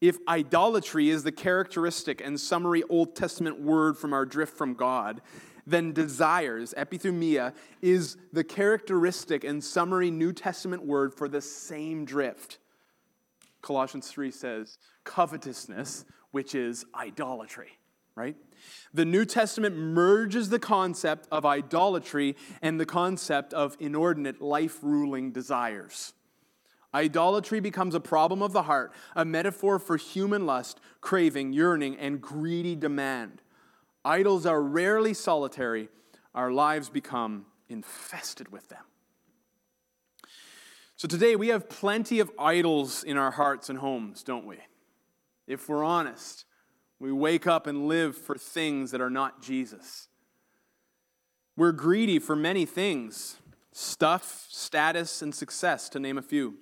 If 0.00 0.16
idolatry 0.28 1.10
is 1.10 1.24
the 1.24 1.32
characteristic 1.32 2.22
and 2.24 2.40
summary 2.40 2.82
Old 2.88 3.14
Testament 3.14 3.60
word 3.60 3.98
from 3.98 4.12
our 4.14 4.24
drift 4.24 4.56
from 4.56 4.74
God, 4.74 5.20
then 5.66 5.92
desires, 5.92 6.72
epithumia, 6.76 7.52
is 7.82 8.16
the 8.32 8.44
characteristic 8.44 9.42
and 9.44 9.62
summary 9.62 10.10
New 10.10 10.32
Testament 10.32 10.86
word 10.86 11.12
for 11.12 11.28
the 11.28 11.40
same 11.40 12.04
drift. 12.04 12.58
Colossians 13.66 14.08
3 14.08 14.30
says, 14.30 14.78
covetousness, 15.02 16.04
which 16.30 16.54
is 16.54 16.84
idolatry, 16.94 17.70
right? 18.14 18.36
The 18.94 19.04
New 19.04 19.24
Testament 19.24 19.76
merges 19.76 20.50
the 20.50 20.60
concept 20.60 21.26
of 21.32 21.44
idolatry 21.44 22.36
and 22.62 22.78
the 22.78 22.86
concept 22.86 23.52
of 23.52 23.76
inordinate 23.80 24.40
life 24.40 24.78
ruling 24.82 25.32
desires. 25.32 26.12
Idolatry 26.94 27.58
becomes 27.58 27.96
a 27.96 28.00
problem 28.00 28.40
of 28.40 28.52
the 28.52 28.62
heart, 28.62 28.92
a 29.16 29.24
metaphor 29.24 29.80
for 29.80 29.96
human 29.96 30.46
lust, 30.46 30.78
craving, 31.00 31.52
yearning, 31.52 31.96
and 31.96 32.20
greedy 32.20 32.76
demand. 32.76 33.42
Idols 34.04 34.46
are 34.46 34.62
rarely 34.62 35.12
solitary, 35.12 35.88
our 36.36 36.52
lives 36.52 36.88
become 36.88 37.46
infested 37.68 38.52
with 38.52 38.68
them. 38.68 38.84
So 40.96 41.06
today 41.06 41.36
we 41.36 41.48
have 41.48 41.68
plenty 41.68 42.20
of 42.20 42.30
idols 42.38 43.04
in 43.04 43.18
our 43.18 43.30
hearts 43.30 43.68
and 43.68 43.78
homes, 43.78 44.22
don't 44.22 44.46
we? 44.46 44.56
If 45.46 45.68
we're 45.68 45.84
honest, 45.84 46.46
we 46.98 47.12
wake 47.12 47.46
up 47.46 47.66
and 47.66 47.86
live 47.86 48.16
for 48.16 48.34
things 48.36 48.92
that 48.92 49.02
are 49.02 49.10
not 49.10 49.42
Jesus. 49.42 50.08
We're 51.54 51.72
greedy 51.72 52.18
for 52.18 52.34
many 52.34 52.64
things 52.64 53.36
stuff, 53.72 54.46
status, 54.48 55.20
and 55.20 55.34
success, 55.34 55.90
to 55.90 56.00
name 56.00 56.16
a 56.16 56.22
few. 56.22 56.54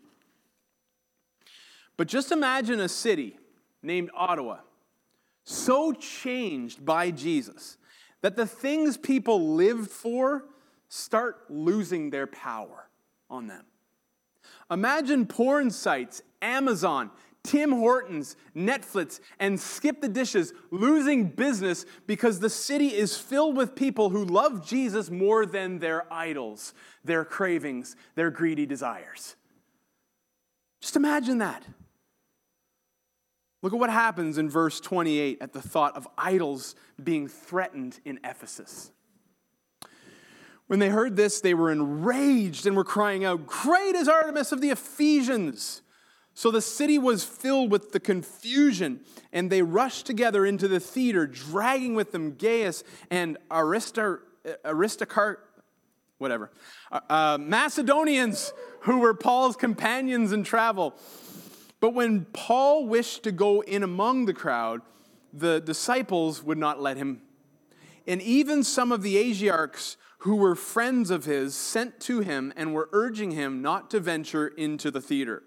But 1.97 2.09
just 2.09 2.33
imagine 2.33 2.81
a 2.81 2.89
city 2.89 3.39
named 3.85 4.11
Ottawa 4.17 4.59
so 5.45 5.93
changed 5.93 6.85
by 6.85 7.13
Jesus 7.13 7.77
that 8.23 8.35
the 8.35 8.47
things 8.47 8.97
people 8.97 9.55
lived 9.55 9.91
for 9.91 10.47
start 10.89 11.45
losing 11.49 12.11
their 12.11 12.27
power 12.27 12.89
on 13.31 13.47
them. 13.47 13.65
Imagine 14.71 15.27
porn 15.27 15.71
sites, 15.71 16.23
Amazon, 16.43 17.11
Tim 17.45 17.73
Hortons, 17.73 18.37
Netflix, 18.57 19.21
and 19.39 19.61
Skip 19.61 20.01
the 20.01 20.09
Dishes 20.09 20.55
losing 20.71 21.27
business 21.27 21.85
because 22.07 22.41
the 22.41 22.49
city 22.49 22.89
is 22.89 23.17
filled 23.19 23.57
with 23.57 23.75
people 23.75 24.09
who 24.09 24.25
love 24.25 24.67
Jesus 24.67 25.11
more 25.11 25.45
than 25.45 25.79
their 25.79 26.11
idols, 26.13 26.73
their 27.05 27.25
cravings, 27.25 27.97
their 28.15 28.31
greedy 28.31 28.65
desires. 28.65 29.37
Just 30.81 30.97
imagine 30.97 31.39
that. 31.39 31.65
Look 33.63 33.73
at 33.73 33.79
what 33.79 33.91
happens 33.91 34.37
in 34.39 34.51
verse 34.51 34.81
28 34.81 35.39
at 35.41 35.53
the 35.53 35.63
thought 35.63 35.97
of 35.97 36.09
idols 36.19 36.75
being 37.03 37.29
threatened 37.29 38.01
in 38.05 38.21
Ephesus. 38.25 38.91
When 40.67 40.79
they 40.79 40.89
heard 40.89 41.17
this, 41.17 41.41
they 41.41 41.55
were 41.55 41.71
enraged 41.71 42.67
and 42.67 42.77
were 42.77 42.85
crying 42.85 43.25
out, 43.25 43.47
Great 43.47 43.95
is 43.95 44.09
Artemis 44.09 44.53
of 44.53 44.61
the 44.61 44.71
Ephesians! 44.71 45.83
So 46.37 46.51
the 46.51 46.61
city 46.61 46.99
was 46.99 47.25
filled 47.25 47.71
with 47.71 47.93
the 47.93 48.01
confusion, 48.01 49.01
and 49.33 49.51
they 49.51 49.63
rushed 49.63 50.05
together 50.05 50.45
into 50.45 50.67
the 50.67 50.81
theater, 50.81 51.29
dragging 51.29 51.95
with 51.95 52.11
them 52.11 52.35
Gaius 52.35 52.83
and 53.09 53.39
Aristar, 53.51 54.19
whatever, 56.19 56.51
uh, 56.91 57.01
uh, 57.09 57.39
Macedonians 57.41 58.53
who 58.81 58.99
were 58.99 59.15
Paul's 59.15 59.55
companions 59.55 60.33
in 60.33 60.43
travel. 60.43 60.95
But 61.79 61.95
when 61.95 62.25
Paul 62.33 62.87
wished 62.87 63.23
to 63.25 63.33
go 63.33 63.61
in 63.61 63.83
among 63.83 64.25
the 64.25 64.35
crowd, 64.35 64.81
the 65.33 65.61
disciples 65.61 66.43
would 66.43 66.59
not 66.59 66.81
let 66.81 66.97
him. 66.97 67.21
And 68.07 68.21
even 68.23 68.65
some 68.65 68.91
of 68.91 69.03
the 69.03 69.17
Asiarchs 69.17 69.97
who 70.25 70.37
were 70.37 70.55
friends 70.55 71.11
of 71.11 71.27
his 71.27 71.55
sent 71.55 72.01
to 72.01 72.21
him 72.21 72.51
and 72.57 72.73
were 72.73 72.89
urging 72.93 73.33
him 73.33 73.61
not 73.61 73.91
to 73.91 74.01
venture 74.01 74.49
into 74.49 74.91
the 74.91 75.01
theater. 75.01 75.43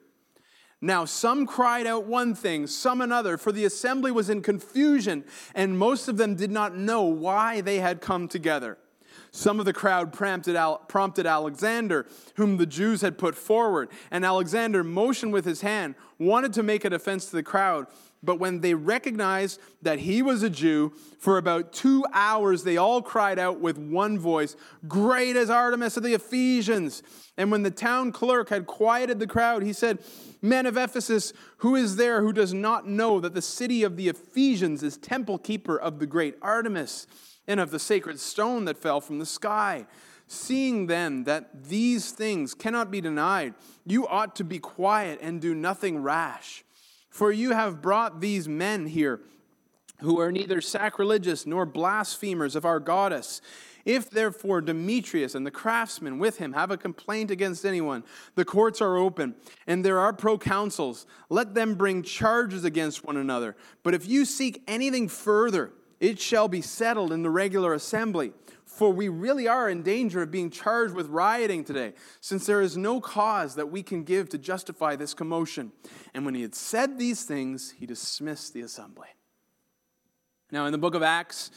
Now, 0.79 1.03
some 1.03 1.47
cried 1.47 1.87
out 1.87 2.05
one 2.05 2.35
thing, 2.35 2.67
some 2.67 3.01
another, 3.01 3.37
for 3.37 3.51
the 3.51 3.65
assembly 3.65 4.11
was 4.11 4.29
in 4.29 4.43
confusion, 4.43 5.25
and 5.55 5.79
most 5.79 6.07
of 6.07 6.17
them 6.17 6.35
did 6.35 6.51
not 6.51 6.77
know 6.77 7.01
why 7.01 7.59
they 7.61 7.79
had 7.79 8.01
come 8.01 8.27
together. 8.27 8.77
Some 9.31 9.59
of 9.59 9.65
the 9.65 9.73
crowd 9.73 10.13
prompted, 10.13 10.55
prompted 10.87 11.25
Alexander, 11.25 12.05
whom 12.35 12.57
the 12.57 12.67
Jews 12.67 13.01
had 13.01 13.17
put 13.17 13.33
forward, 13.33 13.89
and 14.11 14.23
Alexander 14.23 14.83
motioned 14.83 15.33
with 15.33 15.45
his 15.45 15.61
hand, 15.61 15.95
wanted 16.19 16.53
to 16.53 16.61
make 16.61 16.85
a 16.85 16.91
defense 16.91 17.25
to 17.31 17.35
the 17.35 17.41
crowd, 17.41 17.87
But 18.23 18.39
when 18.39 18.61
they 18.61 18.73
recognized 18.73 19.59
that 19.81 19.99
he 19.99 20.21
was 20.21 20.43
a 20.43 20.49
Jew, 20.49 20.93
for 21.19 21.37
about 21.37 21.71
two 21.71 22.05
hours 22.13 22.63
they 22.63 22.77
all 22.77 23.01
cried 23.01 23.37
out 23.37 23.59
with 23.59 23.77
one 23.77 24.17
voice, 24.17 24.55
Great 24.87 25.35
is 25.35 25.49
Artemis 25.49 25.97
of 25.97 26.03
the 26.03 26.13
Ephesians! 26.13 27.03
And 27.37 27.51
when 27.51 27.63
the 27.63 27.71
town 27.71 28.11
clerk 28.11 28.49
had 28.49 28.65
quieted 28.65 29.19
the 29.19 29.27
crowd, 29.27 29.61
he 29.61 29.73
said, 29.73 29.99
Men 30.41 30.65
of 30.65 30.77
Ephesus, 30.77 31.33
who 31.57 31.75
is 31.75 31.95
there 31.95 32.21
who 32.21 32.33
does 32.33 32.53
not 32.53 32.87
know 32.87 33.19
that 33.19 33.33
the 33.33 33.41
city 33.41 33.83
of 33.83 33.95
the 33.95 34.09
Ephesians 34.09 34.81
is 34.81 34.97
temple 34.97 35.37
keeper 35.37 35.77
of 35.77 35.99
the 35.99 36.07
great 36.07 36.35
Artemis 36.41 37.05
and 37.47 37.59
of 37.59 37.71
the 37.71 37.79
sacred 37.79 38.19
stone 38.19 38.65
that 38.65 38.77
fell 38.77 38.99
from 38.99 39.19
the 39.19 39.25
sky? 39.25 39.85
Seeing 40.27 40.87
then 40.87 41.23
that 41.23 41.65
these 41.65 42.11
things 42.11 42.53
cannot 42.53 42.91
be 42.91 42.99
denied, 42.99 43.53
you 43.85 44.07
ought 44.07 44.35
to 44.35 44.43
be 44.43 44.59
quiet 44.59 45.19
and 45.21 45.39
do 45.39 45.55
nothing 45.55 46.01
rash. 46.03 46.65
For 47.17 47.31
you 47.31 47.53
have 47.53 47.81
brought 47.81 48.21
these 48.21 48.47
men 48.47 48.85
here 48.85 49.21
who 50.01 50.19
are 50.19 50.31
neither 50.31 50.61
sacrilegious 50.61 51.47
nor 51.47 51.65
blasphemers 51.65 52.55
of 52.55 52.63
our 52.63 52.79
goddess. 52.79 53.41
If 53.85 54.11
therefore 54.11 54.61
Demetrius 54.61 55.33
and 55.33 55.43
the 55.43 55.49
craftsmen 55.49 56.19
with 56.19 56.37
him 56.37 56.53
have 56.53 56.69
a 56.69 56.77
complaint 56.77 57.31
against 57.31 57.65
anyone, 57.65 58.03
the 58.35 58.45
courts 58.45 58.81
are 58.81 58.97
open, 58.97 59.33
and 59.65 59.83
there 59.83 59.97
are 59.97 60.13
proconsuls. 60.13 61.07
Let 61.27 61.55
them 61.55 61.73
bring 61.73 62.03
charges 62.03 62.63
against 62.63 63.03
one 63.03 63.17
another. 63.17 63.55
But 63.81 63.95
if 63.95 64.07
you 64.07 64.23
seek 64.23 64.61
anything 64.67 65.07
further, 65.07 65.71
it 65.99 66.19
shall 66.19 66.47
be 66.47 66.61
settled 66.61 67.11
in 67.11 67.23
the 67.23 67.31
regular 67.31 67.73
assembly. 67.73 68.31
For 68.77 68.93
we 68.93 69.09
really 69.09 69.47
are 69.47 69.67
in 69.67 69.81
danger 69.81 70.21
of 70.21 70.29
being 70.29 70.51
charged 70.51 70.93
with 70.93 71.07
rioting 71.07 71.63
today, 71.63 71.93
since 72.21 72.45
there 72.45 72.61
is 72.61 72.77
no 72.77 73.01
cause 73.01 73.55
that 73.55 73.71
we 73.71 73.81
can 73.81 74.03
give 74.03 74.29
to 74.29 74.37
justify 74.37 74.95
this 74.95 75.15
commotion. 75.15 75.71
And 76.13 76.25
when 76.25 76.35
he 76.35 76.43
had 76.43 76.53
said 76.53 76.99
these 76.99 77.23
things, 77.23 77.73
he 77.79 77.87
dismissed 77.87 78.53
the 78.53 78.61
assembly. 78.61 79.07
Now, 80.51 80.67
in 80.67 80.71
the 80.73 80.77
book 80.77 80.93
of 80.93 81.01
Acts, 81.01 81.49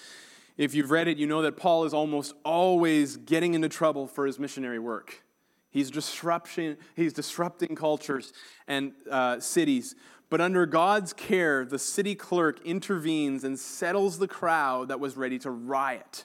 if 0.56 0.74
you've 0.74 0.90
read 0.90 1.08
it, 1.08 1.18
you 1.18 1.26
know 1.26 1.42
that 1.42 1.58
Paul 1.58 1.84
is 1.84 1.92
almost 1.92 2.32
always 2.42 3.18
getting 3.18 3.52
into 3.52 3.68
trouble 3.68 4.06
for 4.06 4.24
his 4.24 4.38
missionary 4.38 4.78
work. 4.78 5.22
He's 5.68 5.90
disrupting, 5.90 6.78
he's 6.96 7.12
disrupting 7.12 7.74
cultures 7.74 8.32
and 8.66 8.92
uh, 9.10 9.40
cities. 9.40 9.94
But 10.30 10.40
under 10.40 10.64
God's 10.64 11.12
care, 11.12 11.66
the 11.66 11.78
city 11.78 12.14
clerk 12.14 12.64
intervenes 12.64 13.44
and 13.44 13.58
settles 13.58 14.18
the 14.18 14.28
crowd 14.28 14.88
that 14.88 15.00
was 15.00 15.18
ready 15.18 15.38
to 15.40 15.50
riot. 15.50 16.24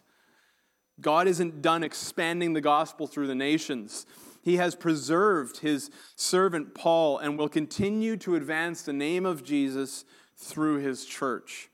God 1.01 1.27
isn't 1.27 1.61
done 1.61 1.83
expanding 1.83 2.53
the 2.53 2.61
gospel 2.61 3.07
through 3.07 3.27
the 3.27 3.35
nations. 3.35 4.05
He 4.41 4.57
has 4.57 4.75
preserved 4.75 5.57
his 5.57 5.89
servant 6.15 6.75
Paul 6.75 7.17
and 7.17 7.37
will 7.37 7.49
continue 7.49 8.15
to 8.17 8.35
advance 8.35 8.83
the 8.83 8.93
name 8.93 9.25
of 9.25 9.43
Jesus 9.43 10.05
through 10.37 10.77
his 10.77 11.05
church. 11.05 11.69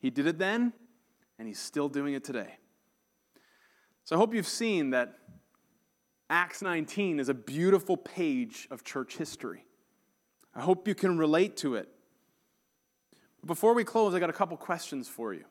He 0.00 0.10
did 0.10 0.26
it 0.26 0.38
then, 0.38 0.72
and 1.38 1.46
he's 1.46 1.58
still 1.58 1.88
doing 1.88 2.14
it 2.14 2.24
today. 2.24 2.56
So 4.04 4.16
I 4.16 4.18
hope 4.18 4.34
you've 4.34 4.48
seen 4.48 4.90
that 4.90 5.18
Acts 6.30 6.62
19 6.62 7.20
is 7.20 7.28
a 7.28 7.34
beautiful 7.34 7.96
page 7.96 8.68
of 8.70 8.84
church 8.84 9.16
history. 9.16 9.64
I 10.54 10.60
hope 10.60 10.88
you 10.88 10.94
can 10.94 11.18
relate 11.18 11.56
to 11.58 11.74
it. 11.74 11.88
Before 13.44 13.74
we 13.74 13.84
close, 13.84 14.14
I 14.14 14.18
got 14.18 14.30
a 14.30 14.34
couple 14.34 14.56
questions 14.56 15.08
for 15.08 15.32
you. 15.32 15.44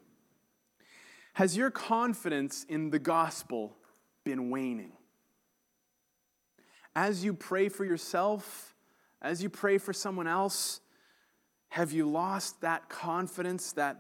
Has 1.38 1.55
your 1.55 1.69
confidence 1.69 2.65
in 2.67 2.89
the 2.89 2.97
gospel 2.97 3.77
been 4.25 4.49
waning? 4.49 4.93
As 6.95 7.23
you 7.23 7.35
pray 7.35 7.69
for 7.69 7.85
yourself, 7.85 8.73
as 9.21 9.43
you 9.43 9.47
pray 9.47 9.77
for 9.77 9.93
someone 9.93 10.25
else, 10.25 10.81
have 11.69 11.91
you 11.91 12.09
lost 12.09 12.61
that 12.61 12.89
confidence 12.89 13.73
that 13.73 13.99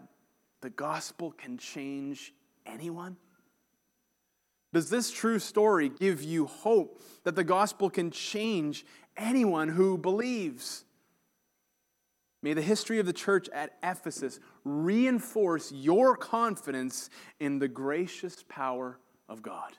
the 0.61 0.71
gospel 0.71 1.29
can 1.29 1.59
change 1.59 2.33
anyone? 2.65 3.17
Does 4.73 4.89
this 4.89 5.11
true 5.11 5.37
story 5.37 5.89
give 5.89 6.23
you 6.23 6.47
hope 6.47 6.99
that 7.23 7.35
the 7.35 7.43
gospel 7.43 7.91
can 7.91 8.09
change 8.09 8.83
anyone 9.15 9.69
who 9.69 9.99
believes? 9.99 10.85
May 12.47 12.53
the 12.53 12.61
history 12.61 12.97
of 12.99 13.05
the 13.05 13.11
church 13.11 13.49
at 13.49 13.73
Ephesus 13.83 14.39
reinforce 14.63 15.69
your 15.69 16.15
confidence 16.15 17.09
in 17.41 17.59
the 17.59 17.67
gracious 17.67 18.45
power 18.47 18.99
of 19.27 19.41
God 19.41 19.73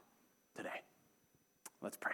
today. 0.55 0.83
Let's 1.81 1.97
pray. 1.97 2.13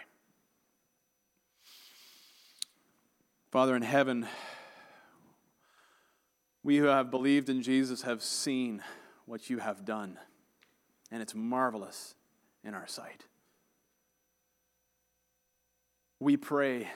Father 3.51 3.75
in 3.75 3.81
heaven, 3.81 4.29
we 6.63 6.77
who 6.77 6.85
have 6.85 7.11
believed 7.11 7.49
in 7.49 7.61
Jesus 7.61 8.03
have 8.03 8.23
seen 8.23 8.81
what 9.25 9.49
you 9.49 9.57
have 9.57 9.83
done, 9.83 10.17
and 11.11 11.21
it's 11.21 11.35
marvelous 11.35 12.15
in 12.63 12.73
our 12.73 12.87
sight. 12.87 13.25
We 16.21 16.37
pray 16.37 16.87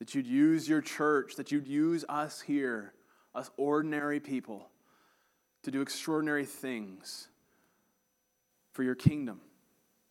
that 0.00 0.14
you'd 0.14 0.26
use 0.26 0.68
your 0.68 0.80
church, 0.80 1.36
that 1.36 1.52
you'd 1.52 1.68
use 1.68 2.04
us 2.08 2.40
here, 2.40 2.94
us 3.34 3.50
ordinary 3.56 4.18
people, 4.18 4.68
to 5.62 5.70
do 5.70 5.82
extraordinary 5.82 6.46
things 6.46 7.28
for 8.72 8.82
your 8.82 8.94
kingdom, 8.94 9.40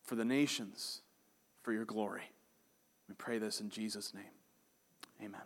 for 0.04 0.16
the 0.16 0.24
nations, 0.24 1.02
for 1.64 1.74
your 1.74 1.86
glory. 1.86 2.32
We 3.10 3.16
pray 3.16 3.40
this 3.40 3.60
in 3.60 3.70
Jesus' 3.70 4.14
name. 4.14 4.24
Amen. 5.22 5.42